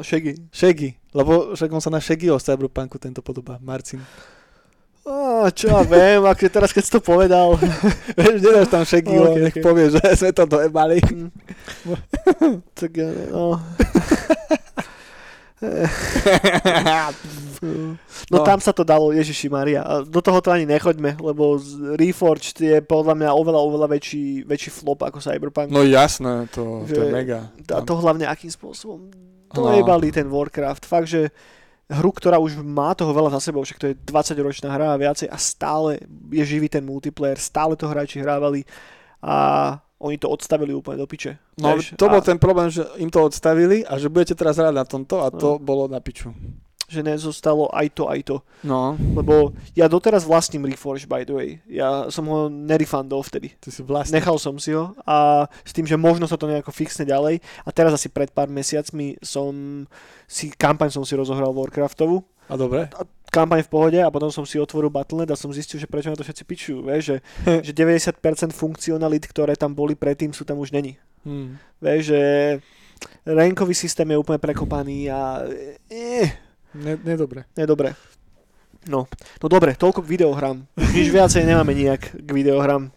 [0.00, 0.48] Shaggy.
[0.50, 4.00] Shaggy, lebo však on sa na Shaggyho z Cyberpunku tento podobá, Marcin.
[5.02, 7.58] Á, čo ja viem, ak teraz keď si to povedal.
[8.18, 9.62] Vieš, nedáš tam Shaggyho, Ok, nech ok.
[9.62, 11.02] povie, že sme to dojebali.
[11.02, 11.28] Mm.
[12.78, 13.58] tak ja, no.
[15.62, 15.70] No,
[18.38, 18.42] No.
[18.42, 19.80] tam sa to dalo, Ježiši Maria.
[20.02, 21.56] Do toho to ani nechoďme, lebo
[21.94, 25.70] Reforged je podľa mňa oveľa, oveľa väčší, väčší flop ako Cyberpunk.
[25.70, 27.38] No jasné, to, to je Že- mega.
[27.70, 29.08] A to hlavne akým spôsobom
[29.52, 29.62] No.
[29.62, 30.82] dojebali ten Warcraft.
[30.82, 31.28] Fakt, že
[31.86, 35.28] hru, ktorá už má toho veľa za sebou, však to je 20-ročná hra a viacej
[35.28, 36.00] a stále
[36.32, 38.64] je živý ten multiplayer, stále to hráči hrávali
[39.20, 41.38] a oni to odstavili úplne do piče.
[41.62, 44.58] No Vieš, to a bol ten problém, že im to odstavili a že budete teraz
[44.58, 46.34] hrať na tomto a to bolo na piču.
[46.92, 48.36] Že nezostalo aj to, aj to.
[48.68, 51.50] No, Lebo ja doteraz vlastním Reforged, by the way.
[51.64, 53.56] Ja som ho nerefundol vtedy.
[53.56, 54.20] ty si vlastne...
[54.20, 57.40] Nechal som si ho a s tým, že možno sa to nejako fixne ďalej.
[57.64, 59.86] A teraz asi pred pár mesiacmi som
[60.28, 62.20] si, kampaň som si rozohral Warcraftovú.
[62.52, 62.92] A dobre.
[63.32, 66.16] Kampaň v pohode a potom som si otvoril Battle.net a som zistil, že prečo na
[66.20, 66.78] to všetci pičujú.
[66.84, 67.16] Vieš, že,
[67.66, 71.00] že 90% funkcionalit, ktoré tam boli predtým, sú tam už není.
[71.24, 71.56] Hm.
[71.80, 72.20] Vieš, že
[73.24, 75.48] rankový systém je úplne prekopaný a
[75.88, 76.28] eh,
[76.72, 77.44] Ne, nedobre.
[77.52, 77.92] nedobre.
[78.88, 79.06] No,
[79.38, 80.66] no dobre, toľko k videohrám.
[80.74, 82.90] Nič viacej nemáme nijak k videohrám.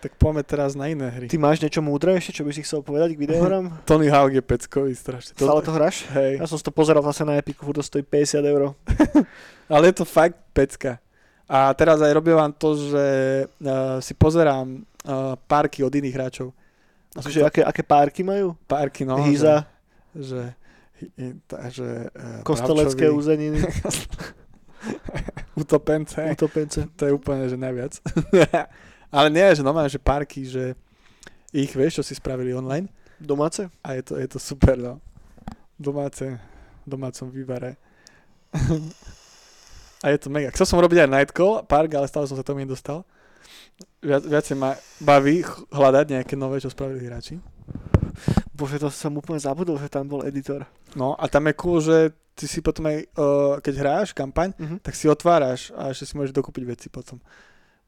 [0.00, 1.28] Tak poďme teraz na iné hry.
[1.28, 3.68] Ty máš niečo múdre ešte, čo by si chcel povedať k videohrám?
[3.88, 5.36] Tony Hawk je peckový strašne.
[5.36, 6.08] Stále to hráš?
[6.16, 8.72] Hej, Ja som si to pozeral zase na Epiku, furt to stojí 50 eur.
[9.72, 10.96] ale je to fakt pecka.
[11.44, 13.04] A teraz aj robím vám to, že
[13.44, 16.48] uh, si pozerám uh, párky od iných hráčov.
[17.12, 18.54] A to aké, aké párky majú?
[18.64, 19.18] párky, no.
[19.20, 19.66] Hýza,
[20.14, 20.40] Že, že,
[20.96, 23.60] hy- tá- že uh, kostelecké úzeniny,
[25.60, 26.22] utopence.
[26.30, 26.86] utopence.
[26.96, 27.98] To je úplne, že najviac.
[29.10, 30.74] Ale nie, že normálne, že parky, že
[31.50, 32.86] ich, vieš, čo si spravili online
[33.18, 33.66] Domáce?
[33.82, 35.02] a je to, je to super, no.
[35.76, 36.38] Domáce,
[36.84, 37.74] v domácom výbare.
[40.04, 40.50] a je to mega.
[40.54, 43.04] Chcel som robiť aj Nightcall Park, ale stále som sa tomu nedostal.
[44.00, 47.40] Viac, viacej ma baví hľadať nejaké nové, čo spravili hráči.
[48.52, 50.64] Bože, to som úplne zabudol, že tam bol editor.
[50.92, 51.96] No a tam je cool, že
[52.36, 54.76] ty si potom aj, uh, keď hráš kampaň, Mhm.
[54.84, 57.20] tak si otváraš a ešte si môžeš dokúpiť veci potom.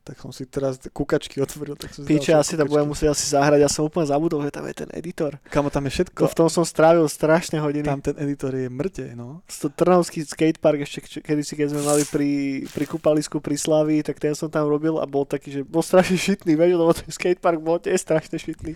[0.02, 1.78] Tak som si teraz kukačky otvoril.
[1.78, 4.42] Tak som si Píče, asi všetko to budem musieť asi zahrať, ja som úplne zabudol,
[4.42, 5.38] že tam je ten editor.
[5.46, 6.26] Kamo, tam je všetko.
[6.26, 7.86] To v tom som strávil strašné hodiny.
[7.86, 9.46] Tam ten editor je mŕte, no.
[9.46, 12.30] To Trnavský skatepark ešte č- kedysi, keď sme mali pri,
[12.66, 16.18] pri kúpalisku pri Slavii, tak ten som tam robil a bol taký, že bol strašne
[16.18, 18.74] šitný, vieš, lebo ten skatepark bol tiež strašne šitný.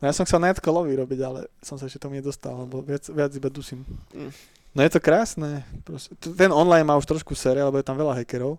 [0.00, 3.30] No ja som chcel Nightcallový robiť, ale som sa ešte tomu nedostal, lebo viac, viac
[3.38, 3.86] iba dusím.
[4.10, 4.32] Mm.
[4.72, 5.62] No je to krásne.
[5.84, 6.16] Proste.
[6.18, 8.56] Ten online má už trošku série, lebo je tam veľa hackerov.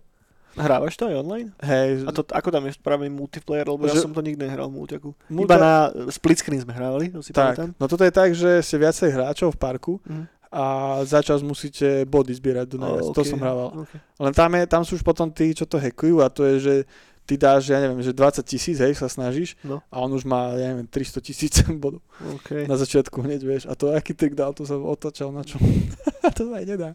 [0.56, 1.49] Hrávaš to aj online?
[1.60, 4.68] Hej, A to, ako tam je spravený multiplayer, lebo ja Že- som to nikdy nehral
[4.68, 5.10] v multiaku.
[5.28, 5.74] multi- Iba na
[6.08, 7.70] split screen sme hrávali, to si tak, pamätám.
[7.74, 10.24] no toto je tak, že ste viacej hráčov v parku Mhm.
[10.49, 10.64] a
[11.01, 13.04] za čas musíte body zbierať do najviac.
[13.04, 13.70] O, To ok, som hrával.
[13.80, 13.91] ok.
[14.20, 16.76] Len tam, je, tam sú už potom tí, čo to hackujú a to je, že
[17.24, 19.80] ty dáš, ja neviem, že 20 tisíc, hej, sa snažíš No.
[19.88, 22.68] a on už má, ja neviem, 300 tisíc bodov OK.
[22.68, 23.64] na začiatku hneď, vieš.
[23.66, 25.58] A to aký trik dal, to sa otočal na čo.
[26.36, 26.89] to sa aj nedá.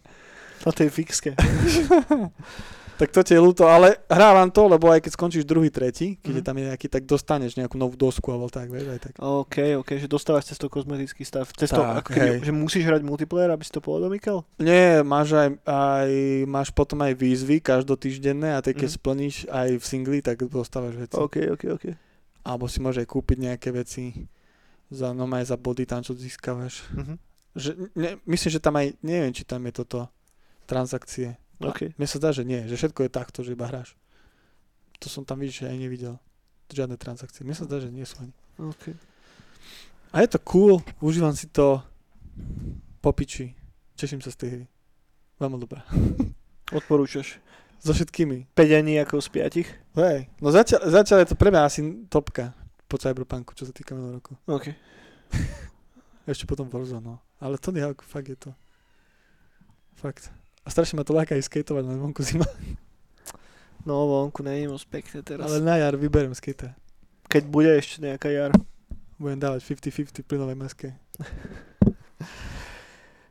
[0.60, 1.32] Na tej fixke.
[2.98, 6.28] Tak to ti je ľúto, ale hrávam to, lebo aj keď skončíš druhý, tretí, keď
[6.28, 6.36] Mhm.
[6.36, 9.12] je tam nejaký, tak dostaneš nejakú novú dosku alebo tak, vieš, aj tak.
[9.16, 11.46] OK, OK, že dostávaš cez to kozmetický stav.
[11.48, 12.44] Cez to, Tak, ako keby, hej.
[12.44, 14.42] že musíš hrať multiplayer, aby si to podomykal?
[14.56, 16.10] Nie, máš aj, aj,
[16.44, 18.96] máš potom aj výzvy každotýždenné a tie keď Mhm.
[18.96, 21.14] splníš aj v singli, tak dostávaš veci.
[21.14, 21.84] OK, OK, OK.
[22.42, 24.26] Alebo si môžeš aj kúpiť nejaké veci
[24.88, 26.82] za, no aj za body tam, čo získavaš.
[26.92, 27.14] Mhm.
[27.54, 30.10] Že, ne, myslím, že tam aj, neviem, či tam je toto
[30.64, 31.38] transakcie.
[31.58, 31.94] OK.
[31.98, 33.98] Mne sa zdá, že nie, že všetko je takto, že iba hráš.
[35.02, 36.18] To som tam vidíš, aj nevidel.
[36.70, 37.42] Žiadne transakcie.
[37.42, 38.34] Mne sa zdá, že nie sú ani.
[38.58, 38.94] OK.
[40.14, 41.82] A je to cool, užívam si to
[43.02, 43.54] po piči.
[43.98, 44.64] Teším sa z tej hry.
[45.38, 45.82] Veľmi dobrá.
[46.78, 47.42] Odporúčaš.
[47.78, 48.50] So všetkými.
[48.58, 49.98] 5 ako z 5.
[50.02, 51.80] Hej, no zatiaľ, zatiaľ je to pre mňa asi
[52.10, 52.54] topka
[52.90, 54.34] po Cyberpunku, čo sa týka minulého roku.
[54.50, 54.74] OK.
[56.30, 57.14] Ešte potom Warzone, no.
[57.38, 58.50] Ale Tony Hawk, fakt je to.
[59.94, 60.34] Fakt.
[60.68, 62.44] A strašne ma to láka aj skateovať na vonku zima.
[63.88, 65.48] No, vonku je moc pekné teraz.
[65.48, 66.76] Ale na jar vyberiem skate.
[67.32, 68.52] Keď bude ešte nejaká jar.
[69.16, 70.92] Budem dávať 50-50 pri novej maske.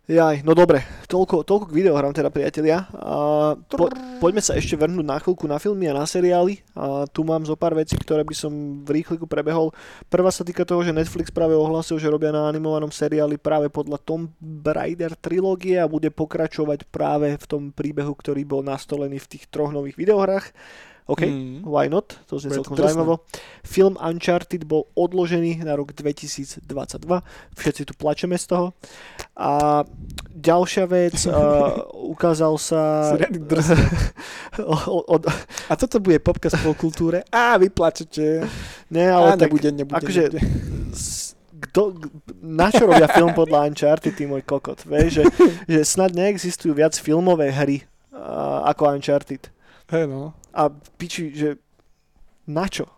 [0.07, 2.87] Jaj, no dobre, toľko, toľko k videohrám teda priatelia.
[2.95, 3.91] A po,
[4.23, 6.63] poďme sa ešte vrhnúť na chvíľku na filmy a na seriály.
[6.79, 9.75] A tu mám zo pár vecí, ktoré by som v rýchliku prebehol.
[10.07, 13.99] Prvá sa týka toho, že Netflix práve ohlasil, že robia na animovanom seriáli práve podľa
[13.99, 14.31] Tom
[14.63, 19.75] Raider trilógie a bude pokračovať práve v tom príbehu, ktorý bol nastolený v tých troch
[19.75, 20.55] nových videohrách.
[21.07, 21.63] OK, mm.
[21.63, 22.19] why not?
[22.27, 23.23] To znie celkom zaujímavo.
[23.63, 26.67] Film Uncharted bol odložený na rok 2022.
[27.55, 28.67] Všetci tu plačeme z toho.
[29.39, 29.83] A
[30.35, 33.15] ďalšia vec, uh, ukázal sa...
[35.07, 35.23] od...
[35.71, 37.23] A toto bude popka o kultúre?
[37.31, 38.43] Á, vy plačete.
[38.91, 40.23] Nie, ale Á, tak, nebude, nebude, akože.
[41.57, 41.95] Kto,
[42.43, 44.83] na čo robia film podľa Uncharted, ty môj kokot?
[44.83, 45.23] Vieš, že,
[45.71, 49.47] že snad neexistujú viac filmové hry uh, ako Uncharted.
[49.87, 50.35] Hej no.
[50.57, 51.61] A piči, že
[52.49, 52.89] na čo?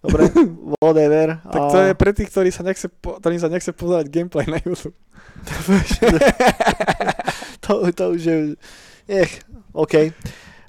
[0.00, 0.32] Dobre,
[0.80, 1.44] whatever.
[1.44, 4.56] Tak to je pre tých, ktorí sa nechce, po, ktorí sa nechce pozerať gameplay na
[4.62, 4.96] YouTube.
[7.64, 8.36] to, to už je...
[9.04, 9.44] Ech,
[9.76, 9.94] OK.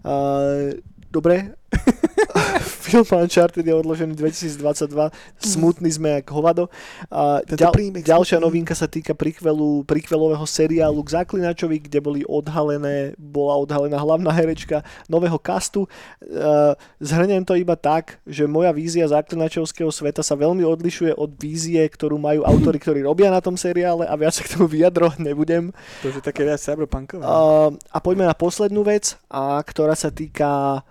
[0.04, 0.76] Uh,
[1.10, 1.56] dobre.
[2.88, 5.12] Film Uncharted je odložený 2022.
[5.44, 6.72] Smutný sme jak hovado.
[7.12, 13.60] A ďal, ďalšia novinka sa týka prikvelu, prikvelového seriálu k Zaklinačovi, kde boli odhalené, bola
[13.60, 15.86] odhalená hlavná herečka nového kastu.
[16.24, 21.84] Uh, zhrnem to iba tak, že moja vízia Zaklinačovského sveta sa veľmi odlišuje od vízie,
[21.84, 25.76] ktorú majú autory, ktorí robia na tom seriále a viac sa k tomu vyjadrovať nebudem.
[26.04, 27.24] To je také viac cyberpunkové.
[27.24, 30.82] Uh, a poďme na poslednú vec, a ktorá sa týka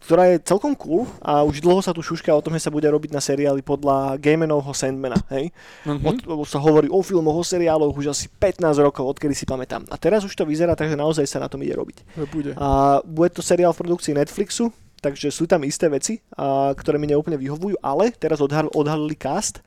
[0.00, 2.88] ktorá je celkom cool a už dlho sa tu šuška o tom, že sa bude
[2.88, 5.52] robiť na seriály podľa Gamenovho Sandmana, hej?
[5.84, 6.24] Mm-hmm.
[6.24, 9.84] Od, sa hovorí o filmoch, o seriáloch už asi 15 rokov, odkedy si pamätám.
[9.92, 12.16] A teraz už to vyzerá tak, že naozaj sa na tom ide robiť.
[12.32, 12.56] Bude.
[12.56, 14.72] A bude to seriál v produkcii Netflixu,
[15.04, 19.60] takže sú tam isté veci, a, ktoré mi neúplne vyhovujú, ale teraz odhal, odhalili cast,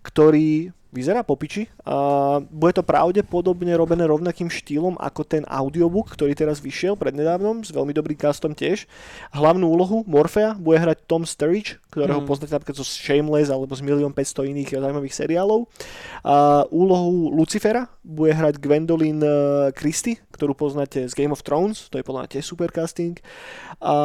[0.00, 1.66] ktorý vyzerá popiči.
[1.82, 7.74] A bude to pravdepodobne robené rovnakým štýlom ako ten audiobook, ktorý teraz vyšiel prednedávnom, s
[7.74, 8.86] veľmi dobrým castom tiež.
[9.34, 12.28] Hlavnú úlohu Morfea bude hrať Tom Sturridge, ktorého mm.
[12.30, 15.66] poznáte napríklad zo Shameless alebo z milión 500 iných zaujímavých seriálov.
[16.22, 19.30] A úlohu Lucifera bude hrať Gwendolyn e,
[19.74, 23.16] Christie, ktorú poznáte z Game of Thrones, to je podľa mňa tiež super casting.
[23.80, 23.96] A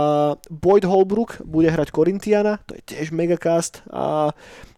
[0.47, 3.83] Boyd Holbrook bude hrať Corintiana, to je tiež megacast.
[3.91, 4.31] A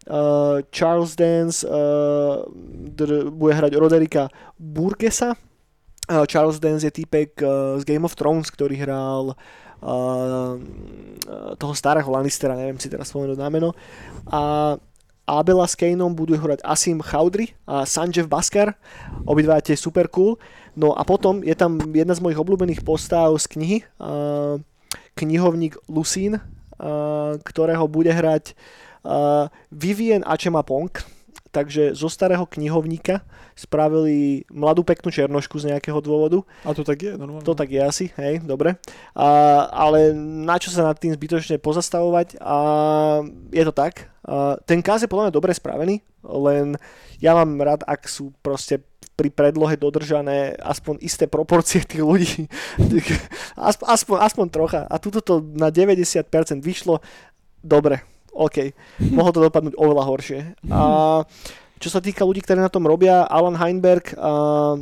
[0.09, 2.41] Uh, Charles Dance uh,
[2.89, 5.37] dr- bude hrať Roderika Burgesa.
[6.09, 10.57] Uh, Charles Dance je týpek uh, z Game of Thrones, ktorý hral uh,
[11.53, 13.77] toho starého Lannistera, neviem si teraz spomenúť na meno.
[14.25, 14.73] A
[15.29, 18.73] Abela s Kaneom budú hrať Asim Chaudry a Sanjev Baskar,
[19.29, 20.41] obidva tie super cool.
[20.73, 24.57] No a potom je tam jedna z mojich obľúbených postáv z knihy, uh,
[25.13, 28.80] knihovník Lucín, uh, ktorého bude hrať Uh,
[29.71, 30.21] Vivien
[30.65, 30.93] Pong,
[31.51, 33.21] takže zo starého knihovníka
[33.53, 36.41] spravili mladú peknú černošku z nejakého dôvodu.
[36.63, 37.45] A to tak je, normálne.
[37.45, 38.79] To tak je asi, hej, dobre.
[39.13, 39.27] A,
[39.69, 42.39] ale na čo sa nad tým zbytočne pozastavovať?
[42.39, 42.57] A,
[43.51, 44.09] je to tak.
[44.23, 46.79] A, ten káz je podľa mňa dobre spravený, len
[47.19, 48.81] ja mám rád, ak sú proste
[49.19, 52.47] pri predlohe dodržané aspoň isté proporcie tých ľudí.
[53.59, 54.81] aspoň, aspoň, aspoň trocha.
[54.87, 56.25] A tuto to na 90%
[56.63, 57.03] vyšlo
[57.61, 58.01] dobre
[58.31, 58.57] OK,
[59.11, 60.39] mohlo to dopadnúť oveľa horšie.
[60.71, 60.81] A
[61.81, 64.77] čo sa týka ľudí, ktorí na tom robia, Alan Heinberg a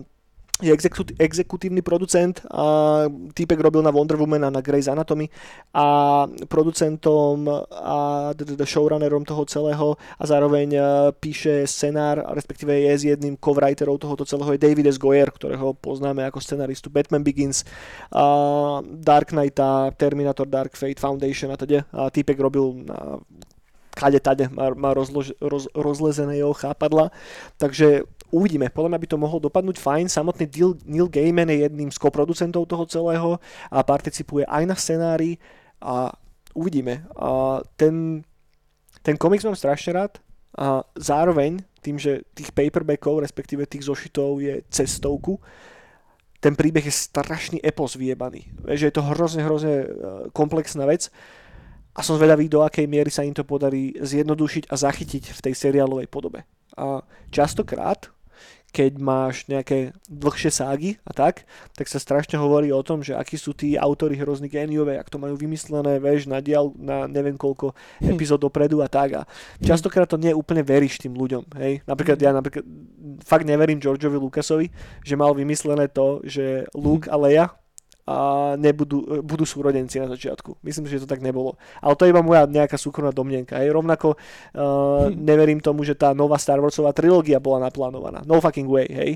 [0.59, 5.31] je exekut- exekutívny producent a týpek robil na Wonder Woman a na Grey's Anatomy
[5.73, 8.31] a producentom a
[8.67, 10.81] showrunnerom toho celého a zároveň e,
[11.15, 14.99] píše scenár, respektíve je s jedným co-writerov tohoto celého je David S.
[14.99, 17.63] Goyer, ktorého poznáme ako scenaristu Batman Begins,
[18.11, 21.87] a Dark a Terminator Dark Fate Foundation a teda.
[21.95, 23.23] A týpek robil na
[23.99, 27.11] kade tade má, má rozlož, roz, rozlezené jeho chápadla.
[27.57, 28.69] Takže uvidíme.
[28.69, 30.05] Podľa mňa by to mohol dopadnúť fajn.
[30.09, 33.29] Samotný Neil, Neil Gaiman je jedným z koproducentov toho celého
[33.69, 35.41] a participuje aj na scenári
[35.81, 36.13] a
[36.53, 37.05] uvidíme.
[37.17, 38.25] A ten,
[39.01, 40.17] ten komiks mám strašne rád
[40.57, 45.39] a zároveň tým, že tých paperbackov, respektíve tých zošitov je cestovku,
[46.39, 48.47] ten príbeh je strašný epos vyjebaný.
[48.63, 49.87] Že je to hrozne, hrozne e,
[50.31, 51.11] komplexná vec
[51.91, 55.53] a som zvedavý, do akej miery sa im to podarí zjednodušiť a zachytiť v tej
[55.53, 56.47] seriálovej podobe.
[56.79, 58.07] A častokrát
[58.69, 63.33] keď máš nejaké dlhšie ságy a tak, tak sa strašne hovorí o tom, že akí
[63.33, 67.73] sú tí autory hrozný géniové, ak to majú vymyslené, vieš, na dial, na neviem koľko
[67.73, 68.13] hm.
[68.13, 69.09] epizód dopredu a tak.
[69.17, 69.21] A
[69.57, 71.81] častokrát to nie úplne veríš tým ľuďom, hej.
[71.89, 72.23] Napríklad hm.
[72.23, 72.65] ja napríklad
[73.25, 74.67] fakt neverím Georgeovi Lucasovi,
[75.01, 77.13] že mal vymyslené to, že Luke hm.
[77.13, 77.45] a Leia
[78.09, 78.15] a
[78.57, 80.57] nebudú, budú súrodenci na začiatku.
[80.65, 81.61] Myslím, že to tak nebolo.
[81.77, 83.61] Ale to je iba moja nejaká súkromná domnenka.
[83.61, 83.69] Hej.
[83.69, 88.25] Rovnako uh, neverím tomu, že tá nová Star Warsová trilógia bola naplánovaná.
[88.25, 89.11] No fucking way, hej.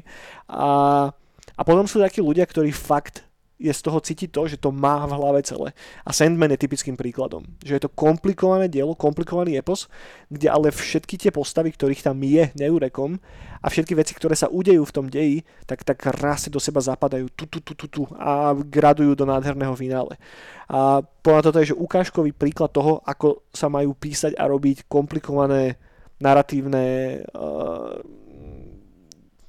[0.46, 1.10] A,
[1.58, 3.26] a potom sú takí ľudia, ktorí fakt
[3.64, 5.72] je z toho cítiť to, že to má v hlave celé.
[6.04, 7.48] A Sandman je typickým príkladom.
[7.64, 9.88] Že je to komplikované dielo, komplikovaný epos,
[10.28, 13.16] kde ale všetky tie postavy, ktorých tam je neurekom
[13.64, 17.32] a všetky veci, ktoré sa udejú v tom deji, tak tak krásne do seba zapadajú
[17.32, 20.20] tu, tu, tu, tu, tu a gradujú do nádherného finále.
[20.68, 25.80] A podľa toto je, že ukážkový príklad toho, ako sa majú písať a robiť komplikované
[26.20, 27.96] narratívne uh,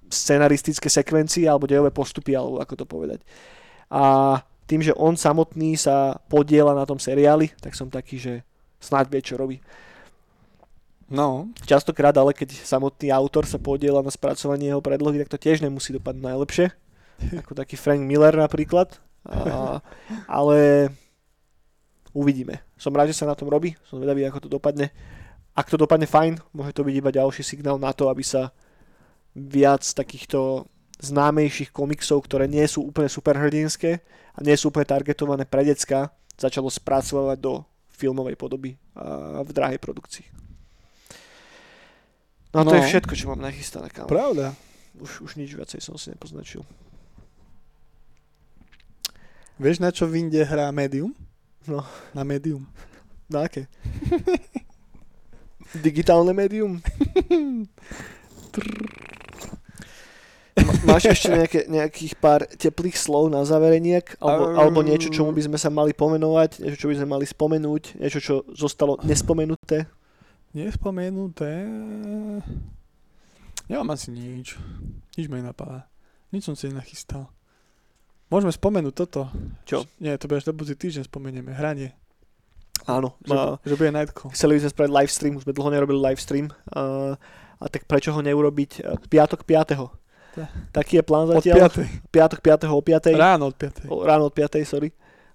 [0.07, 3.19] scenaristické sekvencie alebo dejové postupy, alebo ako to povedať
[3.94, 4.04] a
[4.66, 8.34] tým, že on samotný sa podiela na tom seriáli, tak som taký, že
[8.82, 9.62] snáď vie, čo robí.
[11.06, 11.52] No.
[11.62, 15.94] Častokrát, ale keď samotný autor sa podiela na spracovanie jeho predlohy, tak to tiež nemusí
[15.94, 16.66] dopadnúť najlepšie.
[17.46, 18.98] Ako taký Frank Miller napríklad.
[19.24, 19.78] A,
[20.26, 20.90] ale
[22.10, 22.66] uvidíme.
[22.74, 23.78] Som rád, že sa na tom robí.
[23.86, 24.92] Som vedavý, ako to dopadne.
[25.56, 28.52] Ak to dopadne fajn, môže to byť iba ďalší signál na to, aby sa
[29.32, 30.68] viac takýchto
[31.05, 34.01] známejších komiksov, ktoré nie sú úplne superhrdinské
[34.35, 37.62] a nie sú úplne targetované pre decka, začalo spracovať do
[37.93, 38.74] filmovej podoby
[39.44, 40.26] v drahej produkcii.
[42.55, 42.78] No a to no.
[42.78, 43.90] je všetko, čo mám nachystané.
[43.90, 44.06] Kámo.
[44.06, 44.55] Pravda.
[44.98, 46.62] Už, už nič viacej som si nepoznačil.
[49.59, 51.14] Vieš, na čo v Inde hrá Medium?
[51.66, 51.82] No.
[52.14, 52.62] Na Medium.
[53.26, 53.66] Na aké?
[55.74, 56.78] Digitálne médium?
[60.82, 64.18] Máš ešte nejaké, nejakých pár teplých slov na zavereniek?
[64.18, 66.64] Alebo, um, alebo niečo, čomu by sme sa mali pomenovať?
[66.64, 68.02] Niečo, čo by sme mali spomenúť?
[68.02, 69.86] Niečo, čo zostalo nespomenuté?
[70.55, 71.66] Nespomenuté?
[73.70, 74.59] Nemám asi nič.
[75.16, 75.86] Nič ma nenapadá.
[76.34, 77.30] Nič som si nenachystal.
[78.28, 79.30] Môžeme spomenúť toto.
[79.68, 79.86] Čo?
[80.02, 81.55] Nie, to bude až do budúci týždeň spomenieme.
[81.55, 81.94] Hranie.
[82.84, 83.16] Áno.
[83.24, 84.34] Že, ma, že bude Nightcall.
[84.34, 86.51] Chceli by sme spraviť live stream, už sme dlho nerobili live stream.
[86.74, 87.14] Uh,
[87.62, 90.03] a tak prečo ho neurobiť piatok 5.
[90.74, 91.70] Taký je plán zatiaľ.
[91.70, 92.12] Od 5.
[92.15, 92.66] Piatok 5.
[92.70, 93.15] o 5.
[93.15, 93.90] Ráno od 5.
[93.90, 94.62] O, ráno od 5.
[94.66, 94.90] sorry.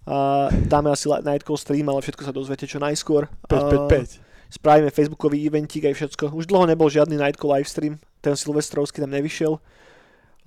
[0.09, 3.29] A dáme asi night call stream, ale všetko sa dozviete čo najskôr.
[3.47, 4.49] 5, 5, 5.
[4.49, 6.33] Spravíme facebookový eventík aj všetko.
[6.33, 8.01] Už dlho nebol žiadny night call live stream.
[8.19, 9.61] Ten silvestrovský tam nevyšiel.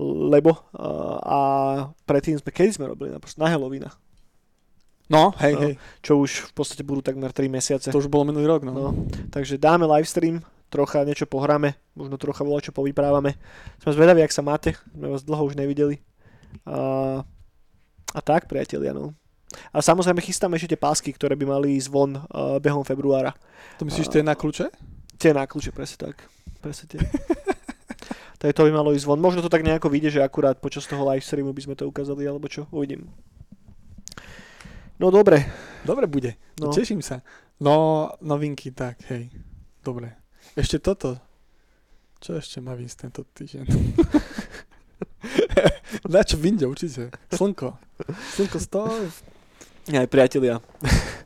[0.02, 0.58] Lebo
[1.22, 1.38] a,
[2.08, 3.14] predtým sme, kedy sme robili?
[3.14, 3.94] Na Halloweena.
[5.12, 5.74] No, hej, hej.
[6.00, 7.88] Čo už v podstate budú takmer 3 mesiace.
[7.92, 8.72] To už bolo minulý rok, no.
[8.72, 8.90] no.
[9.28, 10.40] Takže dáme live stream,
[10.72, 13.36] trocha niečo pohráme, možno trocha voľa čo povyprávame.
[13.84, 16.00] Sme zvedaví, ak sa máte, sme vás dlho už nevideli.
[16.64, 17.20] A,
[18.16, 19.12] a tak, priatelia, no.
[19.68, 23.36] A samozrejme chystáme ešte tie pásky, ktoré by mali ísť von uh, behom februára.
[23.76, 24.72] To myslíš tie na kľúče?
[25.20, 26.24] Tie na kľúče, presne tak.
[26.64, 27.00] Presne tie.
[28.40, 29.20] tak to by malo ísť von.
[29.20, 32.24] Možno to tak nejako vyjde, že akurát počas toho live streamu by sme to ukázali,
[32.24, 33.12] alebo čo, uvidím.
[34.96, 35.44] No dobre.
[35.84, 36.40] Dobre bude.
[36.56, 36.72] No.
[36.72, 37.20] Teším sa.
[37.60, 39.28] No, novinky, tak, hej.
[39.84, 40.21] Dobre.
[40.52, 41.16] Ešte toto.
[42.20, 43.64] Čo ešte má výsť tento týždeň?
[46.12, 47.08] Na čo vinde určite.
[47.32, 47.72] Slnko.
[48.36, 49.08] Slnko stojí.
[49.96, 50.60] Aj priatelia.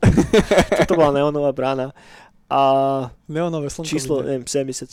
[0.83, 1.91] toto bola neonová brána.
[2.47, 2.61] A
[3.27, 4.87] Neonové slnko číslo, neviem, 77,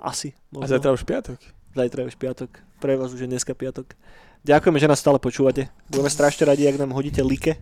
[0.00, 0.32] asi.
[0.48, 0.64] Možno.
[0.64, 1.36] A zajtra už piatok?
[1.76, 2.50] Zajtra už piatok.
[2.80, 3.92] Pre vás už je dneska piatok.
[4.48, 5.68] Ďakujeme, že nás stále počúvate.
[5.92, 7.60] Budeme strašne radi, ak nám hodíte like,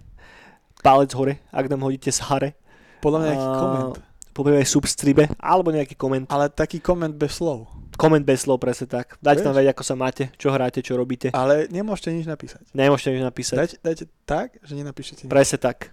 [0.86, 2.55] palec hore, ak nám hodíte hare.
[3.03, 6.26] Podľa mňa nejaký koment povieme substribe, alebo nejaký koment.
[6.32, 7.68] Ale taký koment bez slov.
[8.00, 9.20] Koment bez slov, presne tak.
[9.20, 11.28] Dajte tam vedieť, ako sa máte, čo hráte, čo robíte.
[11.36, 12.64] Ale nemôžete nič napísať.
[12.72, 13.56] Nemôžete nič napísať.
[13.60, 15.30] Dajte, dajte tak, že nenapíšete nič.
[15.30, 15.92] Presne tak.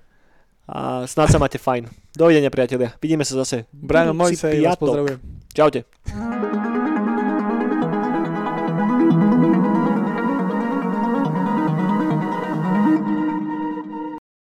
[0.70, 1.90] A snad sa máte fajn.
[2.14, 2.94] Dovidenia, priatelia.
[3.02, 3.66] Vidíme sa zase.
[3.74, 5.20] Brian Mojsej vás pozdravujem.
[5.52, 6.69] Čaute.